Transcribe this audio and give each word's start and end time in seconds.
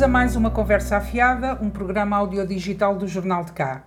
Bem-vindos 0.00 0.16
a 0.16 0.18
mais 0.18 0.34
uma 0.34 0.50
Conversa 0.50 0.96
Afiada, 0.96 1.58
um 1.60 1.68
programa 1.68 2.16
audiodigital 2.16 2.96
do 2.96 3.06
Jornal 3.06 3.44
de 3.44 3.52
Cá. 3.52 3.82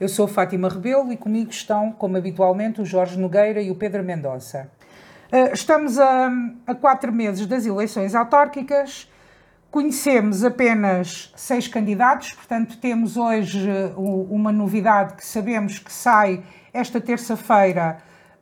Eu 0.00 0.08
sou 0.08 0.26
Fátima 0.26 0.66
Rebelo 0.66 1.12
e 1.12 1.16
comigo 1.16 1.50
estão, 1.50 1.92
como 1.92 2.16
habitualmente, 2.16 2.80
o 2.80 2.86
Jorge 2.86 3.18
Nogueira 3.18 3.60
e 3.60 3.70
o 3.70 3.74
Pedro 3.74 4.02
Mendonça. 4.02 4.70
Eh, 5.30 5.52
estamos 5.52 5.98
a, 5.98 6.30
a 6.66 6.74
quatro 6.74 7.12
meses 7.12 7.46
das 7.46 7.66
eleições 7.66 8.14
autárquicas, 8.14 9.12
conhecemos 9.70 10.42
apenas 10.42 11.34
seis 11.36 11.68
candidatos, 11.68 12.32
portanto, 12.32 12.78
temos 12.78 13.18
hoje 13.18 13.68
eh, 13.68 13.92
uma 13.94 14.50
novidade 14.50 15.16
que 15.16 15.26
sabemos 15.26 15.78
que 15.78 15.92
sai 15.92 16.42
esta 16.72 16.98
terça-feira 16.98 17.98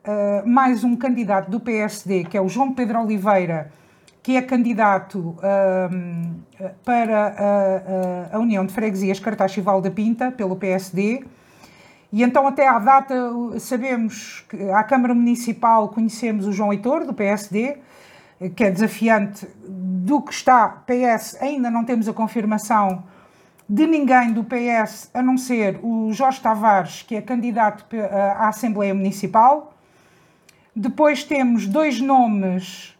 uh, 0.07 0.47
mais 0.47 0.81
um 0.85 0.95
candidato 0.95 1.51
do 1.51 1.59
PSD, 1.59 2.23
que 2.23 2.37
é 2.37 2.41
o 2.41 2.47
João 2.47 2.73
Pedro 2.73 3.01
Oliveira, 3.01 3.69
que 4.27 4.35
é 4.35 4.41
candidato 4.41 5.37
uh, 5.37 6.75
para 6.83 8.27
a, 8.33 8.35
a, 8.35 8.39
União 8.39 8.65
de 8.65 8.73
Freguesias 8.73 9.21
Cartaxo 9.21 9.57
e 9.57 9.61
Val 9.61 9.79
da 9.79 9.89
Pinta, 9.89 10.33
pelo 10.33 10.57
PSD. 10.57 11.23
E 12.11 12.23
então, 12.23 12.45
até 12.45 12.67
à 12.67 12.77
data, 12.77 13.15
sabemos 13.57 14.43
que 14.49 14.69
à 14.69 14.83
Câmara 14.83 15.13
Municipal 15.13 15.87
conhecemos 15.87 16.45
o 16.45 16.51
João 16.51 16.73
Heitor, 16.73 17.05
do 17.05 17.13
PSD, 17.13 17.77
que 18.53 18.65
é 18.65 18.69
desafiante 18.69 19.47
do 19.65 20.21
que 20.21 20.33
está 20.33 20.83
PS, 20.85 21.41
ainda 21.41 21.71
não 21.71 21.85
temos 21.85 22.09
a 22.09 22.11
confirmação 22.11 23.05
de 23.69 23.87
ninguém 23.87 24.33
do 24.33 24.43
PS, 24.43 25.09
a 25.13 25.21
não 25.21 25.37
ser 25.37 25.79
o 25.81 26.11
Jorge 26.11 26.41
Tavares, 26.41 27.01
que 27.01 27.15
é 27.15 27.21
candidato 27.21 27.85
à 28.35 28.49
Assembleia 28.49 28.93
Municipal. 28.93 29.73
Depois 30.75 31.23
temos 31.23 31.65
dois 31.65 32.01
nomes 32.01 32.96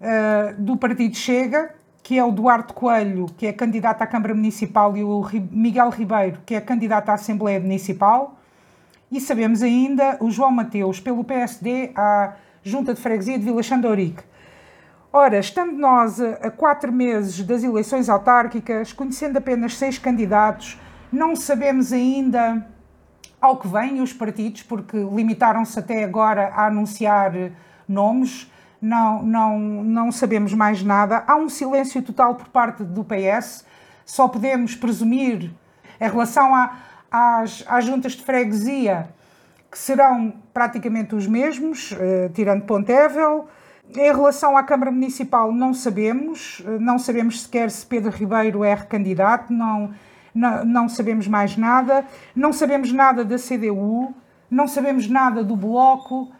uh, 0.00 0.60
do 0.60 0.76
Partido 0.76 1.16
Chega, 1.16 1.74
que 2.02 2.18
é 2.18 2.24
o 2.24 2.30
Duarte 2.30 2.72
Coelho, 2.72 3.26
que 3.36 3.46
é 3.46 3.52
candidato 3.52 4.02
à 4.02 4.06
Câmara 4.06 4.34
Municipal, 4.34 4.96
e 4.96 5.04
o 5.04 5.22
Miguel 5.50 5.90
Ribeiro, 5.90 6.38
que 6.46 6.54
é 6.54 6.60
candidato 6.60 7.10
à 7.10 7.14
Assembleia 7.14 7.60
Municipal. 7.60 8.38
E 9.10 9.20
sabemos 9.20 9.62
ainda 9.62 10.16
o 10.20 10.30
João 10.30 10.50
Mateus, 10.50 11.00
pelo 11.00 11.24
PSD, 11.24 11.92
à 11.94 12.34
Junta 12.62 12.94
de 12.94 13.00
Freguesia 13.00 13.38
de 13.38 13.44
Vila 13.44 13.62
Xandaurique. 13.62 14.22
Ora, 15.12 15.38
estando 15.38 15.72
nós 15.72 16.20
a 16.20 16.50
quatro 16.50 16.92
meses 16.92 17.42
das 17.42 17.64
eleições 17.64 18.08
autárquicas, 18.08 18.92
conhecendo 18.92 19.38
apenas 19.38 19.76
seis 19.76 19.98
candidatos, 19.98 20.78
não 21.10 21.34
sabemos 21.34 21.92
ainda 21.92 22.66
ao 23.40 23.56
que 23.56 23.68
vêm 23.68 24.02
os 24.02 24.12
partidos, 24.12 24.62
porque 24.62 24.96
limitaram-se 24.96 25.78
até 25.78 26.04
agora 26.04 26.48
a 26.48 26.66
anunciar 26.66 27.32
nomes, 27.88 28.50
não, 28.80 29.22
não, 29.22 29.58
não 29.58 30.12
sabemos 30.12 30.52
mais 30.54 30.82
nada. 30.82 31.24
Há 31.26 31.36
um 31.36 31.48
silêncio 31.48 32.02
total 32.02 32.34
por 32.34 32.48
parte 32.48 32.82
do 32.82 33.04
PS, 33.04 33.64
só 34.04 34.28
podemos 34.28 34.74
presumir 34.74 35.50
em 36.00 36.08
relação 36.08 36.54
a, 36.54 36.76
às, 37.10 37.64
às 37.68 37.84
juntas 37.84 38.12
de 38.12 38.24
freguesia, 38.24 39.08
que 39.70 39.78
serão 39.78 40.32
praticamente 40.54 41.14
os 41.14 41.26
mesmos, 41.26 41.94
eh, 41.98 42.30
tirando 42.32 42.64
Pontevel. 42.64 43.48
Em 43.94 44.12
relação 44.12 44.56
à 44.56 44.62
Câmara 44.62 44.90
Municipal, 44.90 45.52
não 45.52 45.74
sabemos, 45.74 46.62
eh, 46.66 46.78
não 46.78 46.98
sabemos 46.98 47.42
sequer 47.42 47.70
se 47.70 47.84
Pedro 47.84 48.10
Ribeiro 48.10 48.64
é 48.64 48.74
recandidato, 48.74 49.52
não 49.52 49.92
não, 50.34 50.64
não 50.64 50.88
sabemos 50.88 51.26
mais 51.26 51.56
nada, 51.56 52.04
não 52.34 52.52
sabemos 52.52 52.92
nada 52.92 53.24
da 53.24 53.36
CDU, 53.36 54.14
não 54.48 54.68
sabemos 54.68 55.08
nada 55.08 55.42
do 55.42 55.56
Bloco. 55.56 56.30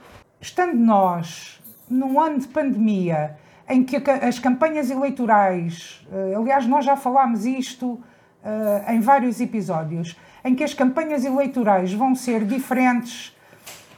Estando 0.41 0.75
nós 0.75 1.61
num 1.91 2.21
ano 2.21 2.39
de 2.39 2.49
pandemia, 2.49 3.37
em 3.69 3.85
que 3.85 3.97
as 3.97 4.39
campanhas 4.39 4.91
eleitorais, 4.91 6.07
eh, 6.11 6.35
aliás, 6.35 6.67
nós 6.67 6.85
já 6.85 6.97
falámos 6.97 7.45
isto 7.45 8.01
eh, 8.45 8.95
em 8.95 9.01
vários 9.01 9.41
episódios, 9.41 10.17
em 10.45 10.55
que 10.55 10.65
as 10.65 10.73
campanhas 10.73 11.25
eleitorais 11.25 11.93
vão 11.93 12.15
ser 12.15 12.45
diferentes. 12.45 13.37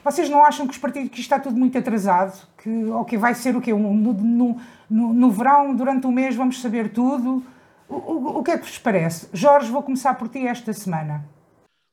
Vocês 0.03 0.29
não 0.29 0.43
acham 0.43 0.65
que 0.67 0.73
os 0.73 0.79
partidos 0.79 1.09
que 1.09 1.21
está 1.21 1.39
tudo 1.39 1.55
muito 1.55 1.77
atrasado? 1.77 2.47
Que 2.57 2.85
ok, 2.87 3.17
vai 3.17 3.33
ser 3.33 3.55
o 3.55 3.61
quê? 3.61 3.73
No, 3.73 3.93
no, 3.93 4.57
no, 4.89 5.13
no 5.13 5.31
verão, 5.31 5.73
durante 5.75 6.05
um 6.07 6.11
mês, 6.11 6.35
vamos 6.35 6.61
saber 6.61 6.89
tudo. 6.89 7.43
O, 7.87 7.95
o, 7.95 8.39
o 8.39 8.43
que 8.43 8.51
é 8.51 8.57
que 8.57 8.65
vos 8.65 8.77
parece? 8.77 9.29
Jorge, 9.31 9.71
vou 9.71 9.83
começar 9.83 10.15
por 10.15 10.27
ti 10.27 10.45
esta 10.47 10.73
semana. 10.73 11.23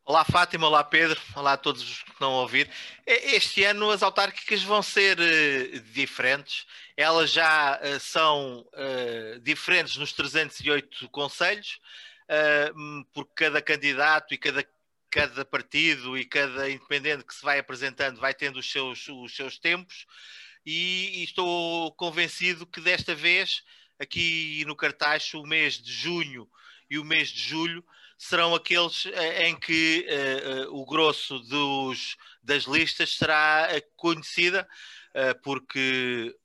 Olá 0.09 0.25
Fátima, 0.25 0.67
olá 0.67 0.83
Pedro, 0.83 1.21
olá 1.35 1.53
a 1.53 1.57
todos 1.59 1.83
os 1.83 2.03
que 2.03 2.25
a 2.25 2.29
ouvir. 2.29 2.71
Este 3.05 3.63
ano 3.65 3.91
as 3.91 4.03
autárquicas 4.03 4.63
vão 4.63 4.83
ser 4.83 5.19
uh, 5.21 5.81
diferentes. 5.93 6.65
Elas 6.97 7.31
já 7.31 7.79
uh, 7.79 8.01
são 8.01 8.67
uh, 8.73 9.39
diferentes 9.41 9.99
nos 9.99 10.15
308 10.15 11.11
conselhos, 11.11 11.79
porque 13.13 13.33
cada 13.35 13.61
candidato 13.61 14.33
e 14.33 14.39
cada, 14.39 14.67
cada 15.11 15.45
partido 15.45 16.17
e 16.17 16.25
cada 16.25 16.71
independente 16.71 17.23
que 17.23 17.35
se 17.35 17.45
vai 17.45 17.59
apresentando 17.59 18.19
vai 18.19 18.33
tendo 18.33 18.61
os 18.61 18.73
seus, 18.73 19.07
os 19.09 19.37
seus 19.37 19.59
tempos. 19.59 20.07
E, 20.65 21.21
e 21.21 21.25
estou 21.25 21.93
convencido 21.93 22.65
que 22.65 22.81
desta 22.81 23.15
vez 23.15 23.63
aqui 23.99 24.65
no 24.67 24.75
Cartacho, 24.75 25.39
o 25.39 25.47
mês 25.47 25.75
de 25.75 25.93
junho 25.93 26.49
e 26.89 26.99
o 26.99 27.05
mês 27.05 27.29
de 27.29 27.43
julho 27.43 27.85
serão 28.19 28.53
aqueles 28.53 29.07
eh, 29.07 29.49
em 29.49 29.57
que 29.59 30.05
uh, 30.11 30.73
uh, 30.73 30.83
o 30.83 30.85
grosso 30.85 31.39
dos, 31.39 32.17
das 32.43 32.65
listas 32.65 33.17
será 33.17 33.69
conhecida, 33.97 34.69
porque 35.43 36.37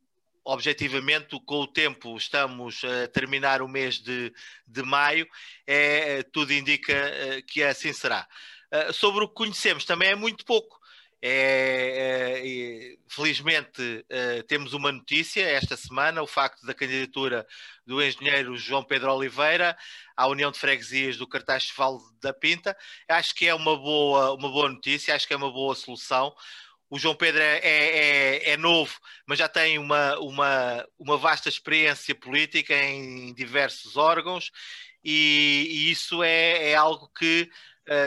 objetivamente 0.44 1.39
com 1.45 1.62
o 1.62 1.67
tempo 1.67 2.17
estamos 2.17 2.81
a 2.83 3.07
terminar 3.07 3.62
o 3.62 3.67
mês 3.67 4.00
de, 4.00 4.33
de 4.66 4.81
maio, 4.81 5.28
é, 5.67 6.23
tudo 6.23 6.53
indica 6.53 6.94
que 7.45 7.62
assim 7.62 7.94
será. 7.94 8.28
sobre 8.94 9.25
o 9.25 9.28
que 9.28 9.35
conhecemos 9.35 9.85
também 9.85 10.09
é 10.09 10.16
muito 10.16 10.44
pouco. 10.44 10.79
É, 11.25 12.41
é, 12.44 12.97
felizmente 13.07 14.06
é, 14.09 14.41
temos 14.44 14.73
uma 14.73 14.91
notícia 14.91 15.41
esta 15.41 15.78
semana, 15.78 16.22
o 16.22 16.28
facto 16.28 16.66
da 16.66 16.73
candidatura 16.73 17.47
do 17.88 18.03
engenheiro 18.03 18.57
João 18.57 18.84
Pedro 18.84 19.13
Oliveira 19.13 19.78
à 20.17 20.28
União 20.28 20.51
de 20.51 20.59
Freguesias 20.59 21.16
do 21.16 21.25
Cartaz 21.25 21.72
Val 21.78 22.01
da 22.22 22.33
Pinta. 22.33 22.75
Acho 23.07 23.33
que 23.35 23.47
é 23.47 23.56
uma 23.56 23.78
boa, 23.78 24.33
uma 24.33 24.50
boa 24.50 24.67
notícia, 24.67 25.16
acho 25.16 25.25
que 25.25 25.33
é 25.33 25.38
uma 25.38 25.50
boa 25.50 25.73
solução. 25.75 26.35
O 26.89 27.00
João 27.00 27.16
Pedro 27.16 27.41
é, 27.41 27.57
é, 27.59 27.69
é, 27.69 28.50
é 28.51 28.57
novo, 28.57 29.00
mas 29.25 29.39
já 29.39 29.47
tem 29.47 29.79
uma, 29.79 30.19
uma, 30.19 30.85
uma 31.00 31.17
vasta 31.17 31.47
experiência 31.47 32.13
política 32.13 32.75
em 32.75 33.33
diversos 33.33 33.95
órgãos, 33.95 34.51
e, 35.01 35.67
e 35.72 35.91
isso 35.91 36.22
é, 36.22 36.72
é 36.72 36.75
algo 36.75 37.09
que 37.17 37.50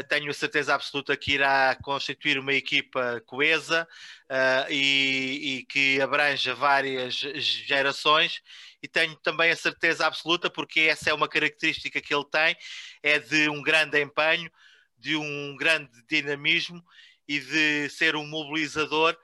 tenho 0.08 0.30
a 0.30 0.34
certeza 0.34 0.74
absoluta 0.74 1.16
que 1.16 1.32
irá 1.32 1.76
constituir 1.82 2.38
uma 2.38 2.52
equipa 2.54 3.22
coesa 3.26 3.86
uh, 4.24 4.72
e, 4.72 5.58
e, 5.58 5.66
que 5.66 6.00
abranja 6.00 6.54
várias 6.54 7.14
gerações. 7.14 8.40
E 8.82 8.88
tenho 8.88 9.14
também 9.16 9.50
a 9.50 9.56
certeza 9.56 10.06
absoluta, 10.06 10.48
porque 10.48 10.80
essa 10.80 11.10
é 11.10 11.14
uma 11.14 11.28
característica 11.28 12.00
que 12.00 12.14
ele 12.14 12.24
tem, 12.24 12.56
é 13.02 13.18
de 13.18 13.48
um 13.48 13.62
grande 13.62 14.00
empenho, 14.00 14.50
de 14.98 15.16
um 15.16 15.56
grande 15.56 15.90
dinamismo 16.08 16.82
e 17.28 17.40
de 17.40 17.88
ser 17.90 18.16
um 18.16 18.26
mobilizador 18.26 19.16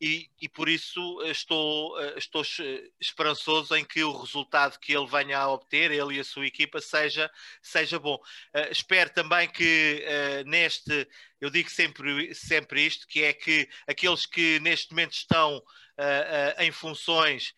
e, 0.00 0.30
e, 0.40 0.48
por 0.48 0.68
isso 0.68 1.22
eh, 1.24 1.30
estou, 1.30 2.00
eh, 2.00 2.14
estou 2.16 2.42
esperançoso 3.00 3.74
em 3.74 3.84
que 3.84 4.04
o 4.04 4.16
resultado 4.16 4.78
que 4.78 4.96
ele 4.96 5.06
venha 5.08 5.38
a 5.38 5.52
obter, 5.52 5.90
ele 5.90 6.16
e 6.16 6.20
a 6.20 6.24
sua 6.24 6.46
equipa, 6.46 6.80
seja, 6.80 7.28
seja 7.60 7.98
bom. 7.98 8.14
Uh, 8.54 8.70
espero 8.70 9.10
também 9.10 9.48
que 9.48 10.04
uh, 10.06 10.48
neste, 10.48 11.08
eu 11.40 11.50
digo 11.50 11.68
sempre, 11.68 12.32
sempre 12.32 12.86
isto, 12.86 13.08
que 13.08 13.24
é 13.24 13.32
que 13.32 13.68
aqueles 13.88 14.24
que 14.24 14.60
neste 14.60 14.90
momento 14.92 15.12
estão 15.12 15.62
Uh, 16.00 16.62
em 16.62 16.70
funções 16.70 17.52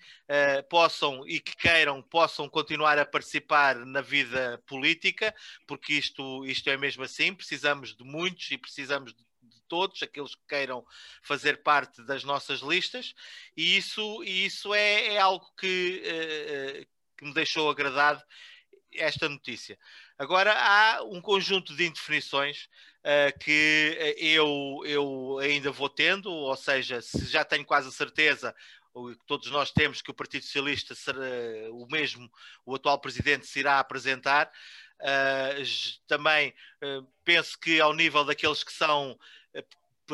possam 0.71 1.29
e 1.29 1.39
que 1.41 1.55
queiram 1.55 2.01
possam 2.01 2.49
continuar 2.49 2.99
a 2.99 3.05
participar 3.05 3.77
na 3.85 4.01
vida 4.01 4.59
política, 4.67 5.35
porque 5.67 5.93
isto, 5.93 6.47
isto 6.47 6.71
é 6.71 6.77
mesmo 6.79 7.03
assim, 7.03 7.35
precisamos 7.35 7.95
de 7.95 8.03
muitos 8.03 8.51
e 8.51 8.57
precisamos 8.57 9.13
de 9.13 9.23
todos, 9.71 10.03
aqueles 10.03 10.35
que 10.35 10.43
queiram 10.49 10.85
fazer 11.23 11.63
parte 11.63 12.03
das 12.03 12.25
nossas 12.25 12.61
listas, 12.61 13.15
e 13.57 13.79
isso, 13.79 14.23
e 14.25 14.45
isso 14.45 14.75
é, 14.75 15.15
é 15.15 15.19
algo 15.19 15.47
que, 15.59 16.03
uh, 16.05 16.87
que 17.17 17.25
me 17.25 17.33
deixou 17.33 17.71
agradado 17.71 18.23
esta 18.93 19.29
notícia. 19.29 19.79
Agora 20.19 20.53
há 20.53 21.03
um 21.05 21.21
conjunto 21.21 21.75
de 21.75 21.87
indefinições 21.87 22.69
uh, 22.99 23.39
que 23.39 23.97
eu, 24.19 24.83
eu 24.85 25.39
ainda 25.39 25.71
vou 25.71 25.89
tendo, 25.89 26.31
ou 26.31 26.57
seja, 26.57 27.01
se 27.01 27.25
já 27.27 27.45
tenho 27.45 27.65
quase 27.65 27.89
a 27.89 27.93
certeza, 27.93 28.55
todos 29.27 29.51
nós 29.51 29.71
temos 29.71 30.03
que 30.03 30.11
o 30.11 30.15
Partido 30.15 30.45
Socialista 30.45 30.95
será 30.95 31.21
o 31.71 31.87
mesmo, 31.87 32.29
o 32.67 32.75
atual 32.75 32.99
presidente 32.99 33.47
se 33.47 33.61
irá 33.61 33.79
apresentar. 33.79 34.51
Uh, 35.01 35.97
também 36.07 36.55
uh, 36.83 37.07
penso 37.25 37.59
que 37.59 37.81
ao 37.81 37.95
nível 37.95 38.23
daqueles 38.23 38.63
que 38.63 38.73
são 38.73 39.19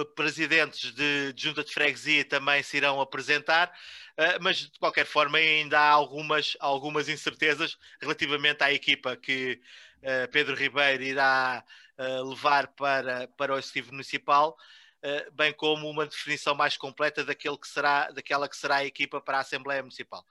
presidentes 0.04 0.92
de, 0.92 1.32
de 1.32 1.42
junta 1.42 1.64
de 1.64 1.72
freguesia 1.72 2.24
também 2.24 2.62
se 2.62 2.76
irão 2.76 3.00
apresentar, 3.00 3.72
uh, 4.18 4.42
mas 4.42 4.58
de 4.58 4.78
qualquer 4.78 5.06
forma 5.06 5.38
ainda 5.38 5.78
há 5.78 5.88
algumas, 5.88 6.56
algumas 6.60 7.08
incertezas 7.08 7.78
relativamente 8.00 8.62
à 8.62 8.72
equipa 8.72 9.16
que 9.16 9.60
uh, 10.02 10.30
Pedro 10.30 10.54
Ribeiro 10.54 11.02
irá 11.02 11.64
uh, 11.98 12.28
levar 12.28 12.68
para, 12.68 13.28
para 13.28 13.54
o 13.54 13.58
Executivo 13.58 13.92
Municipal. 13.92 14.56
bem 15.34 15.52
como 15.52 15.88
uma 15.88 16.06
definição 16.06 16.54
mais 16.54 16.76
completa 16.76 17.24
daquele 17.24 17.56
que 17.56 17.68
será, 17.68 18.10
daquela 18.10 18.48
que 18.48 18.56
será 18.56 18.76
a 18.76 18.84
equipa 18.84 19.20
para 19.20 19.38
a 19.38 19.40
Assembleia 19.40 19.82
Municipal. 19.82 20.26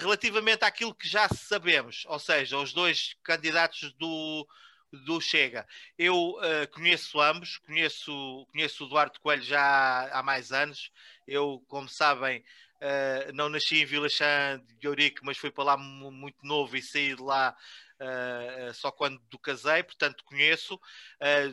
relativamente 0.00 0.64
àquilo 0.64 0.94
que 0.94 1.08
já 1.08 1.28
sabemos, 1.28 2.04
ou 2.06 2.18
seja, 2.18 2.58
os 2.58 2.72
dois 2.72 3.16
candidatos 3.24 3.92
do, 3.94 4.46
do 4.92 5.20
Chega. 5.20 5.66
Eu 5.98 6.30
uh, 6.30 6.68
conheço 6.72 7.20
ambos, 7.20 7.58
conheço, 7.58 8.46
conheço 8.52 8.84
o 8.84 8.88
Duarte 8.88 9.20
Coelho 9.20 9.42
já 9.42 9.60
há, 9.60 10.18
há 10.18 10.22
mais 10.22 10.52
anos. 10.52 10.90
Eu, 11.26 11.62
como 11.68 11.88
sabem, 11.88 12.40
uh, 12.40 13.32
não 13.34 13.48
nasci 13.48 13.80
em 13.80 13.84
Vila 13.84 14.08
Chã 14.08 14.60
de 14.78 14.88
Ourique, 14.88 15.24
mas 15.24 15.38
fui 15.38 15.50
para 15.50 15.64
lá 15.64 15.76
muito 15.76 16.44
novo 16.44 16.76
e 16.76 16.82
saí 16.82 17.14
de 17.14 17.22
lá 17.22 17.56
Uh, 18.02 18.72
só 18.72 18.90
quando 18.90 19.20
do 19.28 19.38
casei, 19.38 19.82
portanto 19.82 20.24
conheço. 20.24 20.80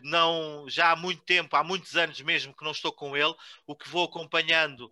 Não, 0.02 0.66
já 0.70 0.92
há 0.92 0.96
muito 0.96 1.22
tempo, 1.24 1.54
há 1.58 1.62
muitos 1.62 1.98
anos 1.98 2.22
mesmo 2.22 2.56
que 2.56 2.64
não 2.64 2.72
estou 2.72 2.94
com 2.94 3.18
ele. 3.18 3.36
O 3.66 3.76
que 3.76 3.90
vou 3.90 4.06
acompanhando 4.06 4.90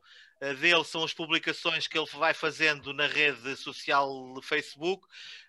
dele 0.59 0.83
são 0.83 1.03
as 1.03 1.13
publicações 1.13 1.87
que 1.87 1.97
ele 1.97 2.09
vai 2.13 2.33
fazendo 2.33 2.93
na 2.93 3.07
rede 3.07 3.55
social 3.55 4.35
Facebook. 4.41 5.05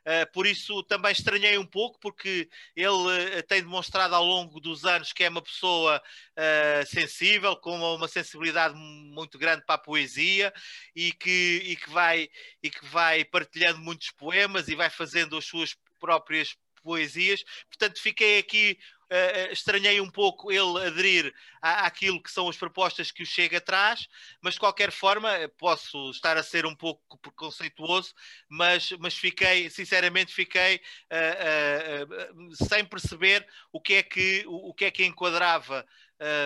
Uh, 0.06 0.32
por 0.32 0.46
isso 0.46 0.84
também 0.84 1.10
estranhei 1.10 1.58
um 1.58 1.66
pouco, 1.66 1.98
porque 1.98 2.48
ele 2.76 2.86
uh, 2.86 3.42
tem 3.48 3.60
demonstrado 3.60 4.14
ao 4.14 4.24
longo 4.24 4.60
dos 4.60 4.84
anos 4.84 5.12
que 5.12 5.24
é 5.24 5.28
uma 5.28 5.42
pessoa 5.42 6.00
uh, 6.00 6.86
sensível, 6.86 7.56
com 7.56 7.76
uma 7.76 8.06
sensibilidade 8.06 8.76
muito 8.76 9.36
grande 9.36 9.64
para 9.66 9.74
a 9.74 9.78
poesia 9.78 10.52
e 10.94 11.12
que, 11.12 11.60
e, 11.64 11.76
que 11.76 11.90
vai, 11.90 12.28
e 12.62 12.70
que 12.70 12.84
vai 12.86 13.24
partilhando 13.24 13.80
muitos 13.80 14.12
poemas 14.12 14.68
e 14.68 14.76
vai 14.76 14.88
fazendo 14.88 15.36
as 15.36 15.44
suas 15.44 15.76
próprias 15.98 16.56
poesias. 16.86 17.42
Portanto, 17.68 18.00
fiquei 18.00 18.38
aqui 18.38 18.78
Uh, 19.08 19.52
estranhei 19.52 20.00
um 20.00 20.10
pouco 20.10 20.50
ele 20.50 20.84
aderir 20.84 21.32
à, 21.62 21.86
àquilo 21.86 22.20
que 22.20 22.30
são 22.30 22.48
as 22.48 22.56
propostas 22.56 23.12
que 23.12 23.22
o 23.22 23.26
Chega 23.26 23.60
traz, 23.60 24.08
mas 24.40 24.54
de 24.54 24.60
qualquer 24.60 24.90
forma 24.90 25.30
posso 25.56 26.10
estar 26.10 26.36
a 26.36 26.42
ser 26.42 26.66
um 26.66 26.74
pouco 26.74 27.16
preconceituoso, 27.18 28.12
mas, 28.48 28.90
mas 28.98 29.14
fiquei, 29.14 29.70
sinceramente, 29.70 30.34
fiquei 30.34 30.80
uh, 31.12 32.42
uh, 32.42 32.66
sem 32.66 32.84
perceber 32.84 33.46
o 33.72 33.80
que 33.80 33.94
é 33.94 34.02
que, 34.02 34.44
o, 34.46 34.70
o 34.70 34.74
que, 34.74 34.86
é 34.86 34.90
que 34.90 35.04
enquadrava 35.04 35.86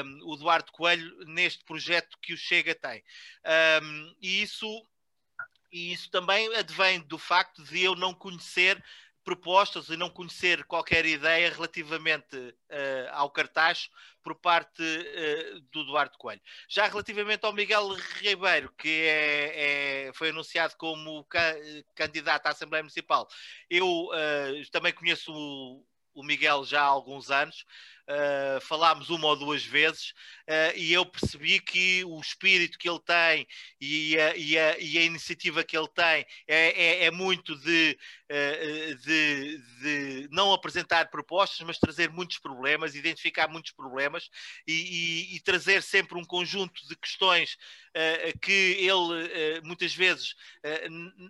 um, 0.04 0.30
o 0.30 0.34
Eduardo 0.34 0.70
Coelho 0.72 1.16
neste 1.26 1.64
projeto 1.64 2.18
que 2.20 2.34
o 2.34 2.36
Chega 2.36 2.74
tem. 2.74 3.02
Um, 3.82 4.14
e 4.20 4.42
isso 4.42 4.66
e 5.72 5.92
isso 5.92 6.10
também 6.10 6.52
advém 6.56 7.00
do 7.00 7.16
facto 7.16 7.62
de 7.62 7.82
eu 7.82 7.94
não 7.94 8.12
conhecer 8.12 8.82
propostas 9.24 9.88
e 9.88 9.96
não 9.96 10.10
conhecer 10.10 10.64
qualquer 10.64 11.04
ideia 11.04 11.50
relativamente 11.50 12.36
uh, 12.36 13.08
ao 13.12 13.30
cartaz 13.30 13.90
por 14.22 14.34
parte 14.34 14.82
uh, 14.82 15.60
do 15.72 15.84
Duarte 15.84 16.18
Coelho. 16.18 16.40
Já 16.68 16.86
relativamente 16.86 17.44
ao 17.44 17.52
Miguel 17.52 17.94
Ribeiro, 18.20 18.72
que 18.76 18.88
é, 18.88 20.06
é, 20.08 20.12
foi 20.14 20.30
anunciado 20.30 20.74
como 20.76 21.24
ca 21.24 21.54
candidato 21.94 22.46
à 22.46 22.50
Assembleia 22.50 22.82
Municipal, 22.82 23.28
eu 23.68 23.86
uh, 23.86 24.70
também 24.70 24.92
conheço 24.92 25.32
o, 25.32 25.84
o 26.14 26.22
Miguel 26.22 26.64
já 26.64 26.82
há 26.82 26.86
alguns 26.86 27.30
anos, 27.30 27.64
uh, 28.08 28.60
falámos 28.60 29.10
uma 29.10 29.26
ou 29.28 29.36
duas 29.36 29.64
vezes 29.64 30.10
uh, 30.48 30.76
e 30.76 30.92
eu 30.92 31.04
percebi 31.06 31.60
que 31.60 32.04
o 32.04 32.20
espírito 32.20 32.78
que 32.78 32.88
ele 32.88 33.00
tem 33.00 33.46
e 33.80 34.18
a, 34.18 34.36
e 34.36 34.58
a, 34.58 34.78
e 34.78 34.98
a 34.98 35.02
iniciativa 35.02 35.64
que 35.64 35.76
ele 35.76 35.88
tem 35.88 36.26
é, 36.46 37.04
é, 37.04 37.04
é 37.04 37.10
muito 37.10 37.56
de, 37.56 37.98
uh, 38.30 38.94
de, 38.96 39.58
de, 39.80 40.28
não 40.30 40.52
apresentar 40.52 41.10
propostas, 41.10 41.66
mas 41.66 41.78
trazer 41.78 42.10
muitos 42.10 42.38
problemas, 42.38 42.94
identificar 42.94 43.48
muitos 43.48 43.72
problemas 43.72 44.28
e, 44.66 45.36
e 45.36 45.40
trazer 45.40 45.82
sempre 45.82 46.18
um 46.18 46.24
conjunto 46.24 46.86
de 46.88 46.96
questões 46.96 47.56
que 48.40 48.76
ele 48.78 49.60
muitas 49.64 49.92
vezes 49.92 50.36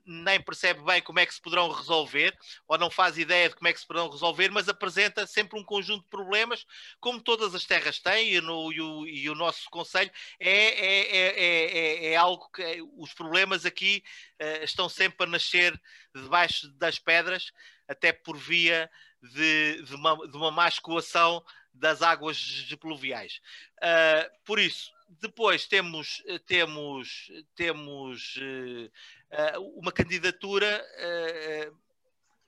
nem 0.04 0.38
percebe 0.42 0.82
bem 0.82 1.00
como 1.00 1.18
é 1.18 1.24
que 1.24 1.32
se 1.32 1.40
poderão 1.40 1.70
resolver 1.72 2.36
ou 2.68 2.76
não 2.76 2.90
faz 2.90 3.16
ideia 3.16 3.48
de 3.48 3.54
como 3.54 3.68
é 3.68 3.72
que 3.72 3.80
se 3.80 3.86
poderão 3.86 4.10
resolver, 4.10 4.50
mas 4.50 4.68
apresenta 4.68 5.26
sempre 5.26 5.58
um 5.58 5.64
conjunto 5.64 6.02
de 6.02 6.10
problemas 6.10 6.59
como 7.00 7.20
todas 7.20 7.54
as 7.54 7.64
terras 7.64 7.98
têm, 7.98 8.34
e, 8.34 8.40
no, 8.40 8.72
e, 8.72 8.80
o, 8.80 9.06
e 9.06 9.30
o, 9.30 9.34
nosso 9.34 9.68
Conselho, 9.70 10.10
é, 10.38 10.50
é, 10.50 11.16
é, 11.16 12.12
é, 12.12 12.16
algo 12.16 12.48
que 12.50 12.82
os 12.96 13.12
problemas 13.12 13.64
aqui 13.64 14.02
uh, 14.40 14.64
estão 14.64 14.88
sempre 14.88 15.26
a 15.26 15.30
nascer 15.30 15.80
debaixo 16.14 16.68
das 16.72 16.98
pedras, 16.98 17.52
até 17.88 18.12
por 18.12 18.36
via 18.36 18.90
de, 19.22 19.82
de, 19.82 19.94
uma, 19.94 20.16
de 20.28 20.36
uma 20.36 20.50
má 20.50 20.68
escoação 20.68 21.44
das 21.72 22.02
águas 22.02 22.66
pluviais. 22.80 23.40
Uh, 23.78 24.44
por 24.44 24.58
isso, 24.58 24.92
depois 25.20 25.66
temos, 25.66 26.22
temos, 26.46 27.30
temos 27.54 28.36
uh, 28.36 29.60
uma 29.76 29.92
candidatura 29.92 30.84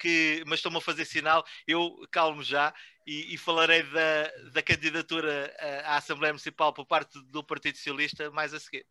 que, 0.03 0.43
mas 0.47 0.59
estão-me 0.59 0.79
a 0.79 0.81
fazer 0.81 1.05
sinal, 1.05 1.45
eu 1.67 1.95
calmo 2.11 2.43
já 2.43 2.75
e, 3.07 3.33
e 3.33 3.39
falarei 3.39 3.85
da, 3.85 4.51
da 4.53 4.63
candidatura 4.63 5.55
à 5.85 5.97
Assembleia 5.97 6.33
Municipal 6.33 6.73
por 6.73 6.85
parte 6.85 7.23
do 7.31 7.43
Partido 7.45 7.77
Socialista 7.77 8.29
mais 8.33 8.53
a 8.53 8.59
seguir. 8.59 8.85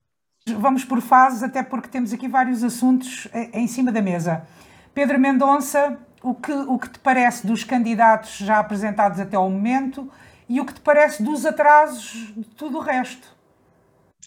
Vamos 0.48 0.86
por 0.86 1.02
fases, 1.02 1.44
até 1.44 1.62
porque 1.62 1.90
temos 1.90 2.14
aqui 2.14 2.28
vários 2.28 2.64
assuntos 2.64 3.28
em 3.54 3.68
cima 3.68 3.92
da 3.92 4.02
mesa. 4.02 4.48
Pedro 4.94 5.20
Mendonça, 5.20 6.00
o 6.24 6.34
que, 6.34 6.52
o 6.52 6.80
que 6.80 6.90
te 6.90 7.00
parece 7.00 7.46
dos 7.46 7.64
candidatos 7.64 8.38
já 8.38 8.58
apresentados 8.58 9.20
até 9.20 9.36
ao 9.36 9.50
momento 9.50 10.10
e 10.50 10.60
o 10.60 10.66
que 10.66 10.74
te 10.74 10.82
parece 10.82 11.22
dos 11.22 11.46
atrasos 11.46 12.34
de 12.36 12.44
tudo 12.56 12.80
o 12.80 12.82
resto? 12.82 13.28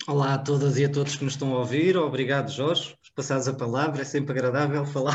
Olá 0.06 0.34
a 0.34 0.38
todas 0.38 0.78
e 0.78 0.84
a 0.84 0.88
todos 0.88 1.16
que 1.16 1.24
nos 1.24 1.32
estão 1.32 1.52
a 1.54 1.58
ouvir. 1.58 1.96
Obrigado, 1.96 2.50
Jorge 2.50 2.94
passares 3.14 3.46
a 3.46 3.54
palavra, 3.54 4.02
é 4.02 4.04
sempre 4.04 4.32
agradável 4.32 4.84
falar 4.84 5.14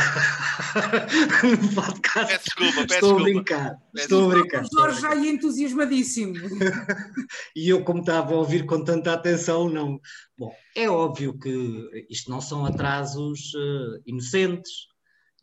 no 1.44 1.70
podcast. 1.76 2.34
Peço 2.34 2.44
desculpa, 2.46 2.88
peço 2.88 2.94
Estou 2.94 3.16
desculpa. 3.16 3.20
a 3.20 3.24
brincar, 3.24 3.78
estou 3.96 4.26
a 4.26 4.36
brincar. 4.36 4.64
O 4.64 4.68
Jorge 4.74 5.02
já 5.02 5.16
ia 5.16 5.32
entusiasmadíssimo. 5.32 6.34
e 7.56 7.70
eu, 7.70 7.84
como 7.84 8.00
estava 8.00 8.34
a 8.34 8.38
ouvir 8.38 8.66
com 8.66 8.84
tanta 8.84 9.14
atenção, 9.14 9.70
não. 9.70 10.00
Bom, 10.38 10.52
é 10.76 10.90
óbvio 10.90 11.38
que 11.38 12.06
isto 12.10 12.32
não 12.32 12.40
são 12.40 12.66
atrasos 12.66 13.54
uh, 13.54 14.02
inocentes, 14.06 14.88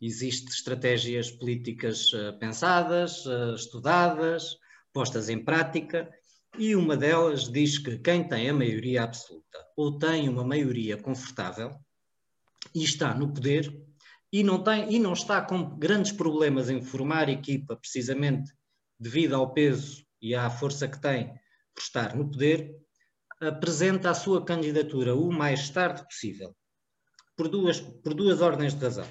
existem 0.01 0.49
estratégias 0.49 1.29
políticas 1.29 2.11
uh, 2.13 2.37
pensadas, 2.39 3.25
uh, 3.25 3.53
estudadas, 3.53 4.57
postas 4.91 5.29
em 5.29 5.43
prática. 5.43 6.09
E 6.57 6.75
uma 6.75 6.97
delas 6.97 7.51
diz 7.51 7.77
que 7.77 7.99
quem 7.99 8.27
tem 8.27 8.49
a 8.49 8.53
maioria 8.53 9.03
absoluta 9.03 9.59
ou 9.75 9.99
tem 9.99 10.27
uma 10.27 10.43
maioria 10.43 10.97
confortável 10.97 11.77
e 12.73 12.83
está 12.83 13.13
no 13.13 13.33
poder 13.33 13.73
e 14.31 14.43
não, 14.43 14.61
tem, 14.61 14.93
e 14.93 14.99
não 14.99 15.13
está 15.13 15.41
com 15.41 15.77
grandes 15.77 16.11
problemas 16.11 16.69
em 16.69 16.81
formar 16.81 17.29
equipa, 17.29 17.75
precisamente 17.75 18.51
devido 18.99 19.35
ao 19.35 19.53
peso 19.53 20.05
e 20.21 20.35
à 20.35 20.49
força 20.49 20.87
que 20.87 20.99
tem 20.99 21.27
por 21.73 21.81
estar 21.81 22.15
no 22.15 22.29
poder, 22.29 22.75
apresenta 23.39 24.09
a 24.09 24.15
sua 24.15 24.43
candidatura 24.43 25.15
o 25.15 25.31
mais 25.31 25.69
tarde 25.69 26.03
possível, 26.03 26.55
por 27.35 27.47
duas, 27.47 27.79
por 27.79 28.13
duas 28.13 28.41
ordens 28.41 28.73
de 28.73 28.83
razão. 28.83 29.07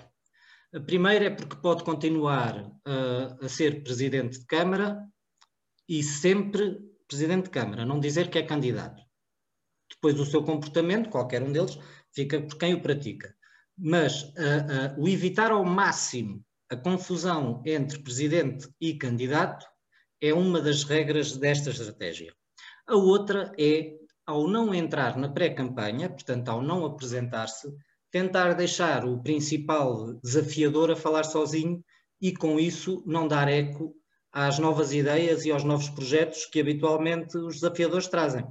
A 0.75 0.81
primeira 0.81 1.27
é 1.27 1.31
porque 1.31 1.57
pode 1.57 1.85
continuar 1.85 2.67
uh, 2.67 3.45
a 3.45 3.49
ser 3.49 3.83
presidente 3.85 4.41
de 4.41 4.47
Câmara 4.47 5.01
e 5.89 6.03
sempre 6.03 6.79
presidente 7.07 7.45
de 7.45 7.51
Câmara, 7.51 7.87
não 7.87 8.01
dizer 8.01 8.29
que 8.29 8.39
é 8.39 8.43
candidato. 8.43 9.01
Depois 9.89 10.19
o 10.19 10.27
seu 10.27 10.43
comportamento, 10.43 11.09
qualquer 11.09 11.43
um 11.43 11.53
deles, 11.53 11.79
fica 12.13 12.43
por 12.43 12.59
quem 12.59 12.75
o 12.75 12.83
pratica 12.83 13.36
mas 13.77 14.23
uh, 14.23 14.97
uh, 14.97 15.03
o 15.03 15.09
evitar 15.09 15.51
ao 15.51 15.65
máximo 15.65 16.45
a 16.69 16.77
confusão 16.77 17.63
entre 17.65 18.03
presidente 18.03 18.69
e 18.81 18.95
candidato 18.95 19.67
é 20.21 20.33
uma 20.33 20.61
das 20.61 20.83
regras 20.83 21.37
desta 21.37 21.71
estratégia. 21.71 22.33
A 22.87 22.97
outra 22.97 23.53
é, 23.59 23.93
ao 24.27 24.49
não 24.49 24.75
entrar 24.75 25.17
na 25.17 25.29
pré-campanha, 25.29 26.09
portanto, 26.09 26.49
ao 26.49 26.63
não 26.63 26.85
apresentar-se, 26.85 27.69
tentar 28.11 28.55
deixar 28.55 29.05
o 29.05 29.23
principal 29.23 30.15
desafiador 30.15 30.91
a 30.91 30.97
falar 30.97 31.25
sozinho 31.25 31.85
e, 32.21 32.35
com 32.35 32.59
isso, 32.59 33.03
não 33.07 33.29
dar 33.29 33.49
eco 33.49 33.95
às 34.33 34.59
novas 34.59 34.93
ideias 34.93 35.45
e 35.45 35.51
aos 35.51 35.65
novos 35.65 35.89
projetos 35.89 36.47
que 36.47 36.61
habitualmente 36.61 37.37
os 37.37 37.57
desafiadores 37.57 38.09
trazem. 38.09 38.47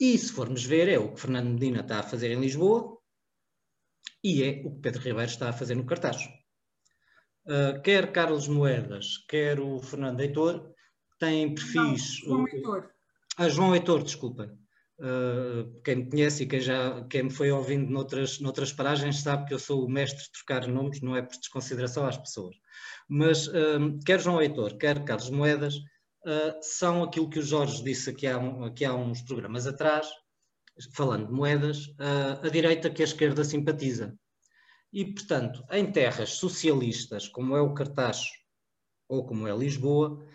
E, 0.00 0.16
se 0.18 0.32
formos 0.32 0.64
ver, 0.64 0.88
é 0.88 0.98
o 0.98 1.12
que 1.12 1.20
Fernando 1.20 1.50
Medina 1.50 1.80
está 1.80 2.00
a 2.00 2.02
fazer 2.02 2.30
em 2.30 2.40
Lisboa, 2.40 2.95
e 4.26 4.42
é 4.42 4.62
o 4.64 4.72
que 4.72 4.80
Pedro 4.80 5.02
Ribeiro 5.02 5.30
está 5.30 5.48
a 5.48 5.52
fazer 5.52 5.76
no 5.76 5.86
cartaz. 5.86 6.28
Uh, 7.46 7.80
quer 7.84 8.10
Carlos 8.10 8.48
Moedas, 8.48 9.18
quer 9.28 9.60
o 9.60 9.78
Fernando 9.78 10.20
Heitor, 10.20 10.74
têm 11.20 11.54
perfis. 11.54 12.24
Não, 12.24 12.30
João 12.30 12.48
Heitor. 12.48 12.90
Ah, 13.38 13.48
João 13.48 13.74
Heitor, 13.74 14.02
desculpa. 14.02 14.52
Uh, 14.98 15.80
quem 15.84 15.96
me 15.96 16.10
conhece 16.10 16.42
e 16.42 16.46
quem, 16.46 16.58
já, 16.58 17.04
quem 17.04 17.24
me 17.24 17.30
foi 17.30 17.52
ouvindo 17.52 17.88
noutras, 17.88 18.40
noutras 18.40 18.72
paragens 18.72 19.20
sabe 19.20 19.46
que 19.46 19.54
eu 19.54 19.60
sou 19.60 19.84
o 19.84 19.88
mestre 19.88 20.24
de 20.24 20.32
trocar 20.32 20.66
nomes, 20.66 21.00
não 21.00 21.14
é 21.14 21.22
por 21.22 21.36
desconsideração 21.36 22.04
às 22.04 22.18
pessoas. 22.18 22.56
Mas 23.08 23.46
uh, 23.46 23.96
quer 24.04 24.18
João 24.18 24.42
Heitor, 24.42 24.76
quer 24.76 25.04
Carlos 25.04 25.30
Moedas, 25.30 25.76
uh, 25.76 26.58
são 26.62 27.04
aquilo 27.04 27.30
que 27.30 27.38
o 27.38 27.42
Jorge 27.42 27.84
disse 27.84 28.10
aqui 28.10 28.26
há, 28.26 28.38
aqui 28.66 28.84
há 28.84 28.92
uns 28.92 29.22
programas 29.22 29.68
atrás, 29.68 30.08
falando 30.92 31.26
de 31.26 31.32
moedas, 31.32 31.94
a 32.42 32.48
direita 32.48 32.90
que 32.90 33.02
a 33.02 33.04
esquerda 33.04 33.44
simpatiza. 33.44 34.16
E, 34.92 35.04
portanto, 35.04 35.64
em 35.70 35.90
terras 35.90 36.30
socialistas, 36.30 37.28
como 37.28 37.56
é 37.56 37.60
o 37.60 37.74
Cartaxo 37.74 38.32
ou 39.08 39.26
como 39.26 39.46
é 39.46 39.56
Lisboa, 39.56 40.26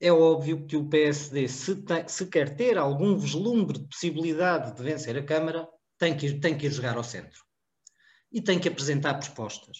é 0.00 0.10
óbvio 0.10 0.66
que 0.66 0.76
o 0.76 0.88
PSD, 0.88 1.46
se, 1.46 1.76
tem, 1.82 2.08
se, 2.08 2.26
quer 2.26 2.56
ter 2.56 2.78
algum 2.78 3.16
vislumbre 3.16 3.78
de 3.78 3.86
possibilidade 3.86 4.74
de 4.74 4.82
vencer 4.82 5.16
a 5.16 5.22
Câmara, 5.22 5.68
tem 5.98 6.16
que, 6.16 6.26
ir, 6.26 6.40
tem 6.40 6.56
que 6.56 6.66
ir 6.66 6.72
jogar 6.72 6.96
ao 6.96 7.04
centro. 7.04 7.44
E 8.32 8.40
tem 8.40 8.58
que 8.58 8.68
apresentar 8.68 9.14
propostas. 9.14 9.76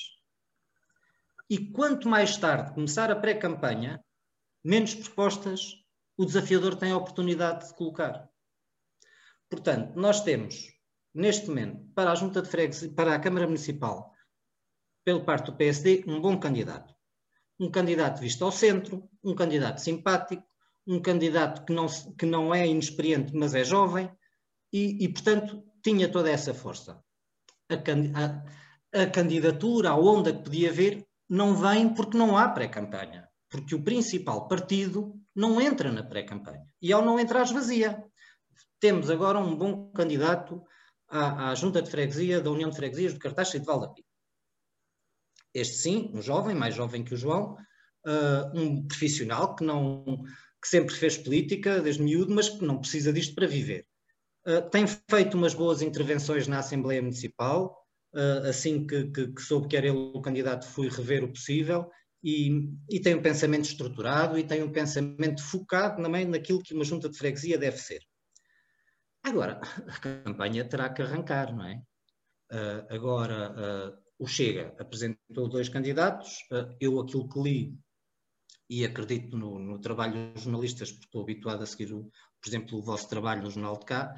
E 1.49 1.59
quanto 1.73 2.09
mais 2.09 2.37
tarde 2.37 2.75
começar 2.75 3.11
a 3.11 3.17
pré-campanha, 3.17 4.01
menos 4.63 4.95
propostas 4.95 5.81
o 6.17 6.27
desafiador 6.27 6.77
tem 6.77 6.93
a 6.93 6.97
oportunidade 6.97 7.67
de 7.67 7.75
colocar. 7.75 8.30
Portanto, 9.51 9.95
nós 9.97 10.23
temos, 10.23 10.73
neste 11.13 11.49
momento, 11.49 11.85
para 11.95 12.13
a 12.13 12.15
Junta 12.15 12.41
de 12.41 12.49
Freguesia, 12.49 12.91
para 12.95 13.15
a 13.15 13.19
Câmara 13.19 13.47
Municipal, 13.47 14.15
pela 15.05 15.25
parte 15.25 15.51
do 15.51 15.57
PSD, 15.57 16.05
um 16.07 16.21
bom 16.21 16.39
candidato 16.39 16.95
um 17.61 17.71
candidato 17.71 18.21
visto 18.21 18.43
ao 18.43 18.51
centro, 18.51 19.07
um 19.23 19.35
candidato 19.35 19.83
simpático, 19.83 20.43
um 20.87 20.99
candidato 20.99 21.65
que 21.67 21.75
não, 21.75 21.87
que 22.19 22.25
não 22.25 22.55
é 22.55 22.67
inexperiente, 22.67 23.37
mas 23.37 23.55
é 23.55 23.63
jovem, 23.63 24.11
e, 24.73 25.05
e 25.05 25.09
portanto 25.13 25.63
tinha 25.85 26.09
toda 26.09 26.31
essa 26.31 26.55
força. 26.55 26.99
A, 27.69 27.75
a, 27.75 29.03
a, 29.03 29.07
candidatura, 29.11 29.91
a 29.91 29.97
onda 29.97 30.33
que 30.33 30.43
podia 30.43 30.71
haver, 30.71 31.07
não 31.29 31.55
vem 31.55 31.93
porque 31.93 32.17
não 32.17 32.37
há 32.37 32.49
pré-campanha, 32.49 33.29
porque 33.51 33.75
o 33.75 33.85
principal 33.85 34.49
partido 34.49 35.15
não 35.37 35.61
entra 35.61 35.93
na 35.93 36.03
pré-campanha. 36.03 36.65
E 36.81 36.93
ao 36.93 37.05
não 37.05 37.21
entrar, 37.21 37.43
esvazia. 37.43 38.03
Temos 38.81 39.11
agora 39.11 39.39
um 39.39 39.55
bom 39.55 39.93
candidato 39.93 40.65
à, 41.07 41.51
à 41.51 41.55
Junta 41.55 41.83
de 41.83 41.91
Freguesia 41.91 42.41
da 42.41 42.51
União 42.51 42.71
de 42.71 42.77
Freguesias 42.77 43.13
do 43.13 43.19
Cartaz 43.19 43.53
e 43.53 43.61
de 43.61 43.67
Valdapim. 43.67 44.03
Este 45.53 45.77
sim, 45.77 46.11
um 46.15 46.23
jovem, 46.23 46.57
mais 46.57 46.75
jovem 46.75 47.05
que 47.05 47.13
o 47.13 47.17
João, 47.17 47.57
uh, 48.07 48.59
um 48.59 48.87
profissional 48.87 49.55
que, 49.55 49.65
não, 49.65 50.23
que 50.63 50.69
sempre 50.69 50.95
fez 50.95 51.19
política 51.19 51.81
desde 51.81 52.03
miúdo, 52.03 52.35
mas 52.35 52.49
que 52.49 52.65
não 52.65 52.79
precisa 52.79 53.13
disto 53.13 53.35
para 53.35 53.47
viver. 53.47 53.87
Uh, 54.47 54.71
tem 54.71 54.87
feito 54.87 55.37
umas 55.37 55.53
boas 55.53 55.83
intervenções 55.83 56.49
na 56.49 56.61
Assembleia 56.61 57.03
Municipal, 57.03 57.77
uh, 58.15 58.49
assim 58.49 58.87
que, 58.87 59.11
que, 59.11 59.29
que, 59.29 59.43
soube 59.43 59.69
que 59.69 59.77
era 59.77 59.89
ele 59.89 59.99
o 60.15 60.23
candidato, 60.23 60.67
fui 60.67 60.89
rever 60.89 61.23
o 61.23 61.33
possível, 61.33 61.91
e, 62.23 62.71
e, 62.89 63.01
tem 63.01 63.15
um 63.15 63.23
pensamento 63.23 63.65
estruturado 63.65 64.39
e 64.39 64.45
tem 64.45 64.63
um 64.63 64.71
pensamento 64.71 65.43
focado 65.43 66.03
também 66.03 66.27
naquilo 66.27 66.63
que 66.63 66.75
uma 66.75 66.85
junta 66.85 67.09
de 67.09 67.17
freguesia 67.17 67.59
deve 67.59 67.79
ser. 67.79 68.01
Agora, 69.23 69.61
a 69.89 69.99
campanha 70.01 70.65
terá 70.65 70.89
que 70.89 71.03
arrancar, 71.03 71.55
não 71.55 71.65
é? 71.65 71.83
Uh, 72.53 72.95
agora, 72.95 73.53
uh, 73.53 74.11
o 74.21 74.27
Chega 74.27 74.75
apresentou 74.79 75.49
dois 75.49 75.69
candidatos. 75.71 76.45
Eh, 76.53 76.77
eu, 76.81 77.01
aquilo 77.01 77.27
que 77.27 77.41
li, 77.41 77.79
e 78.69 78.85
acredito 78.85 79.37
no, 79.37 79.59
no, 79.59 79.81
trabalho 79.81 80.33
dos 80.35 80.43
jornalistas, 80.43 80.93
porque 80.93 81.07
estou 81.07 81.23
habituado 81.23 81.63
a 81.63 81.67
seguir, 81.67 81.93
o, 81.93 82.03
por 82.41 82.49
exemplo, 82.49 82.79
o 82.79 82.83
vosso 82.83 83.09
trabalho 83.09 83.43
no 83.43 83.51
Jornal 83.51 83.79
de 83.79 83.87
Cá, 83.87 84.15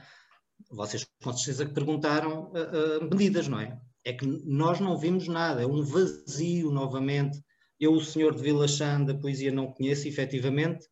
vocês 0.69 1.07
com 1.23 1.33
certeza 1.33 1.67
que 1.67 1.73
perguntaram 1.73 2.51
uh, 2.51 2.99
uh, 2.99 3.05
medidas, 3.09 3.47
não 3.47 3.61
é? 3.61 3.81
É 4.05 4.13
que 4.13 4.27
nós 4.27 4.81
não 4.81 4.99
vimos 4.99 5.29
nada, 5.29 5.63
é 5.63 5.67
um 5.67 5.83
vazio 5.85 6.73
novamente. 6.73 7.41
Eu, 7.79 7.93
o 7.95 8.05
senhor 8.05 8.35
de 8.35 8.43
Vila 8.43 8.67
Chã, 8.67 9.03
da 9.05 9.15
poesia, 9.15 9.53
não 9.53 9.73
conheço, 9.73 10.09
efetivamente, 10.09 10.85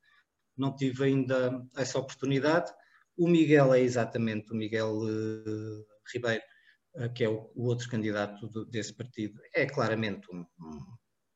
não 0.56 0.74
tive 0.74 1.04
ainda 1.04 1.66
essa 1.76 1.98
oportunidade. 1.98 2.70
O 3.20 3.28
Miguel 3.28 3.74
é 3.74 3.80
exatamente 3.80 4.50
o 4.50 4.56
Miguel 4.56 4.96
uh, 4.96 5.86
Ribeiro, 6.10 6.42
eh, 6.96 7.08
que 7.10 7.22
é 7.22 7.28
o, 7.28 7.52
o 7.54 7.66
outro 7.66 7.86
candidato 7.86 8.48
do, 8.48 8.64
desse 8.64 8.94
partido, 8.94 9.38
é 9.54 9.66
claramente 9.66 10.26
um, 10.32 10.38
um, 10.58 10.70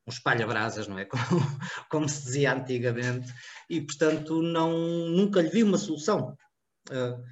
um 0.07 0.09
espalha-brasas, 0.09 0.87
não 0.87 0.97
é? 0.97 1.05
Como, 1.05 1.41
como, 1.87 2.09
se 2.09 2.23
dizia 2.23 2.53
antigamente, 2.53 3.31
e 3.69 3.81
portanto 3.81 4.41
não, 4.41 4.71
nunca 5.09 5.43
lhe 5.43 5.49
vi 5.49 5.61
uma 5.61 5.77
solução. 5.77 6.35
Uh, 6.89 7.23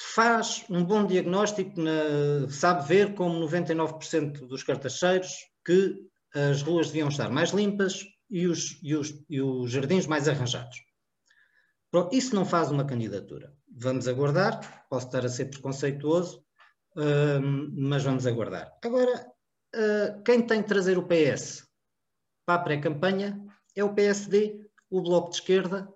faz 0.00 0.64
um 0.70 0.84
bom 0.84 1.04
diagnóstico, 1.04 1.80
na, 1.80 2.48
sabe 2.48 2.86
ver 2.86 3.14
como 3.14 3.44
99% 3.48 4.46
dos 4.46 4.62
cartacheiros 4.62 5.28
que 5.64 6.06
as 6.32 6.62
ruas 6.62 6.86
deviam 6.86 7.08
estar 7.08 7.30
mais 7.30 7.50
limpas 7.50 8.04
e 8.30 8.46
os, 8.46 8.78
e 8.80 8.94
os, 8.94 9.12
e 9.28 9.40
os 9.40 9.72
jardins 9.72 10.06
mais 10.06 10.28
arranjados. 10.28 10.76
Isso 12.12 12.34
não 12.34 12.44
faz 12.44 12.70
uma 12.70 12.84
candidatura. 12.84 13.55
Vamos 13.78 14.08
aguardar, 14.08 14.86
posso 14.88 15.06
estar 15.06 15.26
a 15.26 15.28
ser 15.28 15.46
preconceituoso, 15.50 16.42
mas 17.74 18.02
vamos 18.02 18.26
aguardar. 18.26 18.72
Agora, 18.82 19.30
uh, 19.74 20.22
quem 20.22 20.40
tem 20.46 20.62
que 20.62 20.68
trazer 20.68 20.96
o 20.96 21.06
PS 21.06 21.66
para 22.46 22.60
a 22.60 22.64
pré-campanha 22.64 23.38
é 23.74 23.84
o 23.84 23.92
PSD, 23.92 24.66
o 24.88 25.02
Bloco 25.02 25.28
de 25.28 25.36
Esquerda, 25.36 25.92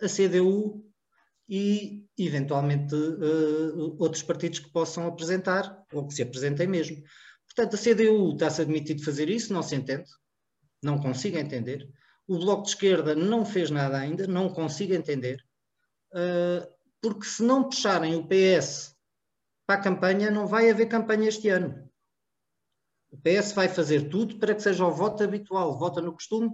a 0.00 0.06
CDU 0.06 0.88
e, 1.48 2.06
eventualmente, 2.16 2.94
uh, 2.94 3.96
outros 3.98 4.22
partidos 4.22 4.60
que 4.60 4.70
possam 4.70 5.06
apresentar 5.08 5.84
ou 5.92 6.06
que 6.06 6.14
se 6.14 6.22
apresentem 6.22 6.68
mesmo. 6.68 7.02
Portanto, 7.46 7.74
a 7.74 7.78
CDU 7.78 8.32
está-se 8.34 8.62
admitido 8.62 9.04
fazer 9.04 9.28
isso, 9.28 9.52
não 9.52 9.62
se 9.62 9.74
entende, 9.74 10.08
não 10.80 11.00
consigo 11.00 11.36
entender. 11.36 11.88
O 12.28 12.38
Bloco 12.38 12.62
de 12.62 12.68
Esquerda 12.70 13.16
não 13.16 13.44
fez 13.44 13.70
nada 13.70 13.98
ainda, 13.98 14.24
não 14.28 14.48
consigo 14.48 14.94
entender, 14.94 15.44
uh, 16.12 16.73
porque 17.04 17.26
se 17.26 17.42
não 17.42 17.64
puxarem 17.64 18.14
o 18.16 18.26
PS 18.26 18.96
para 19.66 19.78
a 19.78 19.82
campanha, 19.82 20.30
não 20.30 20.46
vai 20.46 20.70
haver 20.70 20.86
campanha 20.86 21.28
este 21.28 21.50
ano. 21.50 21.86
O 23.10 23.18
PS 23.18 23.52
vai 23.52 23.68
fazer 23.68 24.08
tudo 24.08 24.38
para 24.38 24.54
que 24.54 24.62
seja 24.62 24.86
o 24.86 24.90
voto 24.90 25.22
habitual, 25.22 25.78
vota 25.78 26.00
no 26.00 26.14
costume 26.14 26.50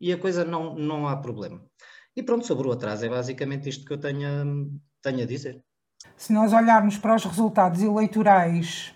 e 0.00 0.10
a 0.10 0.18
coisa 0.18 0.42
não, 0.42 0.74
não 0.74 1.06
há 1.06 1.18
problema. 1.18 1.62
E 2.16 2.22
pronto, 2.22 2.46
sobre 2.46 2.66
o 2.66 2.72
atraso, 2.72 3.04
é 3.04 3.10
basicamente 3.10 3.68
isto 3.68 3.84
que 3.84 3.92
eu 3.92 4.00
tenho, 4.00 4.72
tenho 5.02 5.22
a 5.22 5.26
dizer. 5.26 5.62
Se 6.16 6.32
nós 6.32 6.54
olharmos 6.54 6.96
para 6.96 7.14
os 7.14 7.24
resultados 7.26 7.82
eleitorais 7.82 8.94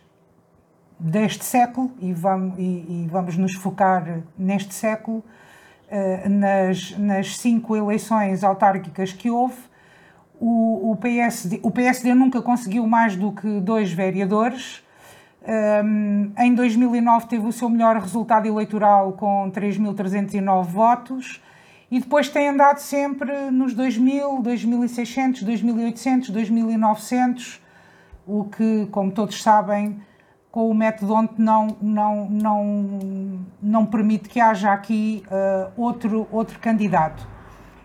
deste 0.98 1.44
século, 1.44 1.94
e 2.00 2.14
vamos, 2.14 2.58
e, 2.58 2.62
e 2.62 3.08
vamos 3.10 3.36
nos 3.36 3.52
focar 3.56 4.24
neste 4.38 4.72
século, 4.72 5.18
uh, 5.18 6.28
nas, 6.30 6.96
nas 6.96 7.36
cinco 7.36 7.76
eleições 7.76 8.42
autárquicas 8.42 9.12
que 9.12 9.30
houve, 9.30 9.73
o, 10.40 10.92
o, 10.92 10.96
PSD, 10.96 11.60
o 11.62 11.70
PSD 11.70 12.14
nunca 12.14 12.42
conseguiu 12.42 12.86
mais 12.86 13.16
do 13.16 13.32
que 13.32 13.60
dois 13.60 13.92
vereadores. 13.92 14.82
Um, 15.46 16.32
em 16.38 16.54
2009 16.54 17.26
teve 17.26 17.46
o 17.46 17.52
seu 17.52 17.68
melhor 17.68 17.96
resultado 17.96 18.46
eleitoral 18.46 19.12
com 19.12 19.50
3.309 19.54 20.64
votos 20.64 21.42
e 21.90 22.00
depois 22.00 22.30
tem 22.30 22.48
andado 22.48 22.78
sempre 22.78 23.50
nos 23.50 23.74
2.000, 23.74 24.42
2.600, 24.42 25.44
2.800, 25.44 26.32
2.900, 26.32 27.60
o 28.26 28.44
que, 28.44 28.86
como 28.90 29.12
todos 29.12 29.42
sabem, 29.42 30.00
com 30.50 30.70
o 30.70 30.74
método 30.74 31.14
onde 31.14 31.32
não, 31.36 31.76
não, 31.82 32.30
não, 32.30 33.40
não 33.62 33.86
permite 33.86 34.28
que 34.28 34.40
haja 34.40 34.72
aqui 34.72 35.24
uh, 35.26 35.70
outro, 35.76 36.26
outro 36.30 36.58
candidato. 36.58 37.28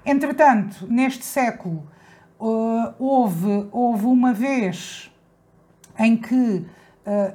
Entretanto, 0.06 0.88
neste 0.88 1.26
século, 1.26 1.84
uh, 2.40 2.94
houve, 2.98 3.68
houve 3.72 4.06
uma 4.06 4.34
vez 4.34 5.12
em 5.98 6.16
que 6.16 6.36
uh, 6.36 6.66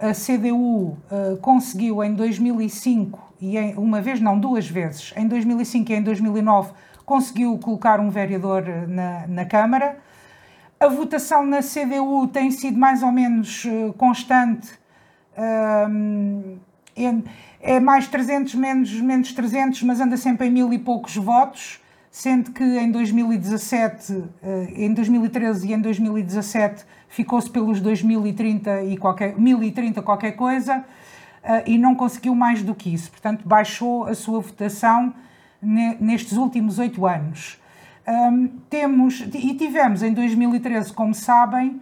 a 0.08 0.12
CDU 0.12 0.56
uh, 0.56 0.98
eh, 1.10 1.36
conseguiu 1.42 2.02
em 2.02 2.14
2005, 2.14 3.34
e 3.40 3.58
em, 3.58 3.74
uma 3.74 4.00
vez 4.00 4.20
não, 4.20 4.40
duas 4.40 4.66
vezes, 4.66 5.12
em 5.16 5.28
2005 5.28 5.92
e 5.92 5.94
em 5.94 6.02
2009, 6.02 6.72
conseguiu 7.04 7.58
colocar 7.58 8.00
um 8.00 8.08
vereador 8.08 8.64
na, 8.88 9.26
na 9.26 9.44
Câmara. 9.44 9.98
A 10.80 10.88
votação 10.88 11.44
na 11.44 11.60
CDU 11.60 12.26
tem 12.28 12.50
sido 12.50 12.78
mais 12.78 13.02
ou 13.02 13.12
menos 13.12 13.66
constante. 13.98 14.72
É 17.60 17.78
mais 17.78 18.08
300, 18.08 18.54
menos, 18.54 19.00
menos 19.00 19.32
300, 19.32 19.82
mas 19.82 20.00
anda 20.00 20.16
sempre 20.16 20.46
em 20.46 20.50
mil 20.50 20.72
e 20.72 20.78
poucos 20.78 21.14
votos 21.16 21.78
sendo 22.14 22.52
que 22.52 22.62
em 22.62 22.92
2017, 22.92 24.24
eh, 24.40 24.72
em 24.76 24.94
2013 24.94 25.66
e 25.66 25.74
em 25.74 25.80
2017 25.80 26.84
ficou-se 27.08 27.50
pelos 27.50 27.80
2030 27.80 28.84
e 28.84 28.96
qualquer, 28.96 29.36
1030 29.36 30.00
qualquer 30.00 30.30
coisa 30.36 30.84
eh, 31.42 31.72
e 31.72 31.76
não 31.76 31.96
conseguiu 31.96 32.32
mais 32.32 32.62
do 32.62 32.72
que 32.72 32.94
isso. 32.94 33.10
Portanto, 33.10 33.42
baixou 33.44 34.04
a 34.04 34.14
sua 34.14 34.38
votação 34.38 35.12
nestes 35.60 36.34
últimos 36.34 36.78
oito 36.78 37.04
anos. 37.04 37.60
Temos, 38.70 39.20
e 39.34 39.54
tivemos 39.54 40.02
em 40.02 40.12
2013, 40.12 40.92
como 40.92 41.14
sabem, 41.14 41.80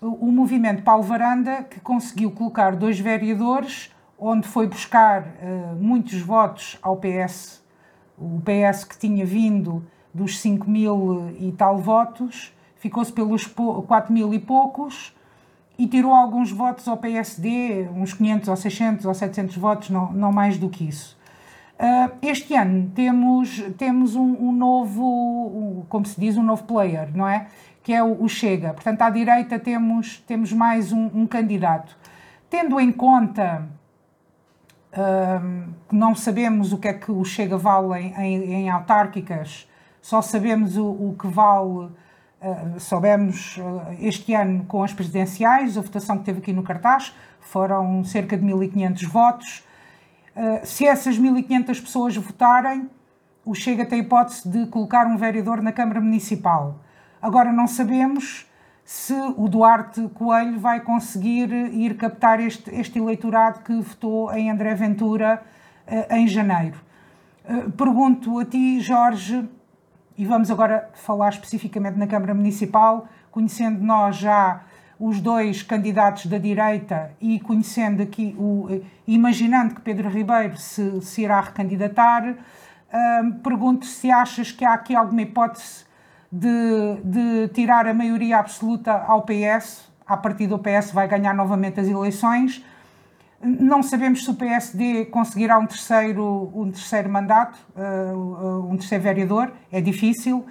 o, 0.00 0.28
o 0.28 0.32
movimento 0.32 0.82
Paulo 0.82 1.02
Varanda, 1.02 1.64
que 1.64 1.78
conseguiu 1.80 2.30
colocar 2.30 2.74
dois 2.74 2.98
vereadores, 2.98 3.92
onde 4.18 4.48
foi 4.48 4.66
buscar 4.66 5.22
uh, 5.22 5.76
muitos 5.78 6.20
votos 6.20 6.78
ao 6.80 6.96
PS, 6.96 7.60
o 8.20 8.40
PS 8.40 8.84
que 8.84 8.98
tinha 8.98 9.24
vindo 9.24 9.84
dos 10.12 10.38
5 10.40 10.68
mil 10.68 11.30
e 11.38 11.52
tal 11.52 11.78
votos, 11.78 12.52
ficou-se 12.76 13.12
pelos 13.12 13.46
4 13.46 14.12
mil 14.12 14.32
e 14.34 14.38
poucos, 14.38 15.14
e 15.78 15.86
tirou 15.86 16.12
alguns 16.12 16.50
votos 16.50 16.88
ao 16.88 16.96
PSD, 16.96 17.88
uns 17.94 18.12
500 18.12 18.48
ou 18.48 18.56
600 18.56 19.06
ou 19.06 19.14
700 19.14 19.56
votos, 19.56 19.90
não, 19.90 20.12
não 20.12 20.32
mais 20.32 20.58
do 20.58 20.68
que 20.68 20.88
isso. 20.88 21.16
Uh, 21.78 22.10
este 22.20 22.56
ano 22.56 22.90
temos, 22.92 23.62
temos 23.78 24.16
um, 24.16 24.48
um 24.48 24.50
novo, 24.50 25.86
como 25.88 26.04
se 26.04 26.20
diz, 26.20 26.36
um 26.36 26.42
novo 26.42 26.64
player, 26.64 27.16
não 27.16 27.28
é? 27.28 27.46
Que 27.84 27.92
é 27.92 28.02
o, 28.02 28.24
o 28.24 28.28
Chega. 28.28 28.74
Portanto, 28.74 29.02
à 29.02 29.10
direita 29.10 29.60
temos, 29.60 30.18
temos 30.26 30.52
mais 30.52 30.90
um, 30.92 31.08
um 31.14 31.24
candidato. 31.24 31.96
Tendo 32.50 32.80
em 32.80 32.90
conta 32.90 33.64
que 35.88 35.94
não 35.94 36.14
sabemos 36.14 36.72
o 36.72 36.78
que 36.78 36.88
é 36.88 36.92
que 36.92 37.10
o 37.10 37.24
Chega 37.24 37.56
vale 37.56 38.00
em, 38.00 38.14
em, 38.14 38.52
em 38.54 38.70
autárquicas, 38.70 39.68
só 40.00 40.22
sabemos 40.22 40.76
o, 40.76 40.86
o 40.86 41.16
que 41.18 41.26
vale 41.26 41.90
Uh, 42.40 42.78
soubemos 42.78 43.56
uh, 43.56 43.96
este 43.98 44.32
ano 44.32 44.64
com 44.66 44.84
as 44.84 44.92
presidenciais, 44.92 45.76
a 45.76 45.80
votação 45.80 46.18
que 46.18 46.24
teve 46.24 46.38
aqui 46.38 46.52
no 46.52 46.62
cartaz, 46.62 47.12
foram 47.40 48.04
cerca 48.04 48.36
de 48.36 48.46
1.500 48.46 49.08
votos. 49.08 49.64
Uh, 50.36 50.64
se 50.64 50.86
essas 50.86 51.18
1.500 51.18 51.66
pessoas 51.66 52.16
votarem, 52.16 52.88
o 53.44 53.54
Chega 53.54 53.84
tem 53.84 54.00
hipótese 54.00 54.48
de 54.48 54.66
colocar 54.66 55.04
um 55.06 55.16
vereador 55.16 55.60
na 55.60 55.72
Câmara 55.72 56.00
Municipal. 56.00 56.78
Agora 57.20 57.52
não 57.52 57.66
sabemos 57.66 58.47
se 58.88 59.12
o 59.36 59.50
Duarte 59.50 60.08
Coelho 60.14 60.58
vai 60.58 60.80
conseguir 60.80 61.52
ir 61.52 61.94
captar 61.98 62.40
este, 62.40 62.74
este 62.74 62.98
eleitorado 62.98 63.60
que 63.60 63.74
votou 63.82 64.32
em 64.32 64.50
André 64.50 64.74
Ventura 64.74 65.42
em 66.08 66.26
janeiro. 66.26 66.78
pergunto 67.76 68.38
a 68.38 68.46
ti, 68.46 68.80
Jorge, 68.80 69.46
e 70.16 70.24
vamos 70.24 70.50
agora 70.50 70.88
falar 70.94 71.28
especificamente 71.28 71.98
na 71.98 72.06
Câmara 72.06 72.32
Municipal, 72.32 73.06
conhecendo 73.30 73.84
nós 73.84 74.16
já 74.16 74.62
os 74.98 75.20
dois 75.20 75.62
candidatos 75.62 76.24
da 76.24 76.38
direita 76.38 77.12
e 77.20 77.38
conhecendo 77.40 78.02
aqui, 78.02 78.34
o, 78.38 78.68
imaginando 79.06 79.74
que 79.74 79.82
Pedro 79.82 80.08
Ribeiro 80.08 80.56
se, 80.56 81.02
se 81.02 81.24
irá 81.24 81.42
recandidatar, 81.42 82.36
pergunto 83.42 83.84
se 83.84 84.10
achas 84.10 84.50
que 84.50 84.64
há 84.64 84.72
aqui 84.72 84.96
alguma 84.96 85.20
hipótese 85.20 85.87
de, 86.30 87.00
de 87.04 87.48
tirar 87.48 87.86
a 87.86 87.94
maioria 87.94 88.38
absoluta 88.38 88.92
ao 88.92 89.22
PS, 89.22 89.88
a 90.06 90.16
partir 90.16 90.46
do 90.46 90.58
PS 90.58 90.92
vai 90.92 91.08
ganhar 91.08 91.34
novamente 91.34 91.80
as 91.80 91.86
eleições, 91.86 92.64
não 93.40 93.82
sabemos 93.82 94.24
se 94.24 94.30
o 94.30 94.34
PSD 94.34 95.06
conseguirá 95.06 95.58
um 95.58 95.66
terceiro, 95.66 96.50
um 96.54 96.70
terceiro 96.70 97.08
mandato, 97.08 97.56
uh, 97.76 98.68
um 98.68 98.76
terceiro 98.76 99.04
vereador, 99.04 99.52
é 99.70 99.80
difícil. 99.80 100.44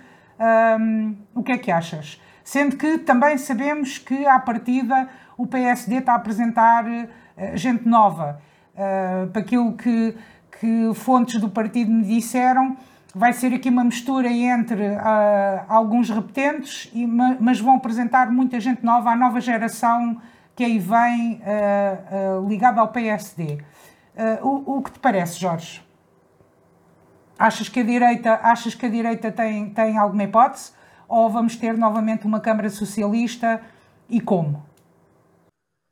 Um, 0.80 1.16
o 1.36 1.44
que 1.44 1.52
é 1.52 1.58
que 1.58 1.70
achas? 1.70 2.22
Sendo 2.44 2.78
que 2.78 3.00
também 3.00 3.38
sabemos 3.38 3.98
que, 3.98 4.26
à 4.26 4.40
partida, 4.40 5.10
o 5.38 5.46
PSD 5.46 5.98
está 5.98 6.14
a 6.14 6.16
apresentar 6.16 6.86
uh, 6.86 7.58
gente 7.58 7.86
nova. 7.86 8.42
Uh, 8.74 9.28
para 9.32 9.42
aquilo 9.42 9.74
que, 9.74 10.16
que 10.60 10.92
fontes 10.94 11.42
do 11.42 11.50
partido 11.50 11.92
me 11.92 12.04
disseram, 12.06 12.78
vai 13.18 13.34
ser 13.34 13.52
aqui 13.54 13.70
uma 13.70 13.84
mistura 13.84 14.30
entre 14.30 14.90
uh, 14.90 15.66
alguns 15.68 16.10
repetentes, 16.10 16.90
e, 16.94 17.06
mas 17.06 17.60
vão 17.60 17.76
apresentar 17.76 18.32
muita 18.32 18.60
gente 18.60 18.86
nova, 18.86 19.10
a 19.10 19.16
nova 19.16 19.42
geração 19.42 20.22
que 20.56 20.64
aí 20.64 20.78
vem 20.78 21.42
uh, 21.42 22.42
uh, 22.42 22.48
ligado 22.48 22.80
ao 22.80 22.90
PSD. 22.90 23.60
O, 24.42 24.78
o, 24.78 24.82
que 24.82 24.92
te 24.92 24.98
parece, 24.98 25.40
Jorge? 25.40 25.84
Achas 27.38 27.70
que 27.70 27.82
a 27.82 27.84
direita, 27.84 28.40
achas 28.42 28.74
que 28.74 28.84
a 28.84 28.90
direita 28.90 29.32
tem, 29.32 29.70
tem 29.70 29.96
alguma 29.96 30.24
hipótese? 30.24 30.72
Ou 31.08 31.30
vamos 31.30 31.56
ter 31.56 31.78
novamente 31.78 32.26
uma 32.26 32.40
Câmara 32.40 32.68
Socialista 32.72 33.62
e 34.10 34.20
como? 34.20 34.66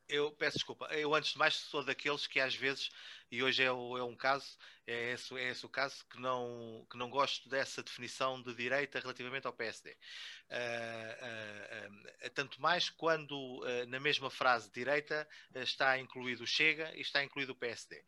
Eu 0.10 0.32
peço 0.32 0.58
desculpa, 0.58 0.88
eu 0.92 1.14
antes 1.14 1.34
de 1.34 1.38
mais 1.38 1.54
sou 1.54 1.86
daqueles 1.86 2.26
que 2.26 2.40
às 2.40 2.56
vezes 2.56 2.90
e 3.32 3.42
hoje 3.42 3.64
é, 3.64 3.68
é, 3.68 3.72
um 3.72 4.16
caso, 4.16 4.58
é 4.86 5.14
esse, 5.14 5.36
é 5.38 5.50
esse 5.50 5.66
o 5.66 5.70
caso, 5.70 6.06
que 6.10 6.20
não, 6.20 6.86
que 6.90 6.98
não 6.98 7.10
gosto 7.10 7.50
dessa 7.50 7.82
definição 7.82 8.42
de 8.42 8.54
direita 8.54 9.00
relativamente 9.00 9.48
ao 9.48 9.54
PSD. 9.54 9.92
Uh, 9.92 11.88
uh, 11.88 12.28
uh, 12.28 12.30
tanto 12.36 12.62
mais 12.62 12.90
quando 12.90 13.64
na 13.88 14.00
mesma 14.00 14.30
frase 14.30 14.72
direita 14.72 15.28
está 15.56 15.98
incluído 15.98 16.44
o 16.44 16.48
Chega 16.48 16.96
e 16.96 17.02
está 17.02 17.24
incluído 17.24 17.54
o 17.54 17.56
PSD. 17.56 18.04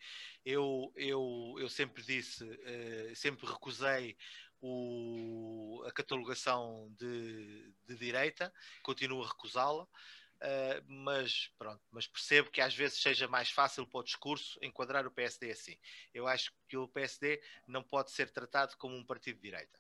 Eu, 0.46 0.94
eu, 0.96 1.56
eu 1.60 1.70
sempre 1.70 2.04
disse, 2.04 2.46
sempre 3.16 3.46
recusei 3.46 4.16
o, 4.62 5.84
a 5.88 5.92
catalogação 5.92 6.94
de, 6.98 7.72
de 7.86 7.96
direita, 7.96 8.54
continuo 8.84 9.24
a 9.24 9.28
recusá-la. 9.28 9.88
Uh, 10.40 10.84
mas 10.88 11.52
pronto, 11.58 11.82
mas 11.92 12.06
percebo 12.06 12.52
que 12.52 12.62
às 12.62 12.76
vezes 12.76 13.02
seja 13.02 13.28
mais 13.28 13.50
fácil 13.50 13.88
para 13.88 14.00
o 14.00 14.04
discurso 14.04 14.60
enquadrar 14.62 15.08
o 15.08 15.12
PSD 15.12 15.52
assim. 15.52 15.76
Eu 16.14 16.28
acho 16.28 16.54
que 16.68 16.78
o 16.78 16.88
PSD 16.88 17.42
não 17.66 17.82
pode 17.82 18.12
ser 18.12 18.30
tratado 18.30 18.78
como 18.78 18.96
um 18.96 19.04
partido 19.04 19.38
de 19.38 19.42
direita. 19.42 19.80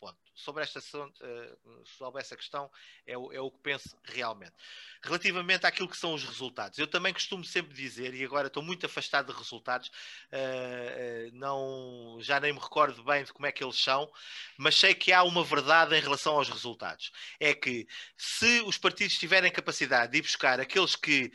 Ponto. 0.00 0.16
Sobre 0.34 0.62
esta 0.62 0.80
sobre 0.80 2.22
essa 2.22 2.34
questão 2.34 2.70
é 3.06 3.18
o, 3.18 3.30
é 3.30 3.38
o 3.38 3.50
que 3.50 3.58
penso 3.58 3.94
realmente. 4.02 4.54
Relativamente 5.02 5.66
àquilo 5.66 5.88
que 5.88 5.96
são 5.96 6.14
os 6.14 6.24
resultados, 6.24 6.78
eu 6.78 6.86
também 6.86 7.12
costumo 7.12 7.44
sempre 7.44 7.74
dizer, 7.74 8.14
e 8.14 8.24
agora 8.24 8.46
estou 8.46 8.62
muito 8.62 8.86
afastado 8.86 9.30
de 9.30 9.38
resultados, 9.38 9.88
uh, 9.88 11.28
uh, 11.28 11.30
não, 11.34 12.16
já 12.20 12.40
nem 12.40 12.52
me 12.52 12.58
recordo 12.58 13.04
bem 13.04 13.24
de 13.24 13.32
como 13.32 13.46
é 13.46 13.52
que 13.52 13.62
eles 13.62 13.78
são, 13.78 14.10
mas 14.56 14.74
sei 14.74 14.94
que 14.94 15.12
há 15.12 15.22
uma 15.22 15.44
verdade 15.44 15.94
em 15.94 16.00
relação 16.00 16.34
aos 16.34 16.48
resultados. 16.48 17.12
É 17.38 17.54
que 17.54 17.86
se 18.16 18.62
os 18.62 18.78
partidos 18.78 19.18
tiverem 19.18 19.52
capacidade 19.52 20.12
de 20.12 20.18
ir 20.18 20.22
buscar 20.22 20.60
aqueles 20.60 20.96
que 20.96 21.30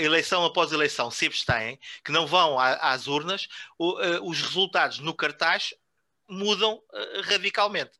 eleição 0.00 0.44
após 0.44 0.70
eleição 0.70 1.10
se 1.10 1.26
abstêm, 1.26 1.78
que 2.04 2.12
não 2.12 2.26
vão 2.26 2.58
às 2.58 3.06
urnas, 3.06 3.48
os 3.78 4.42
resultados 4.42 4.98
no 4.98 5.14
cartaz 5.14 5.72
mudam 6.32 6.74
uh, 6.74 7.20
radicalmente. 7.22 7.92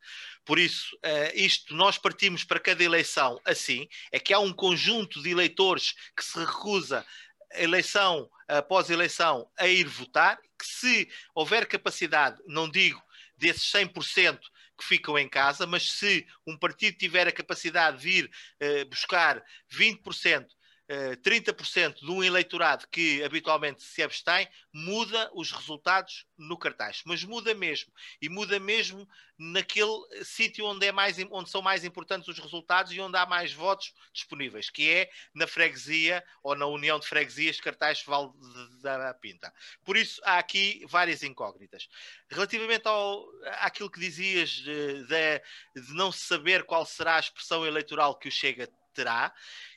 Por 0.45 0.59
isso, 0.59 0.97
uh, 0.97 1.33
isto 1.35 1.75
nós 1.75 1.99
partimos 1.99 2.45
para 2.45 2.59
cada 2.59 2.83
eleição 2.83 3.41
assim, 3.45 3.89
é 4.11 4.19
que 4.19 4.33
há 4.33 4.39
um 4.39 4.53
conjunto 4.53 5.23
de 5.23 5.31
eleitores 5.31 5.95
que 6.17 6.25
se 6.25 6.39
recusa 6.39 7.07
eleição 7.55 8.29
após 8.49 8.91
eleição 8.91 9.49
a 9.59 9.67
ir 9.67 9.85
votar, 9.85 10.39
que 10.59 10.67
se 10.67 11.09
houver 11.35 11.67
capacidade, 11.67 12.41
não 12.47 12.69
digo 12.69 13.01
desses 13.37 13.71
100% 13.71 14.39
que 14.79 14.85
ficam 14.85 15.19
em 15.19 15.29
casa, 15.29 15.67
mas 15.67 15.93
se 15.93 16.27
um 16.47 16.57
partido 16.57 16.97
tiver 16.97 17.29
a 17.29 17.33
capacidade 17.33 17.99
de 17.99 18.03
vir 18.03 18.31
uh, 18.61 18.87
buscar 18.87 19.43
20% 19.71 20.47
30% 21.23 22.01
de 22.01 22.11
um 22.11 22.23
eleitorado 22.23 22.87
que 22.91 23.23
habitualmente 23.23 23.83
se 23.83 24.03
abstém, 24.03 24.49
muda 24.73 25.31
os 25.35 25.51
resultados 25.51 26.27
no 26.37 26.57
cartaz. 26.57 27.03
Mas 27.05 27.25
muda 27.25 27.55
mesmo. 27.55 27.93
E 28.21 28.29
muda 28.29 28.59
mesmo 28.59 29.09
naquele 29.39 30.25
sítio 30.25 30.65
onde, 30.67 30.87
é 30.87 30.93
mais, 30.93 31.17
onde 31.31 31.51
são 31.51 31.63
mais 31.63 31.85
importantes 31.85 32.29
os 32.29 32.39
resultados 32.39 32.93
e 32.93 33.01
onde 33.01 33.17
há 33.17 33.27
mais 33.27 33.53
votos 33.53 33.93
disponíveis, 34.13 34.71
que 34.71 34.89
é 34.91 35.11
na 35.35 35.47
freguesia 35.47 36.23
ou 36.43 36.55
na 36.55 36.67
união 36.67 36.99
de 36.99 37.07
freguesias 37.07 37.61
cartaz 37.61 38.03
Val 38.05 38.35
da 38.81 39.13
Pinta. 39.15 39.53
Por 39.85 39.97
isso, 39.97 40.21
há 40.25 40.39
aqui 40.39 40.85
várias 40.89 41.23
incógnitas. 41.23 41.89
Relativamente 42.31 42.87
ao, 42.87 43.27
àquilo 43.61 43.91
que 43.91 44.01
dizias 44.01 44.51
de, 44.51 45.05
de, 45.07 45.83
de 45.83 45.95
não 45.95 46.13
saber 46.13 46.65
qual 46.65 46.85
será 46.85 47.17
a 47.17 47.21
expressão 47.21 47.67
eleitoral 47.67 48.19
que 48.19 48.29
o 48.29 48.33
Chega 48.33 48.69
terá. 48.93 49.33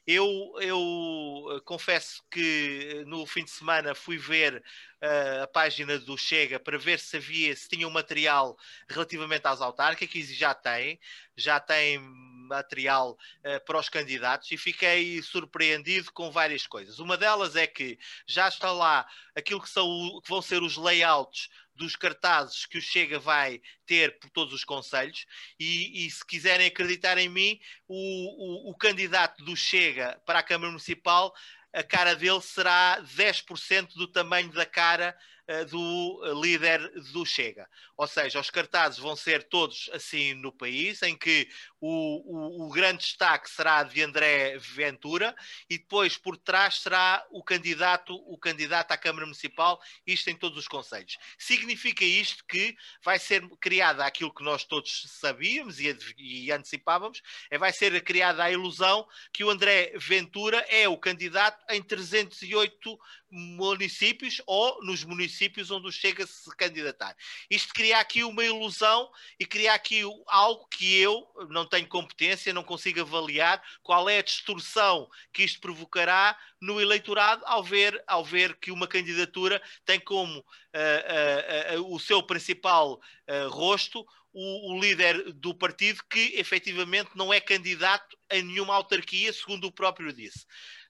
Eu, 0.07 0.53
eu 0.59 1.57
eh, 1.57 1.61
confesso 1.65 2.23
que 2.29 3.01
eh, 3.01 3.05
no 3.05 3.25
fim 3.25 3.43
de 3.43 3.49
semana 3.49 3.95
fui 3.95 4.17
ver 4.17 4.63
uh, 5.01 5.43
a 5.43 5.47
página 5.47 5.97
do 5.97 6.15
Chega 6.15 6.59
para 6.59 6.77
ver 6.77 6.99
se 6.99 7.17
havia, 7.17 7.55
se 7.55 7.67
tinha 7.67 7.87
um 7.87 7.91
material 7.91 8.55
relativamente 8.87 9.47
às 9.47 9.61
autárquicas 9.61 10.29
e 10.29 10.33
já 10.33 10.53
tem, 10.53 10.99
já 11.35 11.59
tem 11.59 11.99
material 12.47 13.11
uh, 13.13 13.65
para 13.65 13.79
os 13.79 13.89
candidatos 13.89 14.51
e 14.51 14.57
fiquei 14.57 15.21
surpreendido 15.23 16.11
com 16.11 16.29
várias 16.29 16.67
coisas. 16.67 16.99
Uma 16.99 17.17
delas 17.17 17.55
é 17.55 17.65
que 17.65 17.97
já 18.27 18.47
está 18.47 18.71
lá 18.71 19.07
aquilo 19.35 19.61
que, 19.61 19.69
são, 19.69 20.21
que 20.23 20.29
vão 20.29 20.41
ser 20.41 20.61
os 20.61 20.77
layouts 20.77 21.49
dos 21.75 21.95
cartazes 21.95 22.65
que 22.65 22.77
o 22.77 22.81
Chega 22.81 23.19
vai 23.19 23.61
ter 23.85 24.17
por 24.19 24.29
todos 24.29 24.53
os 24.53 24.63
conselhos 24.63 25.25
e, 25.59 26.05
e 26.05 26.09
se 26.09 26.25
quiserem 26.25 26.67
acreditar 26.67 27.17
em 27.17 27.29
mim, 27.29 27.59
o, 27.87 27.95
o, 27.95 28.71
o, 28.71 28.75
candidato 28.75 29.43
do 29.43 29.55
Chega 29.55 30.19
para 30.25 30.39
a 30.39 30.43
Câmara 30.43 30.71
Municipal, 30.71 31.33
a 31.73 31.83
cara 31.83 32.15
dele 32.15 32.41
será 32.41 33.01
10% 33.01 33.95
do 33.95 34.07
tamanho 34.07 34.51
da 34.51 34.65
cara 34.65 35.15
uh, 35.49 35.65
do 35.65 36.41
líder 36.41 36.79
do 37.11 37.25
Chega. 37.25 37.69
Ou 37.97 38.07
seja, 38.07 38.39
os 38.39 38.49
cartazes 38.49 38.97
vão 38.97 39.15
ser 39.15 39.43
todos 39.43 39.89
assim 39.93 40.33
no 40.33 40.51
país, 40.51 41.01
em 41.01 41.17
que 41.17 41.49
o, 41.79 42.63
o, 42.63 42.67
o, 42.67 42.69
grande 42.69 43.03
destaque 43.03 43.49
será 43.49 43.83
de 43.83 44.01
André 44.01 44.57
Ventura 44.57 45.35
e 45.69 45.77
depois 45.77 46.17
por 46.17 46.37
trás 46.37 46.77
será 46.81 47.25
o 47.31 47.43
candidato, 47.43 48.15
o 48.15 48.37
candidato 48.37 48.91
à 48.91 48.97
Câmara 48.97 49.25
Municipal, 49.25 49.79
isto 50.05 50.29
em 50.29 50.35
todos 50.35 50.57
os 50.57 50.67
conselhos. 50.67 51.17
Significa 51.37 52.03
isto 52.03 52.43
que 52.45 52.75
vai 53.03 53.19
ser 53.19 53.47
criada 53.59 54.05
aquilo 54.05 54.33
que 54.33 54.43
nós 54.43 54.63
todos 54.63 55.05
sabíamos 55.19 55.79
e, 55.79 55.95
e 56.17 56.51
antecipávamos, 56.51 57.21
é 57.51 57.57
vai 57.57 57.73
ser 57.73 58.01
criada 58.03 58.43
a 58.43 58.51
ilusão 58.51 59.07
que 59.33 59.43
o 59.43 59.49
André 59.49 59.93
Ventura 59.97 60.65
é 60.69 60.87
o 60.87 60.97
candidato 60.97 61.63
em 61.69 61.81
308 61.81 62.97
municípios 63.29 64.41
ou 64.45 64.81
nos 64.83 65.03
municípios 65.03 65.69
onde 65.69 65.87
o 65.87 65.91
Chega 65.91 66.25
se 66.25 66.49
candidatar. 66.55 67.15
Isto 67.49 67.73
cria 67.73 67.99
aqui 67.99 68.23
uma 68.23 68.45
ilusão 68.45 69.11
e 69.39 69.45
cria 69.45 69.73
aqui 69.73 70.03
algo 70.27 70.67
que 70.67 70.97
eu 70.97 71.27
não 71.49 71.65
tenho 71.65 71.74
competência, 71.83 72.53
não 72.53 72.63
consigo 72.63 73.01
avaliar 73.01 73.61
qual 73.81 74.07
é 74.07 74.19
a 74.19 74.23
distorção 74.23 75.09
que 75.33 75.43
isto 75.43 75.59
provocará 75.59 76.37
no 76.61 76.79
eleitorado 76.79 77.43
ao 77.45 77.63
ver, 77.63 78.01
ao 78.07 78.23
ver 78.23 78.55
que 78.57 78.71
uma 78.71 78.87
candidatura 78.87 79.61
tem 79.83 79.99
como 79.99 80.39
uh, 80.39 81.75
uh, 81.75 81.81
uh, 81.81 81.93
o 81.93 81.99
seu 81.99 82.21
principal 82.21 83.01
rosto 83.49 84.05
o, 84.37 84.73
o, 84.73 84.79
líder 84.81 85.31
do 85.31 85.55
partido 85.55 86.03
que 86.09 86.33
efetivamente 86.35 87.11
não 87.15 87.33
é 87.33 87.39
candidato 87.39 88.17
a 88.29 88.35
nenhuma 88.35 88.75
autarquia, 88.75 89.31
segundo 89.31 89.67
o 89.67 89.71
próprio 89.71 90.11
disse. 90.11 90.45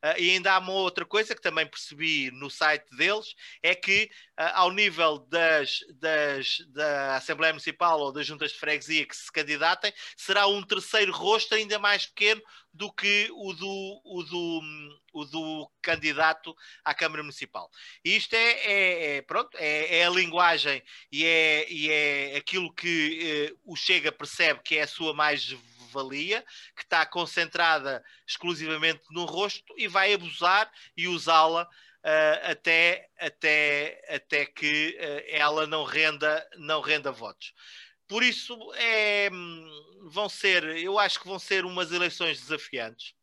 Uh, 0.05 0.19
e 0.19 0.29
ainda 0.29 0.53
há 0.53 0.59
uma 0.59 0.73
outra 0.73 1.03
coisa 1.03 1.33
que 1.33 1.41
também 1.41 1.65
percebi 1.65 2.29
no 2.29 2.47
site 2.47 2.85
deles, 2.95 3.33
é 3.63 3.73
que 3.73 4.03
uh, 4.39 4.53
ao 4.53 4.71
nível 4.71 5.17
das, 5.17 5.79
das, 5.99 6.57
da 6.67 7.15
Assembleia 7.15 7.53
Municipal 7.53 7.99
ou 7.99 8.11
das 8.11 8.27
juntas 8.27 8.51
de 8.51 8.59
freguesia 8.59 9.03
que 9.03 9.15
se 9.15 9.31
candidatem, 9.31 9.91
será 10.15 10.45
um 10.45 10.61
terceiro 10.61 11.11
rosto 11.11 11.55
ainda 11.55 11.79
mais 11.79 12.05
pequeno 12.05 12.39
do 12.71 12.91
que 12.91 13.29
o 13.31 13.53
do, 13.53 14.01
o 14.03 14.23
do, 14.23 14.61
o 15.13 15.25
do 15.25 15.71
candidato 15.81 16.53
à 16.83 16.93
Câmara 16.93 17.23
Municipal. 17.23 17.71
E 18.03 18.17
isto 18.17 18.33
é, 18.35 18.51
é, 18.51 19.15
é 19.15 19.21
pronto, 19.21 19.57
é, 19.57 19.99
é, 19.99 20.05
a 20.05 20.09
linguagem 20.09 20.83
e 21.09 21.25
é, 21.25 21.71
e 21.71 21.89
é 21.89 22.35
aquilo 22.35 22.71
que 22.73 23.49
eh, 23.49 23.55
o 23.63 23.77
Chega 23.77 24.11
percebe 24.11 24.59
que 24.61 24.75
é 24.75 24.81
a 24.81 24.87
sua 24.87 25.13
mais 25.13 25.55
valia, 25.95 26.43
que 26.75 26.83
está 26.83 27.05
concentrada 27.05 28.03
exclusivamente 28.27 29.01
no 29.11 29.25
rosto 29.25 29.73
e 29.77 29.87
vai 29.87 30.13
abusar 30.13 30.69
e 30.95 31.07
usá-la 31.07 31.63
uh, 31.63 32.51
até, 32.51 33.09
até, 33.17 34.01
até 34.09 34.45
que 34.45 34.97
uh, 34.99 35.23
ela 35.29 35.65
não 35.65 35.83
renda, 35.83 36.47
não 36.57 36.81
renda 36.81 37.11
votos. 37.11 37.53
Por 38.07 38.21
isso, 38.21 38.55
é, 38.75 39.29
vão 40.03 40.29
ser, 40.29 40.63
eu 40.77 40.99
acho 40.99 41.19
que 41.19 41.27
vão 41.27 41.39
ser 41.39 41.65
umas 41.65 41.91
eleições 41.91 42.39
desafiantes. 42.39 43.15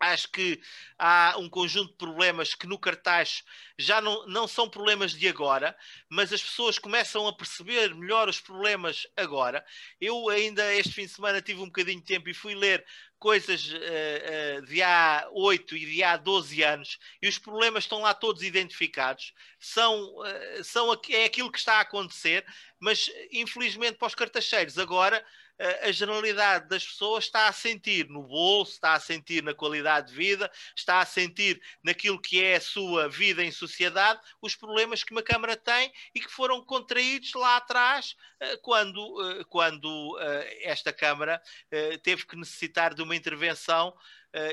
Acho 0.00 0.30
que 0.30 0.60
há 0.98 1.34
um 1.38 1.48
conjunto 1.48 1.90
de 1.90 1.98
problemas 1.98 2.54
que 2.54 2.66
no 2.66 2.78
cartaz 2.78 3.42
já 3.76 4.00
não, 4.00 4.26
não 4.26 4.46
são 4.46 4.68
problemas 4.68 5.12
de 5.12 5.28
agora, 5.28 5.76
mas 6.08 6.32
as 6.32 6.42
pessoas 6.42 6.78
começam 6.78 7.26
a 7.26 7.32
perceber 7.32 7.94
melhor 7.94 8.28
os 8.28 8.40
problemas 8.40 9.06
agora. 9.16 9.64
Eu 10.00 10.28
ainda 10.28 10.72
este 10.74 10.92
fim 10.92 11.02
de 11.02 11.12
semana 11.12 11.42
tive 11.42 11.60
um 11.60 11.66
bocadinho 11.66 12.00
de 12.00 12.06
tempo 12.06 12.28
e 12.28 12.34
fui 12.34 12.54
ler 12.54 12.84
coisas 13.18 13.68
uh, 13.72 13.76
uh, 13.76 14.66
de 14.66 14.80
há 14.82 15.28
8 15.32 15.76
e 15.76 15.86
de 15.86 16.02
há 16.04 16.16
12 16.16 16.62
anos 16.62 16.98
e 17.20 17.28
os 17.28 17.38
problemas 17.38 17.84
estão 17.84 18.00
lá 18.00 18.14
todos 18.14 18.42
identificados. 18.42 19.32
São, 19.58 20.14
uh, 20.18 20.64
são 20.64 20.92
é 21.10 21.24
aquilo 21.24 21.50
que 21.50 21.58
está 21.58 21.78
a 21.78 21.80
acontecer, 21.80 22.46
mas 22.78 23.10
infelizmente 23.32 23.98
para 23.98 24.06
os 24.06 24.14
cartacheiros 24.14 24.78
agora 24.78 25.24
a 25.82 25.90
generalidade 25.90 26.68
das 26.68 26.86
pessoas 26.86 27.24
está 27.24 27.48
a 27.48 27.52
sentir 27.52 28.08
no 28.08 28.22
bolso, 28.22 28.72
está 28.72 28.94
a 28.94 29.00
sentir 29.00 29.42
na 29.42 29.54
qualidade 29.54 30.08
de 30.08 30.14
vida, 30.14 30.50
está 30.76 31.00
a 31.00 31.06
sentir 31.06 31.60
naquilo 31.82 32.20
que 32.20 32.42
é 32.42 32.56
a 32.56 32.60
sua 32.60 33.08
vida 33.08 33.42
em 33.42 33.50
sociedade, 33.50 34.20
os 34.40 34.54
problemas 34.54 35.02
que 35.02 35.12
uma 35.12 35.22
Câmara 35.22 35.56
tem 35.56 35.92
e 36.14 36.20
que 36.20 36.30
foram 36.30 36.64
contraídos 36.64 37.32
lá 37.34 37.56
atrás, 37.56 38.16
eh, 38.40 38.56
quando, 38.62 39.30
eh, 39.30 39.44
quando 39.48 40.18
eh, 40.20 40.60
esta 40.62 40.92
Câmara 40.92 41.40
teve 42.02 42.26
que 42.26 42.36
necessitar 42.36 42.94
de 42.94 43.02
uma 43.02 43.16
intervenção 43.16 43.94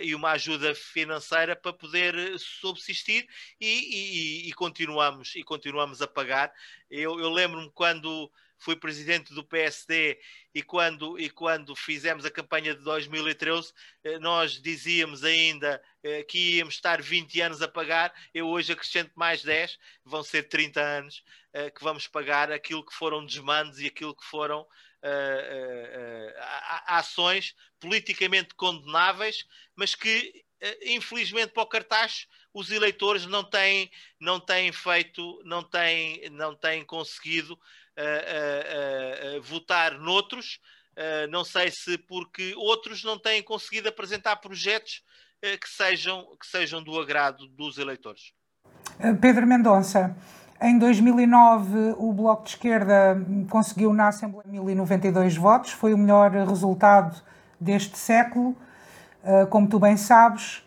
e 0.02 0.16
uma 0.16 0.32
ajuda 0.32 0.74
financeira 0.74 1.56
para 1.56 1.74
poder 1.74 2.16
subsistir 2.40 3.28
e, 3.60 4.46
e, 4.46 4.50
e 4.50 4.54
continuamos 4.54 5.36
e 5.36 5.44
continuamos 5.44 6.02
a 6.02 6.08
pagar. 6.08 6.54
Eu, 6.90 7.20
eu 7.20 7.30
lembro-me 7.30 7.70
quando 7.72 8.32
fui 8.66 8.76
presidente 8.76 9.32
do 9.32 9.44
PSD 9.44 10.20
e 10.52 10.64
quando, 10.64 11.20
e 11.20 11.30
quando 11.30 11.76
fizemos 11.76 12.26
a 12.26 12.32
campanha 12.32 12.74
de 12.74 12.82
2013, 12.82 13.72
eh, 14.04 14.18
nós 14.18 14.60
dizíamos 14.60 15.24
ainda 15.24 15.80
eh, 16.02 16.24
que 16.24 16.56
íamos 16.58 16.74
estar 16.74 17.00
20 17.00 17.42
anos 17.42 17.62
a 17.62 17.68
pagar, 17.68 18.12
eu 18.34 18.48
hoje 18.48 18.74
acrescento 18.74 19.12
mais 19.14 19.44
10, 19.44 19.78
vão 20.04 20.24
ser 20.24 20.50
30 20.50 20.82
anos 20.82 21.24
eh, 21.54 21.70
que 21.70 21.84
vamos 21.84 22.08
pagar 22.08 22.52
aquilo 22.52 22.84
que 22.84 22.96
foram 22.96 23.24
desmandos 23.24 23.80
e 23.80 23.86
aquilo 23.86 24.16
que 24.16 24.26
foram 24.26 24.68
ações 26.88 27.54
politicamente 27.80 28.56
condenáveis, 28.56 29.46
mas 29.76 29.94
que 29.94 30.44
infelizmente 30.82 31.54
para 31.54 31.62
o 31.62 31.68
cartaz 31.68 32.28
os 32.52 32.72
eleitores 32.72 33.28
não 33.28 33.44
têm, 33.44 33.92
não 34.20 34.40
têm 34.40 34.72
feito, 34.72 35.40
não 35.46 35.62
têm, 35.62 36.28
não 36.32 36.56
têm 36.56 36.84
conseguido 36.84 37.60
votar 39.44 39.98
noutros, 40.00 40.60
não 41.30 41.44
sei 41.44 41.70
se 41.72 41.98
porque 41.98 42.54
outros 42.56 43.04
não 43.04 43.20
têm 43.20 43.44
conseguido 43.44 43.90
apresentar 43.90 44.36
projetos 44.38 45.04
que, 45.42 45.68
sejam, 45.68 46.26
que 46.40 46.48
sejam 46.48 46.82
do 46.82 47.00
agrado 47.00 47.48
dos 47.48 47.78
eleitores. 47.78 48.34
Pedro 49.22 49.46
Mendonça, 49.46 50.16
em 50.62 50.80
2009 50.80 51.96
o 51.98 52.14
Bloco 52.14 52.44
de 52.44 52.52
Esquerda 52.52 53.18
conseguiu 53.50 53.94
na 53.94 54.08
Assembleia 54.08 54.48
1092 54.50 55.36
votos, 55.36 55.72
foi 55.72 55.94
o 55.94 55.98
melhor 55.98 56.32
resultado 56.32 57.22
deste 57.60 57.98
século, 57.98 58.56
como 59.50 59.68
tu 59.68 59.80
bem 59.80 59.98
sabes. 59.98 60.64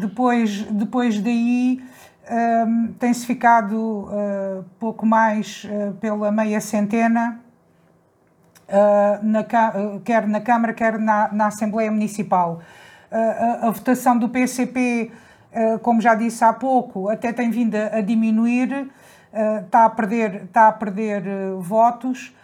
Depois, 0.00 0.62
depois 0.62 1.20
daí 1.20 1.82
um, 2.30 2.92
tem-se 2.98 3.26
ficado 3.26 3.76
uh, 3.76 4.64
pouco 4.78 5.06
mais 5.06 5.64
uh, 5.64 5.94
pela 5.94 6.30
meia 6.30 6.60
centena, 6.60 7.40
uh, 8.68 9.24
na, 9.24 9.44
quer 10.04 10.26
na 10.26 10.40
Câmara, 10.40 10.72
quer 10.72 10.98
na, 10.98 11.32
na 11.32 11.46
Assembleia 11.46 11.90
Municipal. 11.90 12.60
A, 13.10 13.66
a, 13.66 13.70
votação 13.70 14.18
do 14.18 14.28
PCP, 14.28 15.10
como 15.80 15.98
já 15.98 16.14
disse 16.14 16.44
há 16.44 16.52
pouco, 16.52 17.08
até 17.08 17.32
tem 17.32 17.50
vindo 17.50 17.74
a, 17.74 17.96
a 17.96 18.00
diminuir, 18.02 18.90
está 19.64 19.86
a 19.86 19.90
perder, 19.90 20.44
está 20.44 20.68
a 20.68 20.72
perder 20.72 21.22
votos 21.58 22.34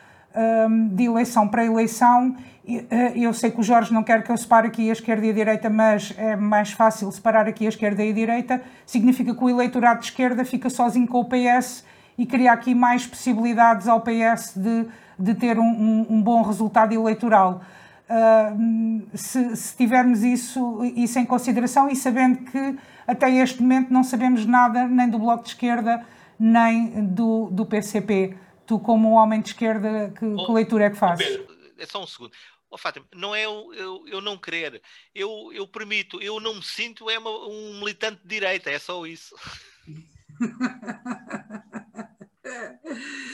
de 0.92 1.05
eleição 1.05 1.47
para 1.47 1.66
eleição. 1.66 2.35
Eh, 2.66 3.12
eu 3.16 3.35
sei 3.35 3.50
que 3.50 3.61
o 3.61 3.62
Jorge 3.62 3.92
não 3.92 4.03
quer 4.03 4.24
que 4.24 4.33
eu 4.33 4.37
separe 4.37 4.68
aqui 4.68 4.88
a 4.88 4.92
esquerda 4.92 5.27
e 5.27 5.31
a 5.31 5.33
direita, 5.33 5.68
mas 5.68 6.14
é 6.16 6.35
mais 6.35 6.72
fácil 6.72 7.11
separar 7.12 7.46
aqui 7.46 7.66
a 7.66 7.68
esquerda 7.68 8.03
e 8.03 8.11
a 8.11 8.12
direita. 8.12 8.62
Significa 8.87 9.35
que 9.35 9.44
o 9.44 9.50
eleitorado 9.50 10.00
de 10.00 10.07
esquerda 10.07 10.44
fica 10.44 10.70
sozinho 10.70 11.07
com 11.07 11.20
o 11.20 11.24
PS 11.27 11.85
e 12.16 12.24
cria 12.24 12.53
aqui 12.53 12.74
mais 12.74 13.07
possibilidades 13.07 13.87
ao 13.87 14.00
PS 14.00 14.55
de, 14.57 14.87
de 15.18 15.35
ter 15.35 15.59
um, 15.59 15.64
um, 15.64 16.07
um 16.11 16.22
bom 16.22 16.42
resultado 16.42 16.94
eleitoral. 16.94 17.61
Uh, 18.09 19.03
se, 19.14 19.57
se, 19.57 19.77
tivermos 19.77 20.22
isso, 20.22 20.85
isso 20.94 21.18
em 21.18 21.24
consideração 21.24 21.88
e 21.88 21.96
sabendo 21.96 22.38
que 22.50 22.79
até 23.07 23.31
este 23.31 23.62
momento 23.62 23.90
não 23.90 24.05
sabemos 24.05 24.44
nada 24.46 24.87
nem 24.87 25.09
do 25.09 25.18
Bloco 25.18 25.42
de 25.42 25.50
Esquerda 25.50 26.05
nem 26.38 27.05
do, 27.07 27.48
do 27.50 27.64
PCP. 27.66 28.37
Tu, 28.66 28.79
como 28.79 29.11
um 29.11 29.12
homem 29.12 29.40
de 29.40 29.48
esquerda, 29.48 30.12
que, 30.18 30.24
oh, 30.24 30.46
que 30.46 30.53
leitura 30.53 30.85
é 30.85 30.90
que 30.90 30.96
fazes? 30.96 31.27
Pedro, 31.27 31.46
é 31.79 31.87
só 31.87 32.03
um 32.03 32.07
segundo. 32.07 32.33
Oh, 32.74 32.76
Fátima, 32.76 33.06
não 33.14 33.32
é 33.32 33.44
eu, 33.44 33.72
eu, 33.72 34.04
eu, 34.08 34.20
não 34.20 34.37
querer, 34.37 34.82
eu, 35.14 35.52
eu 35.52 35.64
permito, 35.64 36.20
eu 36.20 36.40
não 36.40 36.56
me 36.56 36.62
sinto 36.64 37.08
é 37.08 37.16
uma, 37.16 37.30
um 37.30 37.78
militante 37.78 38.20
de 38.20 38.28
direita, 38.28 38.68
é 38.68 38.80
só 38.80 39.06
isso. 39.06 39.32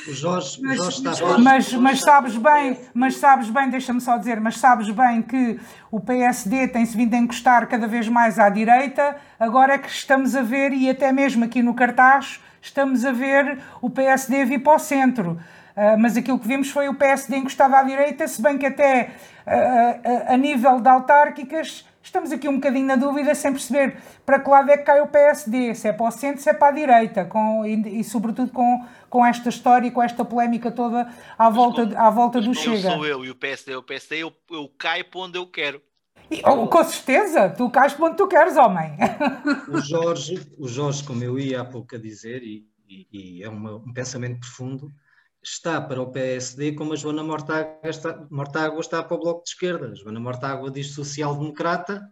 O 0.09 0.13
Jorge, 0.13 0.61
mas, 0.63 0.77
Jorge 0.77 0.99
está 0.99 1.11
mas, 1.11 1.41
mas, 1.41 1.73
mas 1.73 2.01
sabes 2.01 2.37
bem, 2.37 2.79
mas 2.95 3.17
sabes 3.17 3.51
bem, 3.51 3.69
deixa-me 3.69 4.01
só 4.01 4.17
dizer, 4.17 4.41
mas 4.41 4.57
sabes 4.57 4.89
bem 4.91 5.21
que 5.21 5.59
o 5.91 6.01
PSD 6.01 6.69
tem-se 6.69 6.97
vindo 6.97 7.15
a 7.15 7.19
encostar 7.19 7.67
cada 7.67 7.89
vez 7.89 8.09
mais 8.09 8.39
à 8.39 8.49
direita, 8.49 9.17
agora 9.39 9.75
é 9.75 9.79
que 9.79 9.89
estamos 9.89 10.37
a 10.37 10.43
ver, 10.43 10.73
e 10.73 10.89
até 10.89 11.13
mesmo 11.13 11.45
aqui 11.45 11.63
no 11.63 11.75
cartaz, 11.75 12.41
estamos 12.63 13.05
a 13.05 13.11
ver 13.11 13.59
o 13.83 13.91
PSD 13.91 14.45
vir 14.45 14.63
para 14.63 14.77
o 14.77 14.79
centro. 14.79 15.41
Uh, 15.81 15.99
mas 15.99 16.15
aquilo 16.15 16.39
que 16.39 16.47
vimos 16.47 16.69
foi 16.69 16.91
o 16.91 16.95
PSD 16.95 17.39
encostado 17.39 17.75
à 17.75 17.83
direita, 17.83 18.29
se 18.29 18.43
bem 18.43 18.59
que 18.59 18.67
até 18.67 19.15
uh, 19.47 20.31
uh, 20.31 20.35
a 20.35 20.37
nível 20.37 20.79
de 20.79 20.87
autárquicas 20.87 21.87
estamos 22.03 22.31
aqui 22.31 22.47
um 22.47 22.57
bocadinho 22.57 22.85
na 22.85 22.97
dúvida 22.97 23.35
sem 23.35 23.51
perceber 23.51 23.97
para 24.27 24.39
que 24.41 24.51
lado 24.51 24.71
é 24.71 24.77
que 24.77 24.85
cai 24.85 25.01
o 25.01 25.07
PSD, 25.07 25.75
se 25.75 25.89
é 25.89 25.93
para 25.95 26.07
o 26.07 26.11
centro, 26.11 26.43
se 26.43 26.51
é 26.51 26.53
para 26.53 26.69
a 26.69 26.73
direita, 26.73 27.25
com, 27.25 27.65
e, 27.65 28.01
e 28.01 28.05
sobretudo 28.05 28.53
com, 28.53 28.85
com 29.09 29.25
esta 29.25 29.49
história, 29.49 29.91
com 29.91 30.03
esta 30.03 30.23
polémica 30.23 30.71
toda 30.71 31.11
à 31.39 31.49
volta, 31.49 31.87
como, 31.87 31.99
à 31.99 32.11
volta 32.11 32.43
do 32.43 32.55
Chega. 32.55 32.91
Eu 32.91 32.93
sou 32.93 33.07
eu 33.07 33.25
e 33.25 33.31
o 33.31 33.35
PSD, 33.35 33.75
o 33.75 33.83
PSD, 33.83 34.19
eu, 34.19 34.37
eu 34.51 34.71
caio 34.77 35.07
para 35.07 35.21
onde 35.21 35.39
eu 35.39 35.47
quero. 35.47 35.81
E, 36.31 36.43
oh, 36.45 36.67
com 36.67 36.85
certeza, 36.85 37.49
tu 37.49 37.71
cais 37.71 37.95
para 37.95 38.05
onde 38.05 38.19
tu 38.19 38.29
queres, 38.29 38.55
homem. 38.59 38.99
O 39.67 39.81
Jorge, 39.81 40.47
o 40.59 40.69
Jorge, 40.69 41.03
como 41.05 41.25
eu 41.25 41.39
ia 41.39 41.63
há 41.63 41.65
pouco 41.65 41.97
a 41.97 41.99
dizer, 41.99 42.43
e, 42.43 42.69
e, 42.87 43.07
e 43.11 43.43
é 43.43 43.49
uma, 43.49 43.77
um 43.77 43.93
pensamento 43.95 44.41
profundo, 44.41 44.93
está 45.43 45.81
para 45.81 46.03
o 46.03 46.11
PSD 46.11 46.73
como 46.73 46.93
a 46.93 46.97
Joana 46.97 47.23
Mortágua 47.23 47.79
está, 47.85 48.27
Mortágua 48.31 48.81
está 48.81 49.03
para 49.03 49.17
o 49.17 49.21
Bloco 49.21 49.43
de 49.43 49.51
Esquerda. 49.51 49.89
A 49.89 49.95
Joana 49.95 50.21
Mortágua 50.21 50.71
diz 50.71 50.93
social-democrata 50.95 52.03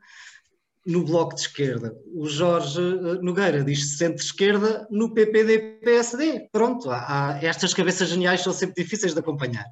no 0.87 1.05
Bloco 1.05 1.35
de 1.35 1.43
Esquerda. 1.43 1.95
O 2.15 2.27
Jorge 2.27 2.81
eh, 2.81 3.23
Nogueira 3.23 3.63
diz 3.63 3.99
centro-esquerda 3.99 4.87
no 4.91 5.13
PPD-PSD. 5.13 6.49
Pronto, 6.51 6.91
há, 6.91 7.35
há, 7.35 7.45
estas 7.45 7.75
cabeças 7.75 8.09
geniais 8.09 8.41
são 8.41 8.53
sempre 8.53 8.83
difíceis 8.83 9.13
de 9.13 9.21
acompanhar. 9.21 9.67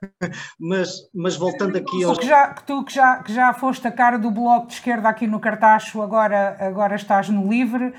mas, 0.58 0.90
mas 1.12 1.36
voltando 1.36 1.76
aqui 1.76 2.04
aos... 2.04 2.18
Que, 2.18 2.26
já, 2.26 2.54
que 2.54 2.64
tu 2.64 2.84
que 2.84 2.94
já, 2.94 3.22
que 3.22 3.34
já 3.34 3.52
foste 3.52 3.86
a 3.88 3.92
cara 3.92 4.16
do 4.16 4.30
Bloco 4.30 4.68
de 4.68 4.74
Esquerda 4.74 5.08
aqui 5.08 5.26
no 5.26 5.40
Cartacho, 5.40 6.00
agora, 6.00 6.56
agora 6.60 6.94
estás 6.94 7.28
no 7.28 7.48
Livre 7.50 7.92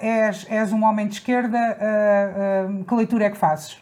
és, 0.00 0.46
és 0.50 0.72
um 0.72 0.84
homem 0.84 1.08
de 1.08 1.14
esquerda, 1.14 1.58
uh, 1.58 2.80
uh, 2.80 2.84
que 2.84 2.94
leitura 2.94 3.24
é 3.24 3.30
que 3.30 3.36
fazes? 3.36 3.78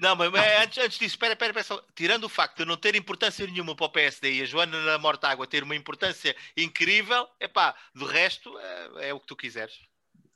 Não, 0.00 0.16
mas, 0.16 0.32
mas 0.32 0.62
antes, 0.62 0.78
antes, 0.78 0.98
disso, 0.98 1.14
espera, 1.14 1.34
espera, 1.34 1.60
espera, 1.60 1.82
tirando 1.94 2.24
o 2.24 2.28
facto 2.28 2.58
de 2.58 2.64
não 2.64 2.76
ter 2.76 2.94
importância 2.96 3.46
nenhuma 3.46 3.76
para 3.76 3.86
o 3.86 3.90
PSD 3.90 4.32
e 4.32 4.42
a 4.42 4.44
Joana 4.46 4.82
na 4.82 4.98
Mortágua 4.98 5.46
ter 5.46 5.62
uma 5.62 5.76
importância 5.76 6.34
incrível, 6.56 7.26
é 7.38 7.46
pá, 7.46 7.74
do 7.94 8.06
resto 8.06 8.50
é, 8.58 9.10
é, 9.10 9.14
o 9.14 9.20
que 9.20 9.26
tu 9.26 9.36
quiseres. 9.36 9.74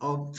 Oh, 0.00 0.30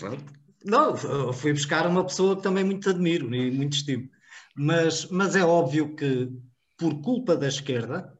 não, 0.63 0.95
fui 1.33 1.53
buscar 1.53 1.87
uma 1.87 2.05
pessoa 2.05 2.35
que 2.35 2.43
também 2.43 2.63
muito 2.63 2.89
admiro 2.89 3.33
e 3.33 3.49
muito 3.49 3.73
estimo. 3.73 4.07
Mas, 4.55 5.09
mas 5.09 5.35
é 5.35 5.43
óbvio 5.43 5.95
que, 5.95 6.29
por 6.77 7.01
culpa 7.01 7.35
da 7.35 7.47
esquerda, 7.47 8.13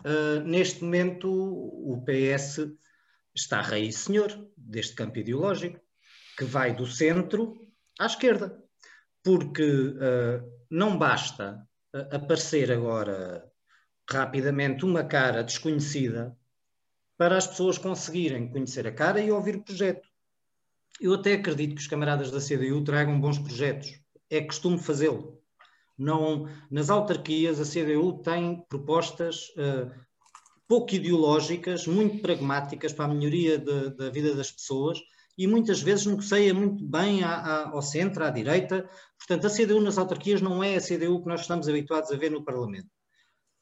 uh, 0.00 0.40
neste 0.44 0.82
momento 0.82 1.30
o 1.30 2.02
PS 2.04 2.70
está 3.34 3.60
rei 3.60 3.88
e 3.88 3.92
senhor 3.92 4.30
deste 4.68 4.94
campo 4.94 5.18
ideológico, 5.18 5.80
que 6.36 6.44
vai 6.44 6.74
do 6.74 6.86
centro 6.86 7.56
à 7.98 8.06
esquerda. 8.06 8.62
Porque 9.24 9.62
uh, 9.62 10.66
não 10.70 10.96
basta 10.96 11.66
uh, 11.94 12.14
aparecer 12.16 12.70
agora 12.70 13.50
rapidamente 14.08 14.84
uma 14.84 15.04
cara 15.04 15.42
desconhecida 15.42 16.36
para 17.16 17.36
as 17.36 17.46
pessoas 17.46 17.78
conseguirem 17.78 18.48
conhecer 18.48 18.86
a 18.86 18.92
cara 18.92 19.20
e 19.20 19.30
ouvir 19.30 19.56
o 19.56 19.64
projeto. 19.64 20.08
Eu 21.00 21.14
até 21.14 21.34
acredito 21.34 21.74
que 21.74 21.80
os 21.80 21.86
camaradas 21.86 22.30
da 22.30 22.40
CDU 22.40 22.82
tragam 22.84 23.20
bons 23.20 23.38
projetos. 23.38 24.00
É 24.30 24.40
costume 24.40 24.78
fazê-lo. 24.78 25.42
Não, 25.96 26.48
nas 26.70 26.90
autarquias, 26.90 27.60
a 27.60 27.64
CDU 27.64 28.22
tem 28.22 28.64
propostas 28.68 29.48
uh, 29.56 29.90
pouco 30.68 30.94
ideológicas, 30.94 31.86
muito 31.86 32.20
pragmáticas 32.20 32.92
para 32.92 33.06
a 33.06 33.14
melhoria 33.14 33.58
de, 33.58 33.90
da 33.96 34.10
vida 34.10 34.34
das 34.34 34.52
pessoas 34.52 34.98
e 35.36 35.46
muitas 35.46 35.80
vezes 35.80 36.04
negocia 36.04 36.52
muito 36.52 36.84
bem 36.84 37.24
à, 37.24 37.30
à, 37.30 37.68
ao 37.70 37.80
centro, 37.80 38.22
à 38.22 38.28
direita. 38.28 38.88
Portanto, 39.16 39.46
a 39.46 39.50
CDU 39.50 39.80
nas 39.80 39.96
autarquias 39.96 40.42
não 40.42 40.62
é 40.62 40.76
a 40.76 40.80
CDU 40.80 41.22
que 41.22 41.28
nós 41.28 41.40
estamos 41.40 41.68
habituados 41.68 42.12
a 42.12 42.16
ver 42.16 42.30
no 42.30 42.44
Parlamento. 42.44 42.88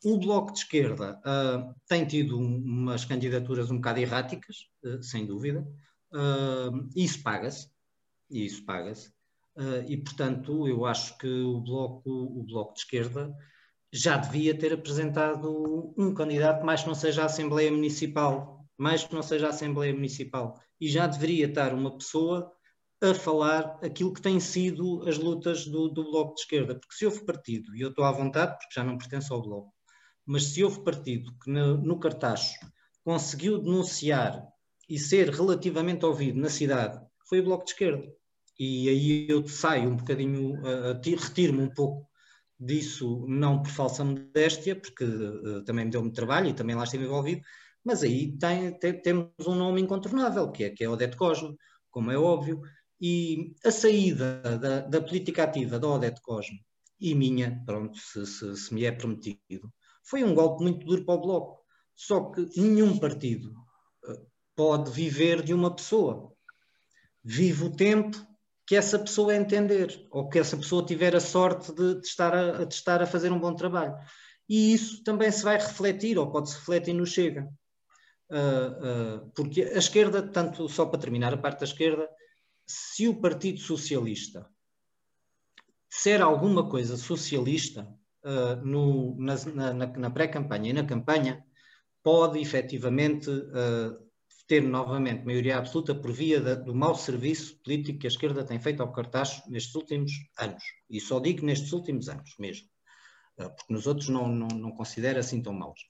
O 0.05 0.19
Bloco 0.19 0.53
de 0.53 0.59
Esquerda 0.59 1.21
uh, 1.25 1.75
tem 1.87 2.05
tido 2.07 2.39
umas 2.39 3.05
candidaturas 3.05 3.71
um 3.71 3.77
bocado 3.77 4.01
erráticas, 4.01 4.57
uh, 4.85 5.03
sem 5.03 5.27
dúvida, 5.27 5.67
uh, 6.13 6.89
isso 6.95 7.23
paga-se. 7.23 7.71
Isso 8.29 8.65
paga-se. 8.65 9.13
e, 9.87 9.97
portanto, 9.97 10.67
eu 10.67 10.85
acho 10.85 11.17
que 11.17 11.29
o 11.29 11.61
Bloco, 11.61 12.11
o 12.11 12.43
bloco 12.43 12.75
de 12.75 12.81
Esquerda 12.81 13.33
já 13.97 14.17
devia 14.17 14.57
ter 14.57 14.73
apresentado 14.73 15.95
um 15.97 16.13
candidato, 16.13 16.65
mais 16.65 16.83
que 16.83 16.89
não 16.89 16.95
seja 16.95 17.23
a 17.23 17.27
Assembleia 17.27 17.71
Municipal, 17.71 18.65
mais 18.77 19.05
que 19.05 19.15
não 19.15 19.23
seja 19.23 19.47
a 19.47 19.51
Assembleia 19.51 19.93
Municipal, 19.93 20.61
e 20.81 20.89
já 20.89 21.07
deveria 21.07 21.47
estar 21.47 21.73
uma 21.73 21.97
pessoa 21.97 22.53
a 23.01 23.15
falar 23.15 23.79
aquilo 23.83 24.13
que 24.13 24.21
tem 24.21 24.39
sido 24.39 25.07
as 25.09 25.19
lutas 25.19 25.67
do, 25.67 25.89
do 25.89 26.05
Bloco 26.05 26.35
de 26.35 26.41
Esquerda, 26.43 26.75
porque 26.75 26.95
se 26.95 27.07
houve 27.07 27.25
partido, 27.25 27.75
e 27.75 27.81
eu 27.81 27.91
estou 27.91 28.05
à 28.05 28.13
vontade 28.13 28.57
porque 28.59 28.75
já 28.75 28.85
não 28.85 28.99
pertenço 28.99 29.33
ao 29.33 29.43
Bloco, 29.43 29.73
mas 30.27 30.45
se 30.45 30.63
houve 30.63 30.83
partido 30.85 31.33
que 31.43 31.51
no, 31.51 31.79
no 31.79 31.99
cartaz 31.99 32.53
conseguiu 33.03 33.59
denunciar 33.59 34.47
e 34.89 34.99
ser 34.99 35.31
relativamente 35.31 36.05
ouvido 36.05 36.39
na 36.39 36.51
cidade, 36.51 37.01
foi 37.29 37.41
o 37.41 37.45
Bloco 37.45 37.65
de 37.65 37.71
Esquerda. 37.71 38.07
E 38.59 38.89
aí 38.89 39.27
eu 39.29 39.47
saio 39.47 39.91
um 39.91 39.97
bocadinho, 39.97 40.55
uh, 40.61 41.01
retiro-me 41.03 41.63
um 41.63 41.71
pouco 41.71 42.09
disso 42.59 43.27
não 43.29 43.63
por 43.63 43.71
falsa 43.71 44.05
modéstia, 44.05 44.75
porque 44.75 45.05
uh, 45.05 45.63
também 45.65 45.85
me 45.85 45.91
deu 45.91 46.03
muito 46.03 46.15
trabalho 46.15 46.49
e 46.49 46.55
também 46.55 46.75
lá 46.75 46.85
estive 46.85 47.05
envolvido, 47.05 47.43
mas 47.85 48.03
aí 48.03 48.37
tem, 48.39 48.73
tem, 48.79 49.01
temos 49.01 49.31
um 49.47 49.55
nome 49.55 49.81
incontornável, 49.81 50.51
que 50.51 50.65
é, 50.65 50.71
que 50.71 50.83
é 50.83 50.89
Odete 50.89 51.17
Cosme, 51.17 51.57
como 51.91 52.11
é 52.11 52.19
óbvio, 52.19 52.61
e 53.01 53.55
a 53.65 53.71
saída 53.71 54.41
da, 54.59 54.81
da 54.81 55.01
política 55.01 55.45
ativa 55.45 55.79
da 55.79 55.89
Odete 55.89 56.21
Cosme 56.23 56.65
e 56.99 57.15
minha, 57.15 57.63
pronto, 57.67 57.99
se, 57.99 58.27
se, 58.27 58.57
se, 58.57 58.75
me 58.75 58.85
é 58.85 58.93
prometido, 58.93 59.73
foi 60.03 60.25
um 60.25 60.35
golpe 60.35 60.63
muito 60.63 60.87
duro 60.87 61.05
para 61.05 61.15
o 61.15 61.21
Bloco. 61.21 61.65
Só 61.95 62.31
que 62.31 62.49
nenhum 62.57 62.99
partido 62.99 63.51
uh, 63.51 64.27
pode 64.55 64.91
viver 64.91 65.43
de 65.43 65.53
uma 65.53 65.75
pessoa. 65.75 66.33
Vive 67.23 67.65
o 67.65 67.77
tempo 67.77 68.26
que 68.67 68.75
essa 68.75 68.99
pessoa 68.99 69.35
entender, 69.35 70.07
ou 70.11 70.29
que 70.29 70.41
essa 70.41 70.57
pessoa 70.57 70.85
tiver 70.85 71.15
a 71.15 71.21
sorte 71.21 71.73
de, 71.73 72.01
de 72.01 72.07
estar, 72.07 72.35
a, 72.35 72.65
de 72.65 72.75
estar 72.75 73.01
a 73.01 73.07
fazer 73.07 73.31
um 73.31 73.39
bom 73.39 73.55
trabalho. 73.55 73.95
E 74.49 74.75
isso 74.75 75.05
também 75.05 75.31
se 75.31 75.45
vai 75.45 75.57
refletir, 75.57 76.19
ou 76.19 76.31
pode-se 76.31 76.57
refletir 76.57 76.93
no 76.93 77.07
Chega. 77.07 77.49
Uh, 78.29 79.23
uh, 79.23 79.31
porque 79.37 79.63
a 79.63 79.79
esquerda, 79.79 80.21
tanto 80.21 80.69
só 80.69 80.85
para 80.85 80.99
terminar 80.99 81.33
a 81.33 81.37
parte 81.37 81.61
da 81.61 81.65
esquerda, 81.65 82.09
se 82.67 83.07
o 83.07 83.21
Partido 83.21 83.61
Socialista 83.61 84.51
disser 85.89 86.21
alguma 86.21 86.69
coisa 86.69 86.97
socialista 86.97 87.89
uh, 88.25 88.57
no, 88.65 89.17
na, 89.17 89.73
na, 89.73 89.87
na 89.87 90.11
pré-campanha 90.11 90.71
e 90.71 90.73
na 90.73 90.85
campanha, 90.85 91.45
pode 92.03 92.41
efetivamente 92.41 93.31
ter 94.47 94.63
novamente 94.63 95.25
maioria 95.25 95.59
absoluta 95.59 95.95
por 95.95 96.13
via 96.13 96.41
da, 96.41 96.55
do 96.55 96.75
mau 96.75 96.95
serviço 96.95 97.59
político 97.63 97.99
que 97.99 98.07
a 98.07 98.09
esquerda 98.09 98.45
tem 98.45 98.61
feito 98.61 98.81
ao 98.81 98.93
cartaz 98.93 99.43
nestes 99.49 99.75
últimos 99.75 100.13
anos. 100.39 100.63
E 100.89 101.01
só 101.01 101.19
digo 101.19 101.45
nestes 101.45 101.73
últimos 101.73 102.09
anos 102.09 102.37
mesmo, 102.39 102.69
eh, 103.39 103.49
porque 103.49 103.73
nos 103.73 103.87
outros 103.87 104.09
não, 104.09 104.29
não, 104.29 104.49
não 104.49 104.71
considero 104.71 105.19
assim 105.19 105.43
tão 105.43 105.53
maus. 105.53 105.81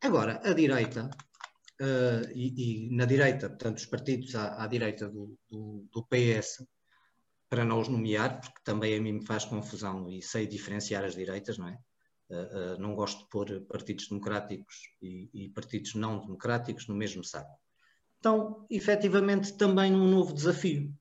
Agora, 0.00 0.40
a 0.44 0.52
direita, 0.52 1.08
uh, 1.80 2.30
e, 2.34 2.88
e, 2.88 2.96
na 2.96 3.04
direita, 3.04 3.48
portanto, 3.48 3.78
os 3.78 3.86
partidos 3.86 4.34
à, 4.34 4.64
à 4.64 4.66
direita 4.66 5.08
do, 5.08 5.38
do, 5.48 5.86
do, 5.92 6.06
PS, 6.06 6.66
para 7.48 7.64
não 7.64 7.80
os 7.80 7.88
nomear, 7.88 8.40
porque 8.40 8.60
também 8.64 8.96
a 8.96 9.00
mim 9.00 9.12
me 9.12 9.26
faz 9.26 9.44
confusão 9.44 10.08
e 10.08 10.22
sei 10.22 10.46
diferenciar 10.46 11.04
as 11.04 11.14
direitas, 11.14 11.58
não 11.58 11.68
é? 11.68 11.78
Uh, 12.30 12.74
uh, 12.74 12.80
não 12.80 12.94
gosto 12.94 13.24
de 13.24 13.28
pôr 13.28 13.60
partidos 13.68 14.08
democráticos 14.08 14.76
e, 15.02 15.28
e 15.34 15.48
partidos 15.50 15.94
não 15.94 16.20
democráticos 16.20 16.86
no 16.88 16.94
mesmo 16.94 17.22
saco 17.22 17.60
estão 18.20 18.66
efetivamente 18.68 19.54
também 19.54 19.90
num 19.90 20.06
novo 20.06 20.34
desafio 20.34 20.94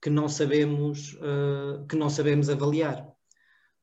que 0.00 0.08
não 0.08 0.28
sabemos, 0.28 1.14
uh, 1.14 1.84
que 1.86 1.96
não 1.96 2.08
sabemos 2.08 2.48
avaliar. 2.48 3.06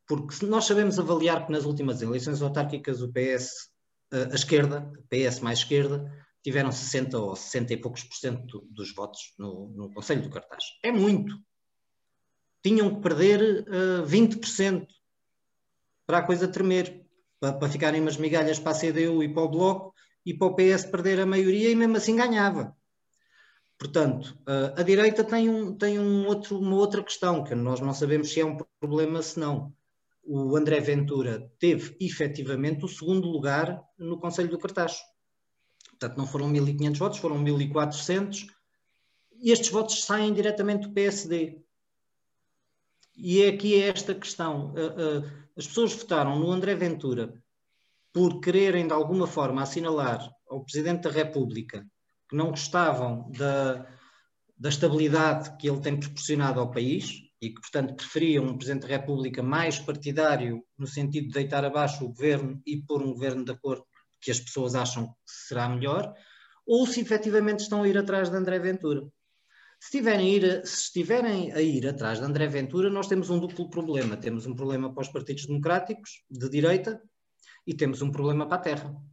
Porque 0.08 0.45
nós 0.45 0.65
sabemos 0.65 0.97
avaliar 0.97 1.45
que 1.45 1.52
nas 1.52 1.65
últimas 1.65 2.02
eleições 2.02 2.41
autárquicas 2.41 3.02
o 3.02 3.12
PS, 3.12 3.69
uh, 4.13 4.15
eh, 4.15 4.30
a 4.32 4.36
esquerda, 4.36 4.89
PS 5.10 5.41
mais 5.41 5.60
esquerda, 5.60 6.12
tiveram 6.41 6.71
60 6.71 7.19
ou 7.19 7.36
60 7.36 7.73
e 7.73 7.78
poucos 7.78 8.04
por 8.04 8.15
cento 8.15 8.65
dos 8.71 8.95
votos 8.95 9.34
no, 9.38 9.67
no 9.76 9.93
Conselho 9.93 10.23
do 10.23 10.30
Cartaz. 10.30 10.63
É 10.82 10.91
muito. 10.91 11.38
Tinham 12.63 12.95
que 12.95 13.02
perder 13.02 13.67
uh, 13.67 14.02
eh, 14.02 14.08
20% 14.08 14.88
para 16.06 16.19
a 16.19 16.23
coisa 16.23 16.47
tremer, 16.47 17.06
para, 17.39 17.54
para 17.54 17.69
ficarem 17.69 18.02
umas 18.02 18.17
migalhas 18.17 18.58
para 18.58 18.71
a 18.71 18.80
CDU 18.80 19.21
e 19.21 19.32
para 19.32 19.43
o 19.43 19.50
Bloco 19.50 19.93
e 20.28 20.34
para 20.34 20.48
o 20.48 20.56
PS 20.56 20.84
perder 20.84 21.22
a 21.22 21.26
maioria 21.26 21.72
e 21.72 21.76
mesmo 21.76 21.96
assim 21.96 22.13
ganhava. 22.18 22.76
Portanto, 23.78 24.38
a 24.76 24.84
direita 24.84 25.24
tem, 25.24 25.48
um, 25.48 25.74
tem 25.74 25.98
um 25.98 26.28
outro, 26.28 26.60
uma 26.60 26.76
outra 26.76 27.02
questão, 27.02 27.46
que 27.46 27.56
nós 27.56 27.80
não 27.80 27.94
sabemos 27.94 28.34
se 28.34 28.42
é 28.42 28.46
um 28.46 28.58
problema, 28.78 29.22
se 29.22 29.40
não. 29.40 29.74
O 30.22 30.58
André 30.58 30.82
Ventura 30.82 31.50
teve 31.58 31.96
efetivamente 32.02 32.84
o 32.84 32.90
segundo 32.90 33.30
lugar 33.30 33.82
no 33.98 34.20
Conselho 34.20 34.50
do 34.50 34.58
Cartacho. 34.58 35.02
Portanto, 35.92 36.18
não 36.18 36.28
foram 36.28 36.52
1.500 36.52 36.98
votos, 36.98 37.20
foram 37.20 37.42
1.400. 37.42 38.48
E 39.40 39.50
estes 39.50 39.70
votos 39.70 40.04
saem 40.04 40.34
diretamente 40.34 40.90
do 40.90 40.94
PSD. 40.94 41.62
E 43.16 43.44
é 43.44 43.48
aqui 43.48 43.82
esta 43.82 44.13
questão. 44.13 44.74
As 45.56 45.66
pessoas 45.68 45.94
votaram 45.94 46.38
no 46.38 46.52
André 46.52 46.76
Ventura 46.76 47.42
por 48.18 48.40
quererem 48.40 48.88
de 48.88 48.94
alguma 48.94 49.28
forma 49.28 49.62
assinalar 49.62 50.28
ao 50.50 50.64
Presidente 50.64 51.04
da 51.04 51.12
República 51.12 51.86
que 52.28 52.36
não 52.36 52.50
gostavam 52.50 53.30
da, 53.30 53.86
da 54.58 54.70
estabilidade 54.70 55.56
que 55.58 55.70
ele 55.70 55.82
tem 55.82 56.00
proporcionado 56.00 56.60
ao 56.60 56.72
país 56.72 57.12
e 57.40 57.50
que, 57.50 57.62
portanto, 57.62 57.94
preferiam 57.94 58.44
um 58.44 58.58
Presidente 58.58 58.88
da 58.88 58.98
República 58.98 59.44
mais 59.44 59.78
partidário, 59.78 60.64
no 60.76 60.88
sentido 60.88 61.28
de 61.28 61.34
deitar 61.34 61.64
abaixo 61.64 62.04
o 62.04 62.08
governo 62.08 62.60
e 62.66 62.78
pôr 62.78 63.04
um 63.04 63.14
governo 63.14 63.46
de 63.46 63.52
acordo 63.52 63.86
que 64.20 64.32
as 64.32 64.40
pessoas 64.40 64.74
acham 64.74 65.06
que 65.06 65.14
será 65.28 65.70
melhor, 65.70 66.12
ou 66.66 66.88
se 66.88 67.00
efetivamente 67.00 67.60
estão 67.60 67.84
a 67.84 67.88
ir 67.88 68.00
atrás 68.00 68.32
de 68.32 68.36
André 68.36 68.58
Ventura. 68.58 69.02
Se 69.80 69.96
estiverem, 69.96 70.26
a 70.26 70.30
ir, 70.32 70.66
se 70.66 70.82
estiverem 70.86 71.54
a 71.54 71.62
ir 71.62 71.88
atrás 71.88 72.18
de 72.18 72.26
André 72.26 72.48
Ventura, 72.48 72.90
nós 72.90 73.08
temos 73.08 73.30
um 73.30 73.38
duplo 73.38 73.70
problema. 73.70 74.18
Temos 74.18 74.48
um 74.48 74.56
problema 74.56 74.92
para 74.92 75.04
os 75.04 75.10
partidos 75.10 75.46
democráticos, 75.46 76.24
de 76.32 76.50
direita, 76.50 77.00
e 77.68 77.74
temos 77.74 78.02
um 78.02 78.10
problema 78.10 78.48
para 78.48 78.56
a 78.56 78.62
terra. 78.62 79.04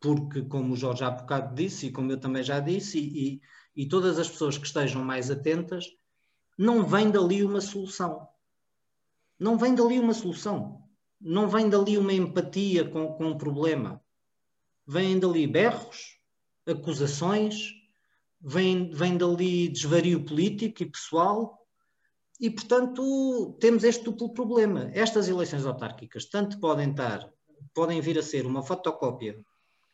Porque, 0.00 0.42
como 0.42 0.74
o 0.74 0.76
Jorge 0.76 1.04
há 1.04 1.10
bocado 1.10 1.54
disse, 1.54 1.86
e 1.86 1.92
como 1.92 2.10
eu 2.10 2.18
também 2.18 2.42
já 2.42 2.58
disse, 2.58 2.98
e, 2.98 3.40
e 3.74 3.86
todas 3.86 4.18
as 4.18 4.28
pessoas 4.28 4.58
que 4.58 4.66
estejam 4.66 5.02
mais 5.04 5.30
atentas, 5.30 5.86
não 6.58 6.84
vem 6.84 7.08
dali 7.08 7.44
uma 7.44 7.60
solução. 7.60 8.28
Não 9.38 9.56
vem 9.56 9.74
dali 9.74 10.00
uma 10.00 10.12
solução. 10.12 10.82
Não 11.20 11.48
vem 11.48 11.68
dali 11.70 11.96
uma 11.96 12.12
empatia 12.12 12.84
com, 12.88 13.14
com 13.14 13.30
o 13.30 13.38
problema. 13.38 14.02
Vêm 14.84 15.18
dali 15.18 15.46
berros, 15.46 16.18
acusações, 16.66 17.72
vem, 18.40 18.90
vem 18.90 19.16
dali 19.16 19.68
desvario 19.68 20.24
político 20.24 20.82
e 20.82 20.90
pessoal, 20.90 21.66
e 22.40 22.50
portanto 22.50 23.56
temos 23.60 23.82
este 23.84 24.04
duplo 24.04 24.32
problema. 24.32 24.90
Estas 24.92 25.28
eleições 25.28 25.64
autárquicas 25.64 26.26
tanto 26.26 26.60
podem 26.60 26.90
estar, 26.90 27.32
podem 27.74 28.00
vir 28.00 28.18
a 28.18 28.22
ser 28.22 28.46
uma 28.46 28.62
fotocópia 28.62 29.38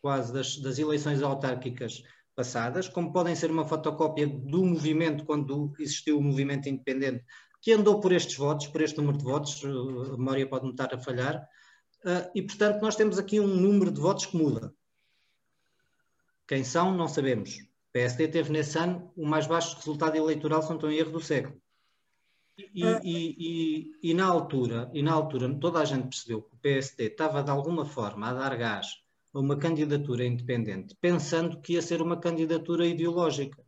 quase 0.01 0.33
das, 0.33 0.57
das 0.57 0.79
eleições 0.79 1.23
autárquicas 1.23 2.03
passadas, 2.35 2.89
como 2.89 3.13
podem 3.13 3.37
ser 3.37 3.51
uma 3.51 3.65
fotocópia 3.65 4.27
do 4.27 4.65
movimento 4.65 5.25
quando 5.25 5.73
existiu 5.79 6.19
o 6.19 6.23
movimento 6.23 6.69
independente, 6.69 7.25
que 7.61 7.73
andou 7.73 8.01
por 8.01 8.13
estes 8.13 8.37
votos, 8.37 8.67
por 8.67 8.81
este 8.81 8.99
número 8.99 9.19
de 9.19 9.25
votos, 9.25 9.63
a 9.65 10.17
memória 10.17 10.49
pode 10.49 10.65
me 10.65 10.73
estar 10.73 10.93
a 10.93 10.99
falhar, 10.99 11.37
uh, 12.05 12.31
e 12.35 12.43
portanto 12.43 12.83
nós 12.83 12.97
temos 12.97 13.19
aqui 13.19 13.39
um 13.39 13.47
número 13.47 13.93
de 13.93 14.01
votos 14.01 14.27
que 14.27 14.37
muda. 14.37 14.75
Quem 16.49 16.65
são, 16.65 16.93
não 16.93 17.07
sabemos. 17.07 17.55
O 17.55 17.93
PSD 17.93 18.27
teve 18.29 18.51
nesse 18.51 18.77
ano 18.77 19.13
o 19.17 19.25
mais 19.25 19.47
baixo 19.47 19.77
resultado 19.77 20.17
eleitoral, 20.17 20.63
se 20.63 20.69
não 20.69 20.77
estou 20.77 20.91
em 20.91 20.97
erro, 20.97 21.13
do 21.13 21.21
século. 21.21 21.62
E, 22.59 22.71
e, 22.75 23.37
e, 24.03 24.11
e, 24.11 24.15
na 24.15 24.27
altura, 24.27 24.91
e 24.93 25.03
na 25.03 25.13
altura 25.13 25.53
toda 25.59 25.81
a 25.81 25.85
gente 25.85 26.09
percebeu 26.09 26.43
que 26.43 26.55
o 26.55 26.59
PSD 26.59 27.07
estava 27.07 27.43
de 27.43 27.51
alguma 27.51 27.87
forma 27.87 28.29
a 28.29 28.35
dar 28.35 28.57
gás 28.57 28.89
a 29.33 29.41
uma 29.41 29.57
candidatura 29.57 30.27
independente, 30.27 30.95
pensando 31.01 31.61
que 31.61 31.73
ia 31.73 31.83
ser 31.83 32.03
uma 32.03 32.19
candidatura 32.19 32.87
ideológica. 32.87 33.65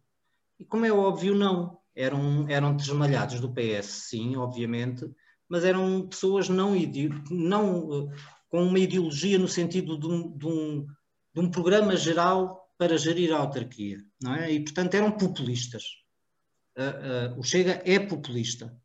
E 0.59 0.65
como 0.65 0.85
é 0.85 0.93
óbvio, 0.93 1.35
não. 1.35 1.79
Eram, 1.97 2.47
eram 2.49 2.77
desmalhados 2.77 3.41
do 3.41 3.53
PS, 3.53 4.09
sim, 4.11 4.37
obviamente, 4.37 5.09
mas 5.49 5.65
eram 5.65 6.07
pessoas 6.09 6.49
não, 6.49 6.75
não 7.31 8.11
com 8.49 8.63
uma 8.63 8.79
ideologia 8.79 9.39
no 9.39 9.49
sentido 9.49 9.99
de 9.99 10.07
um, 10.07 10.37
de, 10.37 10.47
um, 10.47 10.87
de 11.33 11.41
um 11.41 11.51
programa 11.51 11.97
geral 11.97 12.69
para 12.77 12.99
gerir 12.99 13.33
a 13.33 13.39
autarquia, 13.39 13.99
não 14.21 14.35
é? 14.35 14.53
E, 14.53 14.61
portanto, 14.63 14.95
eram 14.95 15.13
populistas. 15.13 15.85
Uh, 16.77 17.37
uh, 17.37 17.39
o 17.39 17.43
Chega 17.43 17.83
é 17.85 17.99
populista. 17.99 18.77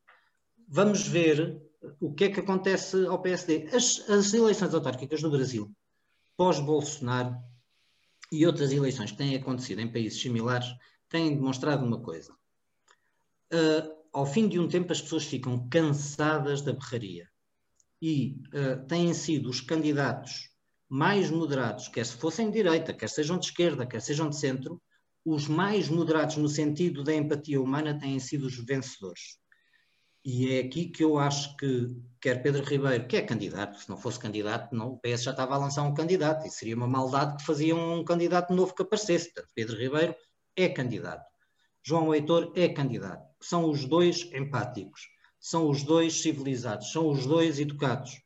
Vamos 0.68 1.08
ver 1.08 1.62
o 2.00 2.14
que 2.14 2.26
é 2.26 2.30
que 2.30 2.40
acontece 2.40 3.06
ao 3.06 3.22
PSD. 3.22 3.70
As, 3.74 4.08
as 4.10 4.34
eleições 4.34 4.74
autárquicas 4.74 5.22
no 5.22 5.32
Brasil 5.32 5.72
pós-Bolsonaro 6.38 7.36
e 8.32 8.46
outras 8.46 8.72
eleições 8.72 9.12
que 9.12 9.18
têm 9.18 9.36
acontecido 9.36 9.82
em 9.82 9.92
países 9.92 10.22
similares 10.22 10.68
têm 11.10 11.36
demonstrado 11.36 11.86
uma 11.86 12.00
coisa. 12.00 12.32
Uh, 13.52 14.00
ao 14.14 14.26
fim 14.26 14.48
de 14.48 14.60
um 14.60 14.68
tempo, 14.68 14.92
as 14.92 15.02
pessoas 15.02 15.26
ficam 15.26 15.68
cansadas 15.68 16.62
da 16.62 16.72
berraria 16.72 17.28
e 18.02 18.42
uh, 18.54 18.86
têm 18.88 19.14
sido 19.14 19.50
os 19.50 19.60
candidatos 19.60 20.50
mais 20.88 21.30
moderados, 21.30 21.88
quer 21.88 22.06
se 22.06 22.16
fossem 22.16 22.48
de 22.48 22.54
direita, 22.54 22.94
quer 22.94 23.10
sejam 23.10 23.38
de 23.38 23.48
esquerda, 23.48 23.86
quer 23.86 24.02
sejam 24.02 24.30
de 24.30 24.38
centro, 24.38 24.82
os 25.26 25.48
mais 25.48 25.90
moderados 25.90 26.38
no 26.38 26.48
sentido 26.48 27.04
da 27.04 27.14
empatia 27.14 27.62
humana 27.62 27.98
têm 27.98 28.20
sido 28.20 28.48
os 28.48 28.58
vencedores. 28.58 29.38
E 30.24 30.54
é 30.54 30.60
aqui 30.60 30.86
que 30.86 31.04
eu 31.04 31.18
acho 31.18 31.56
que 31.56 31.96
quer 32.20 32.42
Pedro 32.44 32.64
Ribeiro, 32.64 33.08
que 33.08 33.18
é 33.18 33.22
candidato, 33.22 33.80
se 33.80 33.90
não 33.90 33.98
fosse 33.98 34.20
candidato, 34.20 34.76
não, 34.76 34.90
o 34.90 35.00
PS 35.00 35.24
já 35.24 35.32
estava 35.32 35.56
a 35.56 35.58
lançar 35.58 35.84
um 35.84 35.94
candidato, 35.94 36.46
e 36.46 36.52
seria 36.52 36.76
uma 36.76 36.88
maldade 36.88 37.38
que 37.38 37.46
faziam 37.46 38.00
um 38.00 38.04
candidato 38.04 38.54
novo 38.54 38.76
que 38.76 38.82
aparecesse. 38.82 39.34
Portanto, 39.34 39.52
Pedro 39.56 39.78
Ribeiro 39.78 40.16
é 40.56 40.68
candidato. 40.70 41.26
João 41.82 42.14
Heitor 42.14 42.52
é 42.56 42.68
candidato. 42.68 43.26
São 43.42 43.70
os 43.70 43.86
dois 43.86 44.30
empáticos, 44.34 45.08
são 45.40 45.70
os 45.70 45.84
dois 45.84 46.22
civilizados, 46.22 46.92
são 46.92 47.10
os 47.10 47.26
dois 47.26 47.60
educados. 47.60 48.22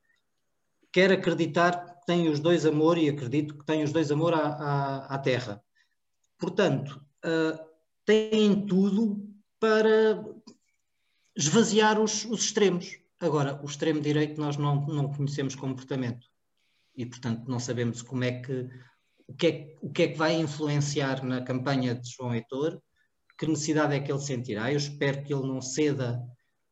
Quero 0.91 1.13
acreditar 1.13 1.99
que 1.99 2.05
têm 2.05 2.27
os 2.27 2.39
dois 2.39 2.65
amor 2.65 2.97
e 2.97 3.07
acredito 3.07 3.57
que 3.57 3.65
têm 3.65 3.83
os 3.83 3.93
dois 3.93 4.11
amor 4.11 4.33
à, 4.33 4.47
à, 4.47 5.15
à 5.15 5.17
terra. 5.19 5.62
Portanto, 6.43 7.01
uh, 7.23 7.57
têm 8.03 8.65
tudo 8.65 9.33
para 9.61 10.25
esvaziar 11.33 12.01
os, 12.01 12.25
os 12.25 12.43
extremos. 12.43 12.99
Agora, 13.17 13.57
o 13.63 13.65
extremo 13.65 14.01
direito 14.01 14.41
nós 14.41 14.57
não, 14.57 14.85
não 14.87 15.09
conhecemos 15.09 15.55
comportamento 15.55 16.27
e, 16.97 17.05
portanto, 17.05 17.49
não 17.49 17.59
sabemos 17.59 18.01
como 18.01 18.25
é 18.25 18.41
que 18.41 18.69
o 19.25 19.33
que 19.33 19.47
é, 19.47 19.77
o 19.81 19.89
que 19.89 20.03
é 20.03 20.07
que 20.09 20.17
vai 20.17 20.33
influenciar 20.35 21.23
na 21.23 21.41
campanha 21.41 21.95
de 21.95 22.09
João 22.09 22.35
Heitor, 22.35 22.77
que 23.37 23.47
necessidade 23.47 23.95
é 23.95 24.01
que 24.01 24.11
ele 24.11 24.19
sentirá. 24.19 24.69
Eu 24.69 24.77
espero 24.77 25.23
que 25.23 25.33
ele 25.33 25.47
não 25.47 25.61
ceda 25.61 26.21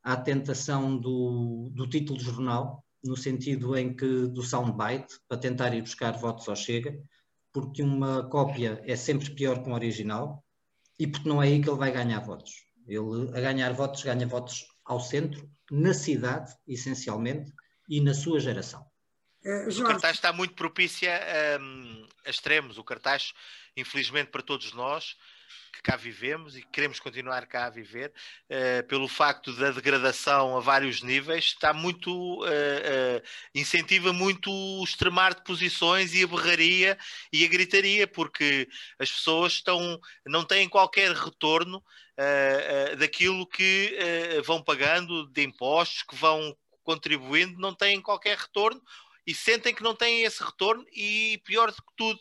à 0.04 0.18
tentação 0.18 0.98
do, 0.98 1.70
do 1.72 1.88
título 1.88 2.20
de 2.20 2.26
jornal, 2.26 2.84
no 3.02 3.16
sentido 3.16 3.78
em 3.78 3.96
que 3.96 4.28
do 4.28 4.44
soundbite, 4.44 5.18
para 5.30 5.38
tentar 5.38 5.74
ir 5.74 5.82
buscar 5.82 6.12
votos 6.18 6.50
ao 6.50 6.58
Chega, 6.58 7.02
porque 7.54 7.84
uma 7.84 8.28
cópia 8.30 8.82
é 8.86 8.96
sempre 8.96 9.30
pior 9.32 9.62
que 9.62 9.70
um 9.70 9.74
original 9.74 10.44
e 11.00 11.08
porque 11.08 11.28
não 11.28 11.42
é 11.42 11.48
aí 11.48 11.62
que 11.62 11.70
ele 11.70 11.78
vai 11.78 11.92
ganhar 11.92 12.20
votos. 12.20 12.52
Ele, 12.88 13.30
a 13.36 13.42
ganhar 13.42 13.74
votos, 13.74 14.04
ganha 14.04 14.28
votos 14.28 14.66
ao 14.86 15.00
centro, 15.00 15.50
na 15.70 15.94
cidade, 15.94 16.54
essencialmente, 16.68 17.52
e 17.90 18.00
na 18.00 18.14
sua 18.14 18.40
geração. 18.40 18.86
Uh, 19.44 19.68
o 19.70 19.84
cartaz 19.84 20.16
está 20.16 20.32
muito 20.32 20.54
propício 20.54 21.10
um, 21.60 22.08
a 22.26 22.30
extremos. 22.30 22.78
O 22.78 22.84
cartaz, 22.84 23.34
infelizmente 23.76 24.30
para 24.30 24.42
todos 24.42 24.72
nós, 24.74 25.18
que 25.72 25.82
cá 25.82 25.96
vivemos 25.96 26.56
e 26.56 26.62
que 26.62 26.68
queremos 26.68 27.00
continuar 27.00 27.46
cá 27.48 27.66
a 27.66 27.70
viver, 27.70 28.14
uh, 28.50 28.88
pelo 28.88 29.08
facto 29.08 29.52
da 29.54 29.72
degradação 29.72 30.56
a 30.56 30.60
vários 30.60 31.02
níveis, 31.02 31.46
está 31.46 31.74
muito 31.74 32.12
uh, 32.12 32.46
uh, 32.46 33.22
incentiva 33.56 34.14
muito 34.14 34.52
o 34.52 34.84
extremar 34.84 35.34
de 35.34 35.44
posições 35.44 36.14
e 36.14 36.24
a 36.24 36.28
berraria 36.28 36.98
e 37.34 37.44
a 37.44 37.48
gritaria, 37.48 38.08
porque 38.08 38.70
as 39.00 39.12
pessoas 39.12 39.54
estão, 39.54 40.00
não 40.26 40.44
têm 40.44 40.70
qualquer 40.70 41.12
retorno 41.12 41.84
daquilo 43.00 43.48
que 43.48 43.98
vão 44.46 44.62
pagando 44.62 45.26
de 45.32 45.42
impostos, 45.42 46.04
que 46.04 46.16
vão 46.16 46.56
contribuindo, 46.84 47.60
não 47.60 47.74
têm 47.74 48.00
qualquer 48.00 48.38
retorno 48.38 48.80
e 49.26 49.34
sentem 49.34 49.74
que 49.74 49.84
não 49.84 49.96
têm 49.96 50.24
esse 50.24 50.44
retorno 50.44 50.86
e 50.94 51.42
pior 51.46 51.72
do 51.72 51.82
que 51.82 51.94
tudo 51.96 52.20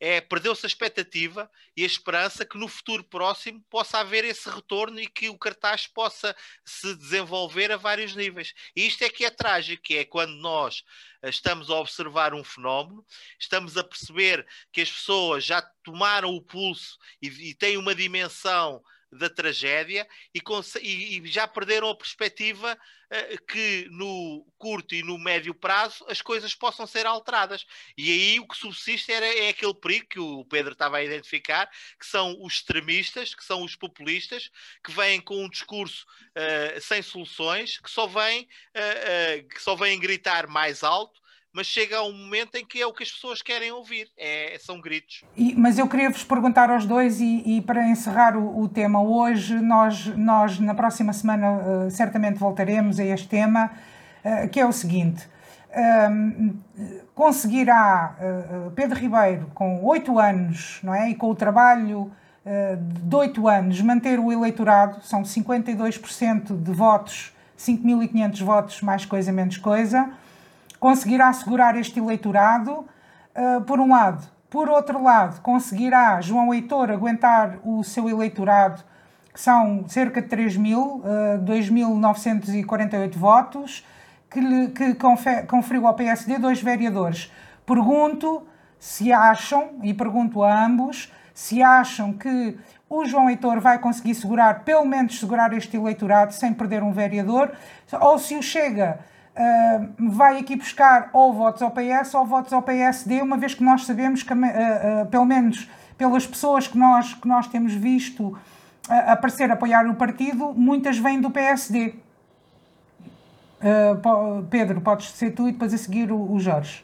é 0.00 0.18
perdeu-se 0.18 0.64
a 0.64 0.68
expectativa 0.68 1.50
e 1.76 1.82
a 1.82 1.86
esperança 1.86 2.44
que 2.44 2.56
no 2.56 2.66
futuro 2.66 3.04
próximo 3.04 3.62
possa 3.68 3.98
haver 3.98 4.24
esse 4.24 4.48
retorno 4.48 4.98
e 4.98 5.06
que 5.06 5.28
o 5.28 5.38
cartaz 5.38 5.86
possa 5.86 6.34
se 6.64 6.94
desenvolver 6.96 7.70
a 7.70 7.76
vários 7.76 8.16
níveis. 8.16 8.54
E 8.74 8.86
isto 8.86 9.04
é 9.04 9.10
que 9.10 9.26
é 9.26 9.30
trágico, 9.30 9.92
é 9.92 10.04
quando 10.04 10.32
nós 10.32 10.82
eh, 11.22 11.28
estamos 11.28 11.68
a 11.68 11.74
observar 11.74 12.32
um 12.32 12.42
fenómeno, 12.42 13.04
estamos 13.38 13.76
a 13.76 13.84
perceber 13.84 14.46
que 14.72 14.80
as 14.80 14.90
pessoas 14.90 15.44
já 15.44 15.60
tomaram 15.82 16.34
o 16.34 16.42
pulso 16.42 16.98
e, 17.20 17.50
e 17.50 17.54
têm 17.54 17.76
uma 17.76 17.94
dimensão 17.94 18.82
da 19.12 19.28
tragédia 19.28 20.06
e, 20.34 20.40
e, 21.18 21.26
já 21.26 21.46
perderam 21.48 21.90
a 21.90 21.96
perspectiva 21.96 22.74
uh, 22.74 23.46
que 23.46 23.88
no 23.90 24.46
curto 24.56 24.94
e 24.94 25.02
no 25.02 25.18
médio 25.18 25.54
prazo 25.54 26.04
as 26.08 26.22
coisas 26.22 26.54
possam 26.54 26.86
ser 26.86 27.06
alteradas. 27.06 27.66
E 27.96 28.10
aí 28.10 28.40
o 28.40 28.46
que 28.46 28.56
subsiste 28.56 29.12
era, 29.12 29.26
é 29.26 29.48
aquele 29.48 29.74
perigo 29.74 30.06
que 30.08 30.20
o 30.20 30.44
Pedro 30.44 30.72
estava 30.72 30.98
a 30.98 31.04
identificar, 31.04 31.68
que 31.98 32.06
são 32.06 32.36
os 32.40 32.54
extremistas, 32.54 33.34
que 33.34 33.44
são 33.44 33.62
os 33.64 33.74
populistas, 33.74 34.50
que 34.84 34.92
vêm 34.92 35.20
com 35.20 35.44
um 35.44 35.48
discurso 35.48 36.06
uh, 36.36 36.80
sem 36.80 37.02
soluções, 37.02 37.78
que 37.78 37.90
só 37.90 38.06
vêm, 38.06 38.48
uh, 38.76 39.48
que 39.48 39.60
só 39.60 39.74
vêm 39.74 39.98
gritar 39.98 40.46
mais 40.46 40.84
alto 40.84 41.19
mas 41.52 41.66
chega 41.66 42.02
um 42.02 42.12
momento 42.12 42.54
em 42.54 42.64
que 42.64 42.80
é 42.80 42.86
o 42.86 42.92
que 42.92 43.02
as 43.02 43.10
pessoas 43.10 43.42
querem 43.42 43.72
ouvir, 43.72 44.08
é, 44.16 44.56
são 44.60 44.80
gritos. 44.80 45.24
E, 45.36 45.54
mas 45.54 45.78
eu 45.78 45.88
queria 45.88 46.10
vos 46.10 46.22
perguntar 46.22 46.70
aos 46.70 46.86
dois, 46.86 47.20
e, 47.20 47.42
e 47.44 47.60
para 47.60 47.86
encerrar 47.88 48.36
o, 48.36 48.60
o, 48.60 48.68
tema 48.68 49.02
hoje, 49.02 49.54
nós, 49.54 50.06
nós 50.16 50.60
na 50.60 50.74
próxima 50.74 51.12
semana 51.12 51.86
uh, 51.86 51.90
certamente 51.90 52.38
voltaremos 52.38 53.00
a 53.00 53.04
este 53.04 53.28
tema, 53.28 53.70
uh, 54.24 54.48
que 54.48 54.60
é 54.60 54.66
o 54.66 54.72
seguinte. 54.72 55.28
um, 56.10 56.56
conseguirá 57.14 58.16
uh, 58.20 58.70
Pedro 58.70 58.98
Ribeiro, 58.98 59.50
com 59.52 59.84
oito 59.84 60.18
anos, 60.18 60.78
não 60.84 60.94
é? 60.94 61.10
E 61.10 61.14
com 61.14 61.28
o 61.28 61.34
trabalho 61.34 62.12
de 63.04 63.14
oito 63.14 63.46
anos, 63.46 63.82
manter 63.82 64.18
o 64.18 64.32
eleitorado, 64.32 65.02
são 65.02 65.22
52% 65.22 66.60
de 66.60 66.72
votos, 66.72 67.34
5.500 67.58 68.42
votos, 68.42 68.80
mais 68.80 69.04
coisa, 69.04 69.30
menos 69.30 69.58
coisa, 69.58 70.10
conseguirá 70.80 71.28
assegurar 71.28 71.76
este 71.76 72.00
eleitorado, 72.00 72.72
uh, 73.36 73.60
por 73.66 73.78
um 73.78 73.90
lado. 73.90 74.26
Por 74.48 74.68
outro 74.68 75.00
lado, 75.00 75.40
conseguirá 75.42 76.20
João 76.20 76.52
Heitor 76.52 76.90
aguentar 76.90 77.58
o 77.62 77.84
seu 77.84 78.08
eleitorado, 78.08 78.82
que 79.32 79.40
são 79.40 79.84
cerca 79.86 80.20
de 80.20 80.26
3 80.26 80.56
mil, 80.56 81.00
2.948 81.44 83.16
votos, 83.16 83.86
que, 84.28 84.40
lhe, 84.40 84.68
que 84.70 84.96
conferiu 85.46 85.86
ao 85.86 85.94
PSD 85.94 86.36
dois 86.38 86.60
vereadores. 86.60 87.30
Pergunto 87.64 88.44
se 88.76 89.12
acham, 89.12 89.78
e 89.82 89.92
pergunto 89.92 90.42
a 90.42 90.64
ambos, 90.64 91.12
se 91.32 91.62
acham 91.62 92.12
que 92.12 92.58
o 92.88 93.04
João 93.04 93.30
Heitor 93.30 93.60
vai 93.60 93.78
conseguir 93.78 94.14
segurar, 94.14 94.64
pelo 94.64 94.84
menos 94.84 95.20
segurar 95.20 95.52
este 95.52 95.76
eleitorado 95.76 96.32
sem 96.32 96.52
perder 96.52 96.82
um 96.82 96.90
vereador, 96.90 97.52
ou 98.00 98.18
se 98.18 98.34
o 98.36 98.42
Chega 98.42 98.98
vai 99.98 100.38
aqui 100.38 100.56
buscar 100.56 101.10
ou 101.12 101.32
votos 101.32 101.62
ao 101.62 101.70
PS 101.70 102.14
ou 102.14 102.26
votos 102.26 102.52
ao 102.52 102.62
PSD, 102.62 103.22
uma 103.22 103.36
vez 103.36 103.54
que 103.54 103.62
nós 103.62 103.84
sabemos 103.84 104.22
que, 104.22 104.32
uh, 104.32 104.36
uh, 104.36 105.06
pelo 105.10 105.24
menos 105.24 105.68
pelas 105.96 106.26
pessoas 106.26 106.66
que 106.66 106.76
nós, 106.76 107.14
que 107.14 107.28
nós 107.28 107.46
temos 107.46 107.72
visto 107.72 108.36
aparecer 108.88 109.50
apoiar 109.50 109.88
o 109.88 109.94
partido, 109.94 110.52
muitas 110.52 110.98
vêm 110.98 111.20
do 111.20 111.30
PSD. 111.30 111.94
Uh, 113.60 114.42
Pedro, 114.48 114.80
podes 114.80 115.10
ser 115.10 115.32
tu 115.32 115.46
e 115.46 115.52
depois 115.52 115.74
a 115.74 115.78
seguir 115.78 116.10
o, 116.10 116.32
o 116.32 116.40
Jorge. 116.40 116.82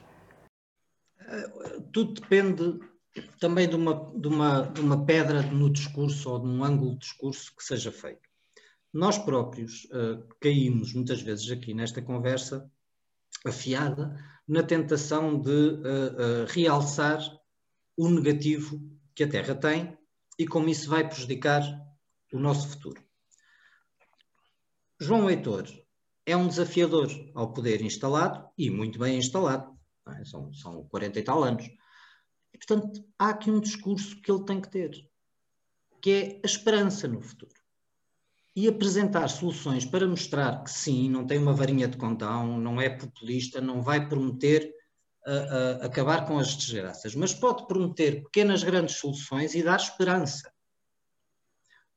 Uh, 1.20 1.80
tudo 1.90 2.20
depende 2.20 2.78
também 3.40 3.66
de 3.66 3.74
uma, 3.74 4.12
de, 4.14 4.28
uma, 4.28 4.62
de 4.62 4.80
uma 4.82 5.04
pedra 5.04 5.40
no 5.42 5.70
discurso 5.70 6.30
ou 6.30 6.38
de 6.38 6.46
um 6.46 6.62
ângulo 6.62 6.92
de 6.92 6.98
discurso 6.98 7.54
que 7.56 7.64
seja 7.64 7.90
feito. 7.90 8.25
Nós 8.96 9.18
próprios 9.18 9.84
uh, 9.90 10.26
caímos 10.40 10.94
muitas 10.94 11.20
vezes 11.20 11.50
aqui 11.50 11.74
nesta 11.74 12.00
conversa 12.00 12.66
afiada 13.44 14.16
na 14.48 14.62
tentação 14.62 15.38
de 15.38 15.82
realçar 16.48 17.20
o 17.94 18.08
negativo 18.08 18.80
que 19.14 19.24
a 19.24 19.28
Terra 19.28 19.54
tem 19.54 19.98
e 20.38 20.46
como 20.46 20.70
isso 20.70 20.88
vai 20.88 21.06
prejudicar 21.06 21.62
o 22.32 22.38
nosso 22.38 22.68
futuro. 22.68 23.04
João 24.98 25.28
Heitor 25.28 25.66
é 26.24 26.34
um 26.34 26.48
desafiador 26.48 27.10
ao 27.34 27.52
poder 27.52 27.82
instalado 27.82 28.48
e 28.56 28.70
muito 28.70 28.98
bem 28.98 29.18
instalado. 29.18 29.78
É? 30.08 30.24
São, 30.24 30.54
são 30.54 30.84
40 30.88 31.18
e 31.18 31.22
tal 31.22 31.44
anos. 31.44 31.66
E, 32.54 32.56
portanto, 32.56 33.04
há 33.18 33.28
aqui 33.28 33.50
um 33.50 33.60
discurso 33.60 34.22
que 34.22 34.30
ele 34.30 34.44
tem 34.44 34.58
que 34.58 34.70
ter, 34.70 35.10
que 36.00 36.10
é 36.10 36.40
a 36.42 36.46
esperança 36.46 37.06
no 37.06 37.20
futuro. 37.20 37.55
E 38.56 38.66
apresentar 38.66 39.28
soluções 39.28 39.84
para 39.84 40.08
mostrar 40.08 40.64
que 40.64 40.70
sim, 40.70 41.10
não 41.10 41.26
tem 41.26 41.38
uma 41.38 41.52
varinha 41.52 41.86
de 41.86 41.98
condão, 41.98 42.58
não 42.58 42.80
é 42.80 42.88
populista, 42.88 43.60
não 43.60 43.82
vai 43.82 44.08
prometer 44.08 44.74
uh, 45.26 45.82
uh, 45.82 45.84
acabar 45.84 46.26
com 46.26 46.38
as 46.38 46.56
desgraças, 46.56 47.14
mas 47.14 47.34
pode 47.34 47.66
prometer 47.66 48.22
pequenas, 48.22 48.64
grandes 48.64 48.96
soluções 48.96 49.54
e 49.54 49.62
dar 49.62 49.76
esperança 49.76 50.50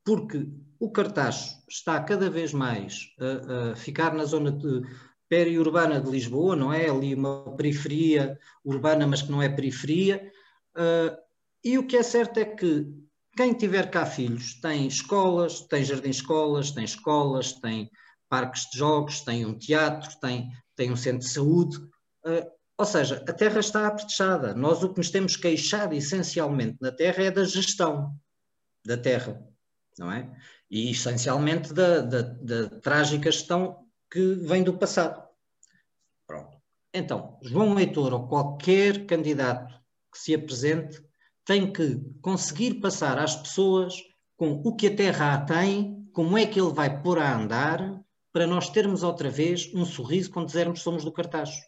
porque 0.04 0.48
o 0.78 0.90
Cartacho 0.90 1.62
está 1.68 2.02
cada 2.02 2.30
vez 2.30 2.52
mais 2.52 3.12
a, 3.18 3.72
a 3.72 3.76
ficar 3.76 4.14
na 4.14 4.24
zona 4.24 4.50
de, 4.50 4.82
periurbana 5.28 6.00
de 6.00 6.10
Lisboa, 6.10 6.56
não 6.56 6.72
é? 6.72 6.88
Ali 6.88 7.14
uma 7.14 7.54
periferia 7.56 8.38
urbana, 8.64 9.06
mas 9.06 9.22
que 9.22 9.30
não 9.30 9.42
é 9.42 9.48
periferia. 9.48 10.32
Uh, 10.74 11.16
e 11.62 11.78
o 11.78 11.86
que 11.86 11.96
é 11.96 12.02
certo 12.02 12.38
é 12.38 12.44
que 12.44 12.86
quem 13.36 13.54
tiver 13.54 13.90
cá 13.90 14.04
filhos 14.06 14.54
tem 14.60 14.86
escolas, 14.86 15.60
tem 15.62 15.84
jardim-escolas, 15.84 16.70
tem 16.70 16.84
escolas, 16.84 17.52
tem 17.52 17.90
parques 18.28 18.68
de 18.70 18.78
jogos, 18.78 19.20
tem 19.20 19.44
um 19.44 19.56
teatro, 19.56 20.10
tem, 20.20 20.50
tem 20.76 20.90
um 20.90 20.96
centro 20.96 21.20
de 21.20 21.32
saúde. 21.32 21.76
Uh, 22.24 22.50
ou 22.76 22.86
seja, 22.86 23.22
a 23.28 23.32
terra 23.32 23.60
está 23.60 23.86
apertechada. 23.86 24.54
Nós 24.54 24.82
o 24.82 24.88
que 24.90 24.98
nos 24.98 25.10
temos 25.10 25.36
queixado 25.36 25.94
essencialmente 25.94 26.78
na 26.80 26.90
terra 26.90 27.24
é 27.24 27.30
da 27.30 27.44
gestão 27.44 28.14
da 28.84 28.96
terra 28.96 29.50
não 30.00 30.10
é? 30.10 30.30
E 30.70 30.90
essencialmente 30.90 31.72
da, 31.72 32.00
da, 32.00 32.22
da 32.22 32.70
trágica 32.80 33.30
gestão 33.30 33.86
que 34.10 34.34
vem 34.36 34.64
do 34.64 34.76
passado. 34.78 35.22
Pronto. 36.26 36.56
Então, 36.92 37.38
João 37.42 37.78
Heitor 37.78 38.12
ou 38.14 38.26
qualquer 38.26 39.06
candidato 39.06 39.72
que 40.10 40.18
se 40.18 40.34
apresente 40.34 41.04
tem 41.44 41.72
que 41.72 42.00
conseguir 42.20 42.74
passar 42.74 43.18
às 43.18 43.34
pessoas 43.34 43.94
com 44.36 44.62
o 44.64 44.74
que 44.74 44.86
a 44.86 44.96
Terra 44.96 45.44
tem, 45.44 46.08
como 46.12 46.36
é 46.36 46.46
que 46.46 46.60
ele 46.60 46.72
vai 46.72 47.02
pôr 47.02 47.18
a 47.18 47.36
andar, 47.36 48.00
para 48.32 48.46
nós 48.46 48.70
termos 48.70 49.02
outra 49.02 49.28
vez 49.28 49.70
um 49.74 49.84
sorriso 49.84 50.30
quando 50.30 50.46
dizermos 50.46 50.82
somos 50.82 51.04
do 51.04 51.12
Cartacho. 51.12 51.60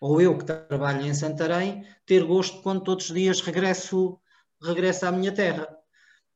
Ou 0.00 0.20
eu 0.20 0.36
que 0.36 0.44
trabalho 0.44 1.06
em 1.06 1.14
Santarém, 1.14 1.84
ter 2.06 2.24
gosto 2.24 2.62
quando 2.62 2.82
todos 2.82 3.08
os 3.08 3.14
dias 3.14 3.40
regresso, 3.40 4.18
regresso 4.62 5.06
à 5.06 5.12
minha 5.12 5.32
terra. 5.32 5.68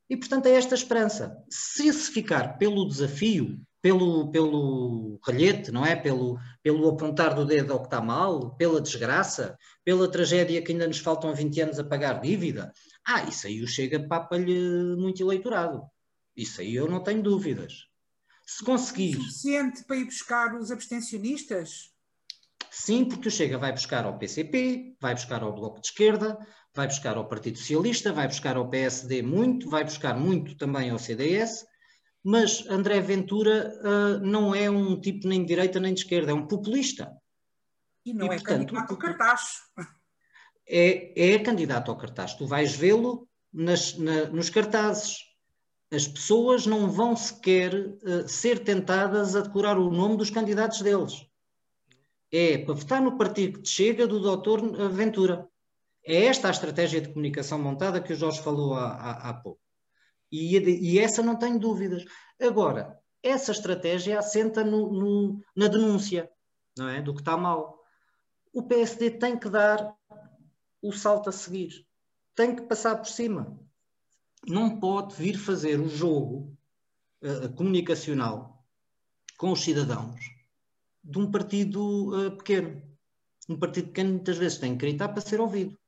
E, 0.09 0.17
portanto, 0.17 0.47
é 0.47 0.53
esta 0.53 0.75
esperança. 0.75 1.37
Se 1.49 1.93
se 1.93 2.13
ficar 2.13 2.59
pelo 2.59 2.87
desafio, 2.87 3.59
pelo, 3.85 4.31
pelo 4.31 5.21
ralhete, 5.23 5.71
não 5.71 5.85
é? 5.85 5.95
Pelo, 5.95 6.39
pelo 6.63 6.89
apontar 6.89 7.35
do 7.35 7.45
dedo 7.45 7.75
ao 7.75 7.81
que 7.81 7.89
está 7.89 8.01
mal, 8.01 8.57
pela 8.57 8.81
desgraça, 8.81 9.59
pela 9.85 10.11
tragédia 10.11 10.63
que 10.63 10.73
ainda 10.73 10.87
nos 10.87 11.01
faltam 11.01 11.35
20 11.35 11.61
anos 11.61 11.79
a 11.79 11.85
pagar 11.85 12.23
dívida, 12.23 12.73
ah, 13.07 13.25
isso 13.25 13.47
aí 13.47 13.63
o 13.63 13.69
Chega 13.69 14.09
papa-lhe 14.09 14.97
muito 14.97 15.23
eleitorado. 15.23 15.83
Isso 16.35 16.63
aí 16.63 16.75
eu 16.75 16.89
não 16.89 17.03
tenho 17.03 17.23
dúvidas. 17.23 17.85
Se 18.47 18.65
conseguir. 18.65 19.17
Suficiente 19.17 19.85
para 19.85 19.97
ir 19.97 20.07
buscar 20.07 20.55
os 20.55 20.71
abstencionistas? 20.71 21.91
Sim, 22.71 23.05
porque 23.05 23.29
o 23.29 23.31
Chega 23.31 23.59
vai 23.59 23.73
buscar 23.73 24.07
ao 24.07 24.17
PCP, 24.17 24.97
vai 24.99 25.13
buscar 25.13 25.43
ao 25.43 25.55
Bloco 25.55 25.83
de 25.83 25.89
Esquerda, 25.89 26.39
vai 26.75 26.87
buscar 26.87 27.19
ao 27.19 27.29
Partido 27.29 27.59
Socialista, 27.59 28.15
vai 28.15 28.29
buscar 28.29 28.57
ao 28.57 28.71
PSD 28.71 29.21
muito, 29.21 29.69
vai 29.69 29.85
buscar 29.85 30.19
muito 30.19 30.57
também 30.57 30.89
ao 30.89 30.99
CDS, 30.99 31.67
mas 32.25 32.67
André 32.71 33.01
Ventura 33.01 33.79
uh, 33.83 34.27
não 34.27 34.55
é 34.55 34.71
um 34.71 34.99
tipo 34.99 35.29
nem 35.29 35.43
de 35.43 35.49
direita 35.49 35.79
nem 35.79 35.93
de 35.93 36.01
esquerda, 36.01 36.31
é 36.31 36.35
um 36.35 36.47
populista. 36.47 37.15
E 38.03 38.15
não 38.15 38.27
e, 38.27 38.37
é 38.37 38.39
portanto, 38.39 38.73
candidato 38.73 38.91
ao 38.91 38.97
cartaz. 38.97 39.41
É, 40.67 41.33
é 41.35 41.39
candidato 41.39 41.91
ao 41.91 41.99
cartaz. 41.99 42.33
Tu 42.35 42.47
vais 42.47 42.75
vê-lo 42.75 43.29
na, 43.53 43.75
nos 44.33 44.49
cartazes. 44.49 45.19
As 45.93 46.09
pessoas 46.09 46.67
não 46.67 46.91
vão 46.91 47.15
sequer 47.15 47.75
uh, 47.75 48.27
ser 48.27 48.61
tentadas 48.61 49.37
a 49.37 49.43
decorar 49.43 49.79
o 49.79 49.91
nome 49.91 50.17
dos 50.17 50.31
candidatos 50.31 50.81
deles. 50.81 51.27
É 52.33 52.57
para 52.57 52.75
votar 52.75 53.03
no 53.03 53.19
partido 53.19 53.61
que 53.61 53.69
chega 53.69 54.07
do 54.07 54.19
doutor 54.19 54.63
Ventura. 54.91 55.47
É 56.03 56.25
esta 56.25 56.49
a 56.49 56.51
estratégia 56.51 57.03
de 57.03 57.09
comunicação 57.09 57.59
montada 57.59 58.01
que 58.01 58.15
o 58.15 58.17
Jorge 58.17 58.43
falou 58.43 58.75
há, 58.75 58.89
há, 58.89 59.29
há 59.29 59.35
pouco. 59.35 59.64
E, 60.37 60.57
e, 60.59 60.99
essa 60.99 61.23
não 61.23 61.37
tenho 61.37 61.59
dúvidas. 61.59 62.05
Agora, 62.41 62.99
essa 63.23 63.53
estratégia 63.53 64.19
assenta 64.19 64.65
no, 64.65 64.93
no, 64.93 65.41
na 65.55 65.69
denúncia 65.69 66.29
não 66.77 66.89
é? 66.89 67.01
do 67.01 67.15
que 67.15 67.21
está 67.21 67.37
mal. 67.37 67.79
O 68.53 68.63
PSD 68.63 69.13
tem 69.13 69.39
que 69.39 69.49
dar 69.49 69.95
o 70.83 70.93
salto 70.93 71.29
a 71.29 71.33
seguir. 71.33 71.87
Tem 72.35 72.57
que 72.57 72.63
passar 72.63 72.97
por 72.97 73.07
cima. 73.07 73.59
Não 74.47 74.81
pode 74.81 75.15
vir 75.15 75.39
fazer 75.39 75.81
o 75.81 75.89
jogo 75.89 76.57
uh, 77.23 77.53
comunicacional 77.55 78.65
com 79.39 79.53
os 79.53 79.63
cidadãos 79.63 80.21
de 81.03 81.19
um 81.19 81.31
partido 81.31 82.27
uh, 82.27 82.37
pequeno. 82.37 82.83
Um 83.49 83.57
partido 83.59 83.89
pequeno 83.89 84.11
muitas 84.15 84.37
vezes 84.37 84.59
tem 84.59 84.73
que 84.73 84.85
gritar 84.87 85.09
para 85.09 85.21
ser 85.21 85.41
ouvido 85.41 85.79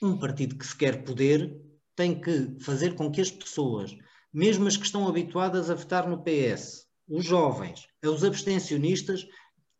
um 0.00 0.16
partido 0.16 0.56
que 0.56 0.66
se 0.66 0.76
quer 0.76 1.04
poder 1.04 1.60
tem 1.98 2.20
que 2.20 2.56
fazer 2.60 2.94
com 2.94 3.10
que 3.10 3.20
as 3.20 3.28
pessoas, 3.28 3.92
mesmo 4.32 4.68
as 4.68 4.76
que 4.76 4.84
estão 4.84 5.08
habituadas 5.08 5.68
a 5.68 5.74
votar 5.74 6.08
no 6.08 6.22
PS, 6.22 6.86
os 7.08 7.24
jovens, 7.24 7.88
os 8.04 8.22
abstencionistas, 8.22 9.26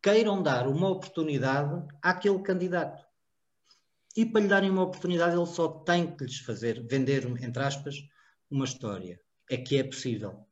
queiram 0.03 0.43
dar 0.43 0.67
uma 0.67 0.89
oportunidade 0.89 1.81
àquele 2.01 2.39
candidato. 2.39 3.01
E 4.17 4.25
para 4.25 4.41
lhe 4.41 4.49
darem 4.49 4.69
uma 4.69 4.83
oportunidade, 4.83 5.37
ele 5.37 5.45
só 5.45 5.69
tem 5.69 6.13
que 6.13 6.25
lhes 6.25 6.39
fazer, 6.39 6.85
vender, 6.85 7.25
entre 7.41 7.63
aspas, 7.63 7.95
uma 8.51 8.65
história. 8.65 9.17
É 9.49 9.55
que 9.55 9.77
é 9.77 9.83
possível. 9.83 10.45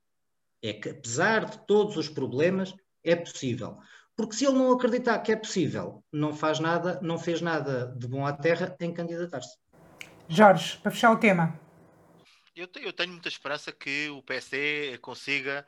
É 0.62 0.72
que, 0.72 0.88
apesar 0.88 1.44
de 1.50 1.66
todos 1.68 1.98
os 1.98 2.08
problemas, 2.08 2.74
é 3.04 3.14
possível. 3.14 3.78
Porque 4.16 4.36
se 4.38 4.46
ele 4.46 4.58
não 4.58 4.72
acreditar 4.72 5.20
que 5.20 5.34
é 5.34 5.36
possível, 5.36 6.02
não 6.14 6.34
faz 6.34 6.62
nada, 6.62 6.98
não 7.02 7.20
fez 7.20 7.42
nada 7.42 7.94
de 7.98 8.08
bom 8.08 8.26
à 8.26 8.32
terra 8.32 8.74
em 8.80 8.94
candidatar-se. 8.94 9.58
Jorge, 10.30 10.78
para 10.78 10.92
fechar 10.92 11.12
o 11.12 11.18
tema. 11.18 11.58
Eu, 12.56 12.68
eu 12.82 12.92
tenho 12.92 13.12
muita 13.12 13.30
esperança 13.30 13.72
que 13.72 14.10
o 14.10 14.22
PSD 14.24 14.98
consiga 14.98 15.66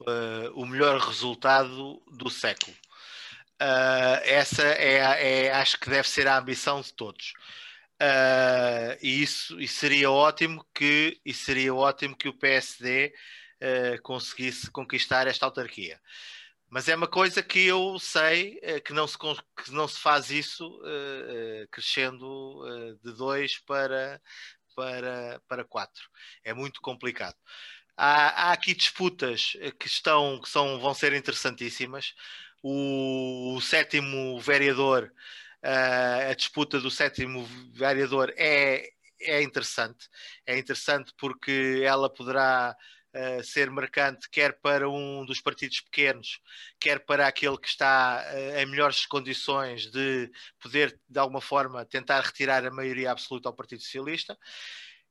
uh, 0.00 0.60
o 0.60 0.66
melhor 0.66 0.98
resultado 0.98 2.02
do 2.10 2.28
século. 2.28 2.76
Uh, 3.60 4.18
essa 4.24 4.62
é, 4.62 5.46
é, 5.46 5.52
acho 5.52 5.78
que 5.78 5.88
deve 5.88 6.08
ser 6.08 6.26
a 6.26 6.36
ambição 6.36 6.80
de 6.80 6.92
todos. 6.92 7.32
Uh, 8.02 8.98
e 9.00 9.22
isso 9.22 9.60
e 9.60 9.68
seria 9.68 10.10
ótimo 10.10 10.66
que 10.74 11.20
e 11.24 11.32
seria 11.32 11.72
ótimo 11.72 12.16
que 12.16 12.28
o 12.28 12.34
PSD 12.34 13.14
conseguisse 14.02 14.68
conquistar 14.68 15.28
esta 15.28 15.46
autarquia. 15.46 16.00
Mas 16.72 16.88
é 16.88 16.96
uma 16.96 17.06
coisa 17.06 17.42
que 17.42 17.66
eu 17.66 17.98
sei 17.98 18.58
que 18.82 18.94
não 18.94 19.06
se, 19.06 19.18
que 19.18 19.70
não 19.72 19.86
se 19.86 19.98
faz 20.00 20.30
isso 20.30 20.80
crescendo 21.70 22.64
de 23.04 23.12
2 23.12 23.58
para, 23.58 24.18
para, 24.74 25.42
para 25.46 25.64
4. 25.66 26.02
É 26.42 26.54
muito 26.54 26.80
complicado. 26.80 27.36
Há, 27.94 28.48
há, 28.48 28.52
aqui 28.52 28.74
disputas 28.74 29.52
que 29.78 29.86
estão 29.86 30.40
que 30.40 30.48
são, 30.48 30.80
vão 30.80 30.94
ser 30.94 31.12
interessantíssimas 31.12 32.14
o, 32.62 33.54
o 33.56 33.60
sétimo 33.60 34.40
vereador, 34.40 35.12
uh, 35.64 36.30
a 36.30 36.34
disputa 36.34 36.80
do 36.80 36.90
sétimo 36.90 37.44
vereador 37.74 38.32
é, 38.36 38.88
é 39.20 39.42
interessante. 39.42 40.08
É 40.46 40.56
interessante 40.56 41.12
porque 41.18 41.82
ela 41.84 42.08
poderá 42.08 42.76
uh, 43.14 43.42
ser 43.42 43.70
marcante 43.70 44.28
quer 44.30 44.58
para 44.60 44.88
um 44.88 45.24
dos 45.24 45.40
partidos 45.40 45.80
pequenos, 45.80 46.40
quer 46.80 47.00
para 47.00 47.26
aquele 47.26 47.58
que 47.58 47.68
está 47.68 48.24
uh, 48.32 48.58
em 48.58 48.66
melhores 48.66 49.06
condições 49.06 49.90
de 49.90 50.30
poder, 50.60 50.98
de 51.08 51.18
alguma 51.18 51.40
forma, 51.40 51.84
tentar 51.84 52.20
retirar 52.20 52.66
a 52.66 52.70
maioria 52.70 53.10
absoluta 53.10 53.48
ao 53.48 53.54
Partido 53.54 53.82
Socialista. 53.82 54.38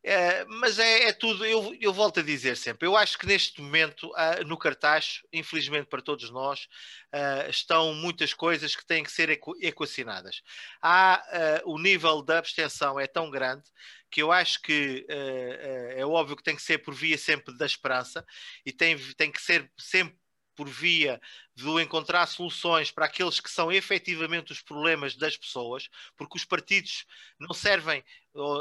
É, 0.04 0.46
mas 0.46 0.80
é, 0.80 1.10
é, 1.10 1.14
tudo, 1.14 1.46
eu, 1.46 1.78
eu, 1.80 1.94
volto 1.94 2.22
a 2.22 2.24
dizer 2.24 2.58
sempre, 2.58 2.88
eu 2.88 2.98
acho 2.98 3.20
que 3.20 3.28
neste 3.28 3.62
momento 3.62 4.10
uh, 4.10 4.44
no 4.48 4.58
cartaz, 4.58 5.22
infelizmente 5.32 5.86
para 5.88 6.02
todos 6.02 6.32
nós, 6.32 6.68
uh, 7.14 7.48
estão 7.50 7.94
muitas 7.94 8.34
coisas 8.34 8.76
que 8.76 8.84
têm 8.84 9.04
que 9.04 9.12
ser 9.12 9.30
equ 9.30 9.54
equacionadas. 9.62 10.42
Há 10.82 11.62
uh, 11.66 11.72
o 11.72 11.78
nível 11.78 12.24
da 12.24 12.40
abstenção 12.40 13.00
é 13.00 13.06
tão 13.06 13.30
grande 13.30 13.64
que 14.10 14.24
eu 14.24 14.32
acho 14.32 14.62
que 14.62 15.06
é 15.08 16.06
óbvio 16.06 16.36
que 16.36 16.44
tem 16.44 16.54
que 16.54 16.62
ser 16.62 16.80
por 16.80 16.94
via 16.94 17.18
sempre 17.18 17.58
da 17.58 17.66
esperança 17.66 18.26
e 18.66 18.74
tem, 18.74 18.98
tem 19.14 19.32
que 19.32 19.42
ser 19.42 19.72
sempre 19.78 20.20
por 20.56 20.68
via 20.68 21.20
do 21.56 21.80
encontrar 21.80 22.28
soluções 22.28 22.92
para 22.92 23.06
aqueles 23.06 23.40
que 23.40 23.50
são 23.50 23.72
efetivamente 23.72 24.52
os 24.52 24.62
problemas 24.62 25.16
das 25.16 25.36
pessoas, 25.38 25.90
porque 26.16 26.38
os 26.38 26.46
partidos 26.46 27.06
não 27.40 27.54
servem, 27.54 28.04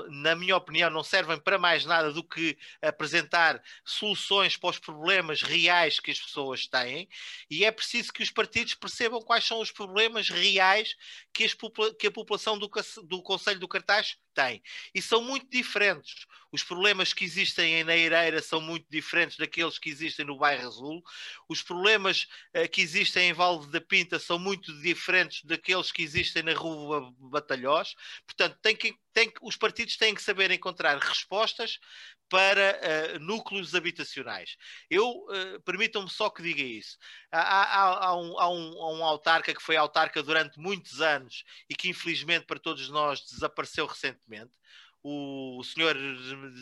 na 0.09 0.35
minha 0.35 0.57
opinião, 0.57 0.91
não 0.91 1.05
servem 1.05 1.39
para 1.39 1.59
mais 1.59 1.85
nada 1.85 2.13
do 2.13 2.25
que 2.25 2.59
apresentar 2.83 3.63
soluções 3.85 4.57
para 4.57 4.71
os 4.71 4.79
problemas 4.79 5.43
reais 5.43 6.01
que 6.01 6.11
as 6.11 6.19
pessoas 6.19 6.67
têm, 6.67 7.09
e 7.49 7.65
é 7.65 7.71
preciso 7.71 8.13
que 8.13 8.23
os 8.23 8.31
partidos 8.31 8.75
percebam 8.75 9.21
quais 9.21 9.45
são 9.45 9.61
os 9.61 9.71
problemas 9.71 10.29
reais 10.29 10.97
que, 11.33 11.45
as, 11.45 11.57
que 11.99 12.07
a 12.07 12.11
população 12.11 12.59
do, 12.59 12.71
do 13.05 13.23
Conselho 13.23 13.61
do 13.61 13.69
Cartaz 13.69 14.17
tem. 14.35 14.63
E 14.95 15.03
são 15.03 15.23
muito 15.23 15.49
diferentes. 15.51 16.27
Os 16.53 16.65
problemas 16.65 17.13
que 17.13 17.25
existem 17.25 17.75
em 17.75 17.85
Neireira 17.85 18.43
são 18.43 18.61
muito 18.61 18.87
diferentes 18.91 19.37
daqueles 19.37 19.79
que 19.79 19.89
existem 19.89 20.25
no 20.25 20.39
bairro 20.39 20.67
Azul. 20.67 21.03
Os 21.49 21.63
problemas 21.63 22.27
uh, 22.57 22.69
que 22.69 22.81
existem 22.81 23.29
em 23.29 23.33
Valde 23.33 23.71
da 23.71 23.81
Pinta 23.81 24.19
são 24.19 24.39
muito 24.39 24.73
diferentes 24.81 25.45
daqueles 25.45 25.93
que 25.93 26.03
existem 26.03 26.43
na 26.43 26.53
Rua 26.53 27.13
Batalhós. 27.19 27.95
Portanto, 28.27 28.59
tem 28.61 28.75
que, 28.75 28.95
tem 29.13 29.31
que, 29.31 29.39
os 29.43 29.57
partidos 29.61 29.97
têm 29.97 30.15
que 30.15 30.23
saber 30.23 30.51
encontrar 30.51 30.99
respostas 30.99 31.79
para 32.29 32.81
uh, 33.17 33.19
núcleos 33.19 33.75
habitacionais. 33.75 34.57
Eu, 34.89 35.09
uh, 35.09 35.61
permitam-me 35.65 36.09
só 36.09 36.31
que 36.31 36.43
diga 36.43 36.63
isso. 36.63 36.97
Há, 37.31 37.41
há, 37.41 38.07
há, 38.07 38.17
um, 38.17 38.39
há, 38.39 38.49
um, 38.49 38.83
há 38.83 38.93
um 38.95 39.05
autarca 39.05 39.55
que 39.55 39.63
foi 39.63 39.77
autarca 39.77 40.23
durante 40.23 40.59
muitos 40.59 41.01
anos 41.01 41.45
e 41.69 41.75
que 41.75 41.89
infelizmente 41.89 42.47
para 42.47 42.59
todos 42.59 42.89
nós 42.89 43.21
desapareceu 43.21 43.87
recentemente, 43.87 44.53
o 45.03 45.63
senhor 45.65 45.97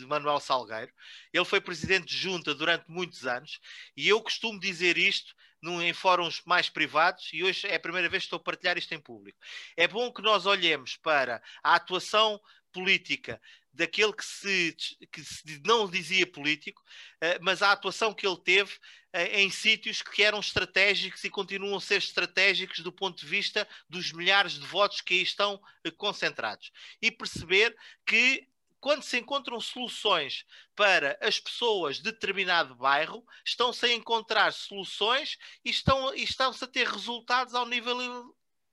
Manuel 0.07 0.39
Salgueiro. 0.39 0.91
Ele 1.33 1.45
foi 1.45 1.59
presidente 1.59 2.07
de 2.07 2.17
junta 2.17 2.53
durante 2.53 2.85
muitos 2.89 3.27
anos 3.27 3.59
e 3.95 4.07
eu 4.07 4.21
costumo 4.21 4.59
dizer 4.59 4.97
isto 4.97 5.35
num, 5.61 5.81
em 5.81 5.93
fóruns 5.93 6.41
mais 6.45 6.69
privados 6.69 7.29
e 7.33 7.43
hoje 7.43 7.67
é 7.67 7.75
a 7.75 7.79
primeira 7.79 8.09
vez 8.09 8.23
que 8.23 8.27
estou 8.27 8.37
a 8.37 8.43
partilhar 8.43 8.77
isto 8.77 8.93
em 8.93 8.99
público. 8.99 9.37
É 9.75 9.87
bom 9.87 10.11
que 10.11 10.21
nós 10.21 10.45
olhemos 10.45 10.95
para 10.97 11.41
a 11.63 11.75
atuação 11.75 12.39
política 12.71 13.41
daquele 13.73 14.13
que 14.13 14.25
se, 14.25 14.75
que 15.11 15.23
se 15.23 15.61
não 15.63 15.89
dizia 15.89 16.27
político, 16.27 16.83
eh, 17.21 17.39
mas 17.41 17.61
a 17.61 17.71
atuação 17.71 18.13
que 18.13 18.27
ele 18.27 18.37
teve 18.37 18.77
eh, 19.13 19.41
em 19.41 19.49
sítios 19.49 20.01
que 20.01 20.23
eram 20.23 20.39
estratégicos 20.39 21.23
e 21.23 21.29
continuam 21.29 21.77
a 21.77 21.81
ser 21.81 21.97
estratégicos 21.97 22.79
do 22.79 22.91
ponto 22.91 23.19
de 23.19 23.25
vista 23.25 23.67
dos 23.87 24.11
milhares 24.11 24.53
de 24.53 24.65
votos 24.65 25.01
que 25.01 25.13
aí 25.13 25.21
estão 25.21 25.61
eh, 25.83 25.91
concentrados. 25.91 26.71
E 27.01 27.09
perceber 27.09 27.75
que 28.05 28.47
quando 28.79 29.03
se 29.03 29.17
encontram 29.17 29.59
soluções 29.59 30.45
para 30.75 31.17
as 31.21 31.39
pessoas 31.39 31.97
de 31.97 32.03
determinado 32.03 32.75
bairro, 32.75 33.25
estão-se 33.45 33.85
a 33.85 33.93
encontrar 33.93 34.51
soluções 34.53 35.37
e 35.65 35.69
estão, 35.69 36.13
estão-se 36.15 36.63
a 36.63 36.67
ter 36.67 36.87
resultados 36.87 37.53
ao 37.53 37.67
nível 37.67 37.97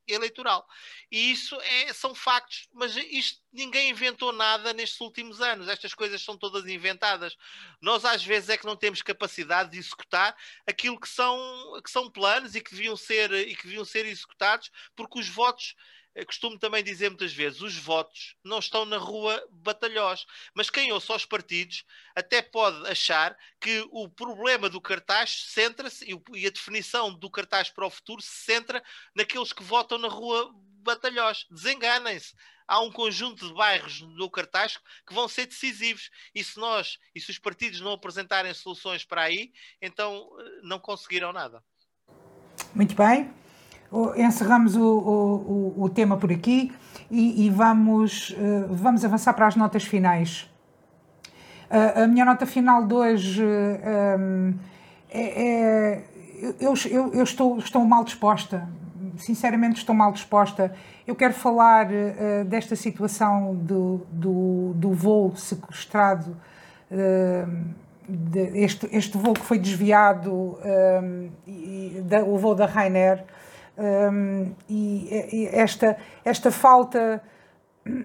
eleitoral. 0.08 0.66
E 1.10 1.32
isso 1.32 1.58
é, 1.60 1.92
são 1.92 2.14
factos, 2.14 2.68
mas 2.72 2.96
isto 2.96 3.40
ninguém 3.52 3.90
inventou 3.90 4.32
nada 4.32 4.72
nestes 4.72 5.00
últimos 5.00 5.40
anos. 5.40 5.68
Estas 5.68 5.94
coisas 5.94 6.22
são 6.22 6.36
todas 6.36 6.66
inventadas. 6.66 7.36
Nós 7.80 8.04
às 8.04 8.22
vezes 8.24 8.48
é 8.48 8.56
que 8.56 8.66
não 8.66 8.76
temos 8.76 9.02
capacidade 9.02 9.70
de 9.70 9.78
executar 9.78 10.36
aquilo 10.66 11.00
que 11.00 11.08
são, 11.08 11.36
que 11.82 11.90
são 11.90 12.10
planos 12.10 12.54
e 12.54 12.60
que 12.60 12.70
deviam 12.70 12.96
ser 12.96 13.32
e 13.32 13.54
que 13.56 13.64
deviam 13.64 13.84
ser 13.84 14.06
executados, 14.06 14.70
porque 14.94 15.18
os 15.18 15.28
votos 15.28 15.74
costumo 16.24 16.58
também 16.58 16.82
dizer 16.82 17.10
muitas 17.10 17.32
vezes, 17.32 17.60
os 17.60 17.76
votos 17.76 18.36
não 18.42 18.58
estão 18.58 18.84
na 18.84 18.96
rua 18.96 19.46
batalhós. 19.50 20.24
Mas 20.54 20.70
quem 20.70 20.90
ouça 20.90 21.14
os 21.14 21.26
partidos 21.26 21.84
até 22.14 22.40
pode 22.40 22.86
achar 22.88 23.36
que 23.60 23.86
o 23.90 24.08
problema 24.08 24.70
do 24.70 24.80
cartaz 24.80 25.44
centra-se 25.48 26.06
e 26.34 26.46
a 26.46 26.50
definição 26.50 27.12
do 27.12 27.30
cartaz 27.30 27.68
para 27.68 27.86
o 27.86 27.90
futuro 27.90 28.22
se 28.22 28.44
centra 28.44 28.82
naqueles 29.14 29.52
que 29.52 29.62
votam 29.62 29.98
na 29.98 30.08
rua 30.08 30.50
batalhós. 30.82 31.46
Desenganem-se. 31.50 32.34
Há 32.68 32.80
um 32.80 32.90
conjunto 32.90 33.46
de 33.46 33.54
bairros 33.54 34.00
no 34.00 34.28
cartaz 34.28 34.78
que 35.06 35.14
vão 35.14 35.28
ser 35.28 35.46
decisivos. 35.46 36.10
E 36.34 36.42
se 36.42 36.58
nós, 36.58 36.98
e 37.14 37.20
se 37.20 37.30
os 37.30 37.38
partidos 37.38 37.80
não 37.80 37.92
apresentarem 37.92 38.52
soluções 38.54 39.04
para 39.04 39.22
aí, 39.22 39.52
então 39.80 40.28
eh, 40.40 40.60
não 40.62 40.80
conseguiram 40.80 41.32
nada. 41.32 41.62
Muito 42.74 42.94
bem 42.96 43.45
encerramos 44.16 44.76
o, 44.76 44.82
o, 44.82 45.74
o, 45.84 45.88
tema 45.88 46.16
por 46.16 46.30
aqui 46.30 46.72
e, 47.10 47.46
e 47.46 47.50
vamos, 47.50 48.30
uh, 48.30 48.74
vamos 48.74 49.04
avançar 49.04 49.32
para 49.34 49.46
as 49.46 49.56
notas 49.56 49.84
finais. 49.84 50.50
Uh, 51.70 52.04
a 52.04 52.06
minha 52.06 52.24
nota 52.24 52.46
final 52.46 52.84
de 52.84 52.94
hoje 52.94 53.44
um, 53.44 54.54
é, 55.10 55.44
é. 55.44 56.04
eu, 56.60 56.74
eu, 56.90 57.12
eu 57.14 57.24
estou, 57.24 57.58
estou 57.58 57.84
mal 57.84 58.04
disposta, 58.04 58.68
sinceramente 59.16 59.78
estou 59.78 59.94
mal 59.94 60.12
disposta. 60.12 60.72
Eu 61.06 61.14
quero 61.14 61.34
falar 61.34 61.86
uh, 61.86 62.44
desta 62.44 62.76
situação 62.76 63.54
do, 63.54 64.06
do, 64.10 64.72
do 64.74 64.92
voo 64.92 65.34
sequestrado, 65.36 66.36
de, 68.08 68.40
este, 68.60 68.88
este 68.92 69.18
voo 69.18 69.34
que 69.34 69.44
foi 69.44 69.58
desviado, 69.58 70.30
um, 70.32 71.28
e, 71.46 72.00
da, 72.04 72.22
o 72.22 72.38
voo 72.38 72.54
da 72.54 72.66
Rainer 72.66 73.24
um, 73.78 74.52
e, 74.68 75.48
esta, 75.52 75.96
esta 76.24 76.50
falta 76.50 77.22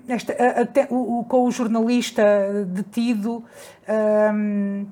esta, 0.07 0.33
até, 0.61 0.87
o, 0.89 1.19
o, 1.19 1.25
com 1.25 1.43
o 1.45 1.51
jornalista 1.51 2.23
detido 2.67 3.43
um, 3.89 4.85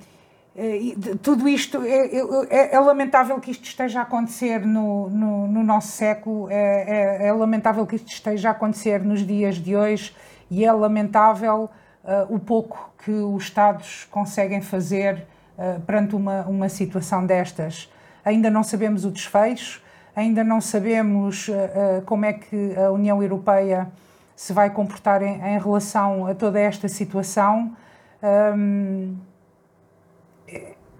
tudo 1.21 1.47
isto 1.47 1.81
é, 1.83 2.07
é, 2.49 2.75
é, 2.75 2.79
lamentável 2.79 3.39
que 3.39 3.51
isto 3.51 3.63
esteja 3.63 3.99
a 3.99 4.03
acontecer 4.03 4.65
no, 4.65 5.09
no, 5.09 5.47
no 5.47 5.63
nosso 5.63 5.89
século 5.89 6.49
é, 6.49 7.21
é, 7.21 7.27
é, 7.27 7.33
lamentável 7.33 7.85
que 7.85 7.95
isto 7.95 8.09
esteja 8.09 8.49
a 8.49 8.51
acontecer 8.51 9.03
nos 9.03 9.25
dias 9.25 9.55
de 9.55 9.75
hoje 9.75 10.13
e 10.51 10.65
é 10.65 10.71
lamentável 10.71 11.69
uh, 12.03 12.33
o 12.35 12.39
pouco 12.39 12.91
que 13.05 13.11
os 13.11 13.43
Estados 13.43 14.05
conseguem 14.11 14.61
fazer 14.61 15.25
uh, 15.57 15.79
perante 15.81 16.15
uma, 16.15 16.41
uma 16.41 16.67
situação 16.67 17.25
destas. 17.25 17.89
Ainda 18.25 18.49
não 18.49 18.63
sabemos 18.63 19.05
o 19.05 19.11
desfecho 19.11 19.81
Ainda 20.19 20.43
não 20.43 20.59
sabemos 20.59 21.47
uh, 21.47 21.53
uh, 21.53 22.01
como 22.05 22.25
é 22.25 22.33
que 22.33 22.75
a 22.75 22.91
União 22.91 23.23
Europeia 23.23 23.89
se 24.35 24.51
vai 24.51 24.69
comportar 24.69 25.21
em, 25.21 25.35
em 25.35 25.59
relação 25.59 26.27
a 26.27 26.35
toda 26.35 26.59
esta 26.59 26.89
situação. 26.89 27.77
É, 28.21 28.51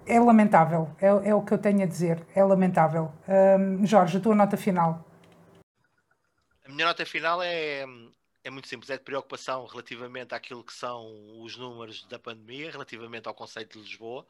é, 0.06 0.20
lamentável, 0.20 0.90
é, 1.00 1.28
é, 1.28 1.34
o 1.34 1.42
que 1.42 1.52
eu 1.52 1.58
tenho 1.58 1.82
a 1.82 1.86
dizer, 1.86 2.26
é 2.34 2.42
lamentável. 2.42 3.12
Um, 3.28 3.86
Jorge, 3.86 4.16
a 4.16 4.20
tua 4.20 4.34
nota 4.34 4.56
final. 4.56 5.04
A 6.64 6.68
minha 6.68 6.86
nota 6.86 7.04
final 7.04 7.42
é, 7.42 7.84
é 8.44 8.50
muito 8.50 8.68
simples, 8.68 8.90
é 8.90 8.96
de 8.96 9.04
preocupação 9.04 9.66
relativamente 9.66 10.34
àquilo 10.34 10.64
que 10.64 10.72
são 10.72 11.06
os 11.42 11.56
números 11.56 12.06
da 12.06 12.18
pandemia, 12.18 12.70
relativamente 12.70 13.28
ao 13.28 13.34
conceito 13.34 13.78
de 13.78 13.84
Lisboa. 13.84 14.26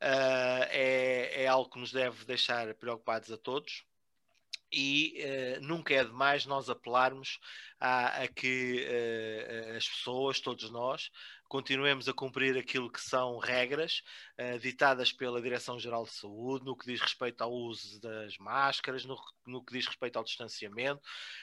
Uh, 0.00 0.64
é, 0.70 1.44
é 1.44 1.46
algo 1.46 1.70
que 1.70 1.78
nos 1.78 1.92
deve 1.92 2.24
deixar 2.24 2.72
preocupados 2.74 3.30
a 3.32 3.36
todos. 3.36 3.84
E 4.72 5.14
uh, 5.58 5.60
nunca 5.60 5.94
é 5.94 6.04
demais 6.04 6.46
nós 6.46 6.68
apelarmos 6.68 7.38
a, 7.78 8.22
a 8.22 8.28
que 8.28 8.86
uh, 8.86 9.76
as 9.76 9.88
pessoas, 9.88 10.40
todos 10.40 10.70
nós, 10.70 11.10
continuemos 11.48 12.08
a 12.08 12.12
cumprir 12.12 12.56
aquilo 12.56 12.90
que 12.90 13.00
são 13.00 13.38
regras 13.38 14.02
uh, 14.38 14.58
ditadas 14.58 15.12
pela 15.12 15.40
Direção-Geral 15.40 16.04
de 16.04 16.12
Saúde, 16.12 16.64
no 16.64 16.76
que 16.76 16.86
diz 16.86 17.00
respeito 17.00 17.42
ao 17.42 17.52
uso 17.52 18.00
das 18.00 18.36
máscaras, 18.38 19.04
no, 19.04 19.16
no 19.46 19.64
que 19.64 19.72
diz 19.72 19.86
respeito 19.86 20.16
ao 20.16 20.24
distanciamento, 20.24 21.00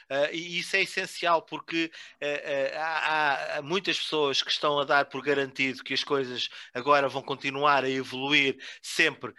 uh, 0.09 0.33
e 0.33 0.59
isso 0.59 0.75
é 0.75 0.81
essencial 0.81 1.41
porque 1.41 1.91
uh, 2.21 2.77
há, 2.77 3.57
há, 3.57 3.61
muitas 3.61 3.97
pessoas 3.97 4.41
que 4.41 4.51
estão 4.51 4.79
a 4.79 4.85
dar 4.85 5.05
por 5.05 5.21
garantido 5.23 5.83
que 5.83 5.93
as 5.93 6.03
coisas 6.03 6.49
agora 6.73 7.07
vão 7.07 7.21
continuar 7.21 7.83
a 7.83 7.89
evoluir 7.89 8.57
sempre 8.81 9.33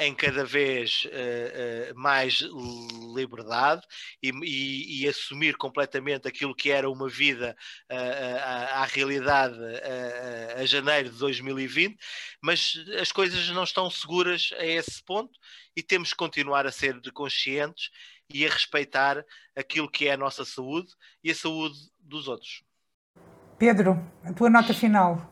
em 0.00 0.14
cada 0.14 0.44
vez 0.44 1.06
mais 1.94 2.40
liberdade 3.14 3.82
e, 4.22 4.30
e, 4.30 5.02
e, 5.02 5.08
assumir 5.08 5.56
completamente 5.56 6.26
aquilo 6.26 6.54
que 6.54 6.70
era 6.70 6.90
uma 6.90 7.08
vida 7.08 7.56
à 7.88 8.84
realidade 8.84 9.58
a, 10.56 10.64
janeiro 10.66 11.10
de 11.10 11.18
2020, 11.18 11.98
mas 12.42 12.74
as 13.00 13.12
coisas 13.12 13.48
não 13.50 13.64
estão 13.64 13.90
seguras 13.90 14.50
a 14.58 14.64
esse 14.64 15.02
ponto 15.04 15.38
e 15.76 15.82
temos 15.82 16.10
que 16.10 16.16
continuar 16.16 16.66
a 16.66 16.72
ser 16.72 17.00
conscientes 17.12 17.90
e 18.32 18.46
a 18.46 18.50
respeitar 18.50 19.24
aquilo 19.56 19.90
que 19.90 20.08
é 20.08 20.12
a 20.12 20.16
nossa 20.16 20.44
saúde 20.44 20.92
e 21.22 21.30
a 21.30 21.34
saúde 21.34 21.76
dos 21.98 22.28
outros. 22.28 22.62
Pedro, 23.58 24.00
a 24.24 24.32
tua 24.32 24.48
nota 24.48 24.72
final. 24.72 25.30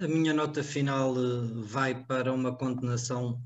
A 0.00 0.08
minha 0.08 0.32
nota 0.32 0.62
final 0.62 1.14
eh, 1.14 1.42
vai 1.56 1.94
para 1.94 2.32
uma 2.32 2.56
condenação 2.56 3.38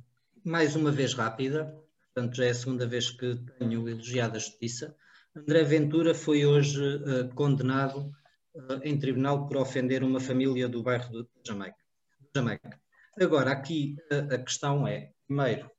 mais 0.45 0.77
uma 0.77 0.93
vez 0.93 1.15
rápida, 1.15 1.75
portanto 2.15 2.37
já 2.37 2.45
é 2.45 2.51
a 2.51 2.55
segunda 2.55 2.87
vez 2.87 3.11
que 3.11 3.35
tenho 3.59 3.89
elogiado 3.89 4.37
a 4.37 4.39
justiça. 4.39 4.95
André 5.35 5.65
Ventura 5.65 6.15
foi 6.15 6.47
hoje 6.47 6.81
uh, 6.81 7.35
condenado 7.35 8.15
em 8.83 8.99
tribunal 8.99 9.47
por 9.47 9.57
ofender 9.57 10.03
uma 10.03 10.21
família 10.21 10.69
do 10.69 10.83
bairro 10.83 11.11
de 11.11 11.29
Jamaica. 11.47 11.77
Jamaica. 12.35 12.81
Agora, 13.21 13.53
aqui 13.53 13.97
a, 14.11 14.35
a 14.35 14.39
questão 14.39 14.87
é, 14.87 15.13
primeiro, 15.27 15.71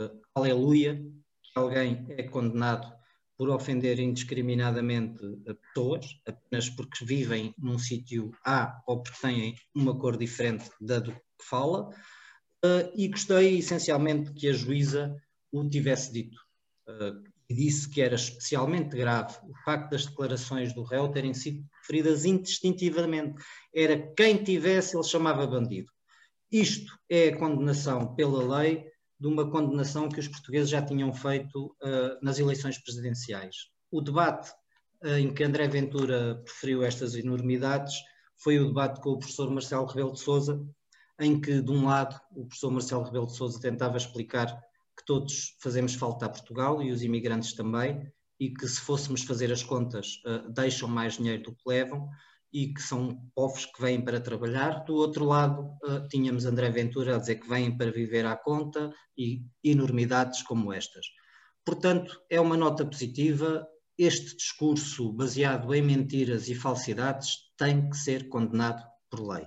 uh, 0.00 0.20
aleluia, 0.34 0.96
que 0.96 1.50
alguém 1.54 2.06
é 2.10 2.22
condenado 2.24 2.92
por 3.36 3.50
ofender 3.50 3.98
indiscriminadamente 3.98 5.20
pessoas, 5.60 6.06
apenas 6.26 6.70
porque 6.70 7.04
vivem 7.04 7.52
num 7.58 7.78
sítio 7.78 8.30
A 8.44 8.80
ou 8.86 9.02
porque 9.02 9.18
têm 9.20 9.56
uma 9.74 9.98
cor 9.98 10.16
diferente 10.16 10.70
da 10.80 11.00
do 11.00 11.12
que 11.12 11.20
fala, 11.42 11.90
e 12.94 13.08
gostei 13.08 13.58
essencialmente 13.58 14.32
que 14.32 14.48
a 14.48 14.52
juíza 14.52 15.14
o 15.52 15.68
tivesse 15.68 16.12
dito. 16.12 16.40
E 17.48 17.54
disse 17.54 17.90
que 17.90 18.00
era 18.00 18.14
especialmente 18.14 18.96
grave 18.96 19.36
o 19.42 19.54
facto 19.64 19.90
das 19.90 20.06
declarações 20.06 20.72
do 20.72 20.82
réu 20.82 21.08
terem 21.08 21.34
sido 21.34 21.62
referidas 21.84 22.24
indistintivamente. 22.24 23.42
Era 23.74 24.12
quem 24.14 24.42
tivesse, 24.42 24.96
ele 24.96 25.04
chamava 25.04 25.46
bandido. 25.46 25.92
Isto 26.50 26.98
é 27.10 27.28
a 27.28 27.36
condenação 27.36 28.14
pela 28.14 28.58
lei 28.58 28.84
de 29.20 29.26
uma 29.26 29.50
condenação 29.50 30.08
que 30.08 30.20
os 30.20 30.28
portugueses 30.28 30.70
já 30.70 30.82
tinham 30.82 31.12
feito 31.12 31.66
uh, 31.82 32.18
nas 32.22 32.38
eleições 32.38 32.78
presidenciais. 32.78 33.68
O 33.90 34.00
debate 34.00 34.50
uh, 35.02 35.18
em 35.18 35.32
que 35.32 35.44
André 35.44 35.68
Ventura 35.68 36.42
preferiu 36.44 36.82
estas 36.82 37.14
enormidades 37.14 37.94
foi 38.36 38.58
o 38.58 38.68
debate 38.68 39.00
com 39.00 39.10
o 39.10 39.18
professor 39.18 39.50
Marcelo 39.50 39.86
Rebelo 39.86 40.12
de 40.12 40.20
Sousa, 40.20 40.62
em 41.20 41.40
que, 41.40 41.62
de 41.62 41.70
um 41.70 41.86
lado, 41.86 42.20
o 42.32 42.46
professor 42.46 42.70
Marcelo 42.70 43.04
Rebelo 43.04 43.26
de 43.26 43.36
Sousa 43.36 43.60
tentava 43.60 43.96
explicar 43.96 44.46
que 44.96 45.04
todos 45.06 45.56
fazemos 45.60 45.94
falta 45.94 46.26
a 46.26 46.28
Portugal 46.28 46.82
e 46.82 46.90
os 46.90 47.02
imigrantes 47.02 47.54
também, 47.54 48.12
e 48.38 48.50
que 48.50 48.66
se 48.66 48.80
fôssemos 48.80 49.22
fazer 49.22 49.52
as 49.52 49.62
contas 49.62 50.20
uh, 50.26 50.50
deixam 50.52 50.88
mais 50.88 51.16
dinheiro 51.16 51.42
do 51.44 51.54
que 51.54 51.62
levam 51.66 52.08
e 52.52 52.72
que 52.72 52.80
são 52.80 53.18
povos 53.34 53.66
que 53.66 53.80
vêm 53.80 54.00
para 54.00 54.20
trabalhar. 54.20 54.84
Do 54.84 54.94
outro 54.94 55.24
lado, 55.24 55.62
uh, 55.84 56.06
tínhamos 56.08 56.44
André 56.44 56.70
Ventura 56.70 57.16
a 57.16 57.18
dizer 57.18 57.36
que 57.36 57.48
vêm 57.48 57.76
para 57.76 57.90
viver 57.90 58.26
à 58.26 58.36
conta 58.36 58.92
e 59.16 59.42
enormidades 59.62 60.42
como 60.42 60.72
estas. 60.72 61.06
Portanto, 61.64 62.20
é 62.30 62.40
uma 62.40 62.56
nota 62.56 62.84
positiva. 62.84 63.66
Este 63.96 64.36
discurso 64.36 65.12
baseado 65.12 65.72
em 65.72 65.82
mentiras 65.82 66.48
e 66.48 66.54
falsidades 66.54 67.30
tem 67.56 67.88
que 67.88 67.96
ser 67.96 68.28
condenado 68.28 68.84
por 69.08 69.20
lei. 69.20 69.46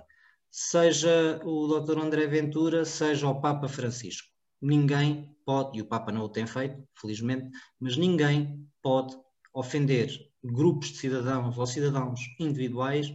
Seja 0.50 1.40
o 1.44 1.66
Dr. 1.66 1.98
André 1.98 2.26
Ventura, 2.26 2.84
seja 2.84 3.28
o 3.28 3.40
Papa 3.40 3.68
Francisco 3.68 4.27
ninguém 4.60 5.34
pode, 5.44 5.78
e 5.78 5.82
o 5.82 5.86
Papa 5.86 6.12
não 6.12 6.22
o 6.22 6.28
tem 6.28 6.46
feito, 6.46 6.82
felizmente, 6.94 7.50
mas 7.80 7.96
ninguém 7.96 8.66
pode 8.82 9.16
ofender 9.52 10.10
grupos 10.42 10.88
de 10.88 10.98
cidadãos 10.98 11.58
ou 11.58 11.66
cidadãos 11.66 12.20
individuais 12.38 13.14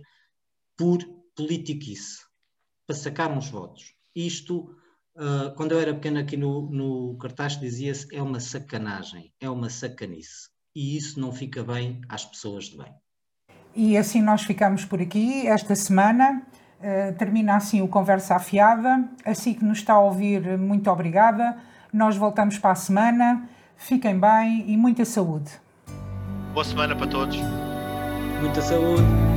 por 0.78 1.00
politiquice, 1.36 2.20
para 2.86 2.96
sacar 2.96 3.32
uns 3.32 3.50
votos. 3.50 3.94
Isto, 4.16 4.76
uh, 5.16 5.54
quando 5.56 5.72
eu 5.72 5.80
era 5.80 5.94
pequeno 5.94 6.20
aqui 6.20 6.38
no, 6.38 6.70
no 6.70 7.18
cartaz 7.18 7.60
dizia-se 7.60 8.14
é 8.14 8.22
uma 8.22 8.40
sacanagem, 8.40 9.34
é 9.40 9.50
uma 9.50 9.70
sacanice. 9.70 10.50
E 10.76 10.98
isso 10.98 11.20
não 11.20 11.32
fica 11.32 11.64
bem 11.64 12.02
às 12.10 12.26
pessoas 12.26 12.66
de 12.66 12.78
bem. 12.78 12.94
E 13.76 13.98
assim 13.98 14.22
nós 14.22 14.44
ficamos 14.44 14.86
por 14.86 15.02
aqui 15.02 15.48
esta 15.48 15.76
semana. 15.76 16.46
Eh, 16.84 17.14
termina 17.14 17.56
assim 17.56 17.82
o 17.82 17.88
Conversa 17.88 18.36
Afiada. 18.36 19.06
Assim 19.26 19.54
que 19.54 19.64
nos 19.64 19.78
está 19.78 19.94
a 19.94 20.00
ouvir, 20.00 20.58
muito 20.58 20.92
obrigada. 20.92 21.56
Nós 21.94 22.18
voltamos 22.18 22.60
para 22.60 22.72
a 22.72 22.76
semana. 22.76 23.48
Fiquem 23.78 24.20
bem 24.20 24.66
e 24.68 24.76
muita 24.76 25.06
saúde. 25.06 25.50
Boa 26.54 26.66
semana 26.66 26.94
para 26.94 27.08
todos. 27.08 27.38
Muita 28.42 28.62
saúde. 28.62 29.33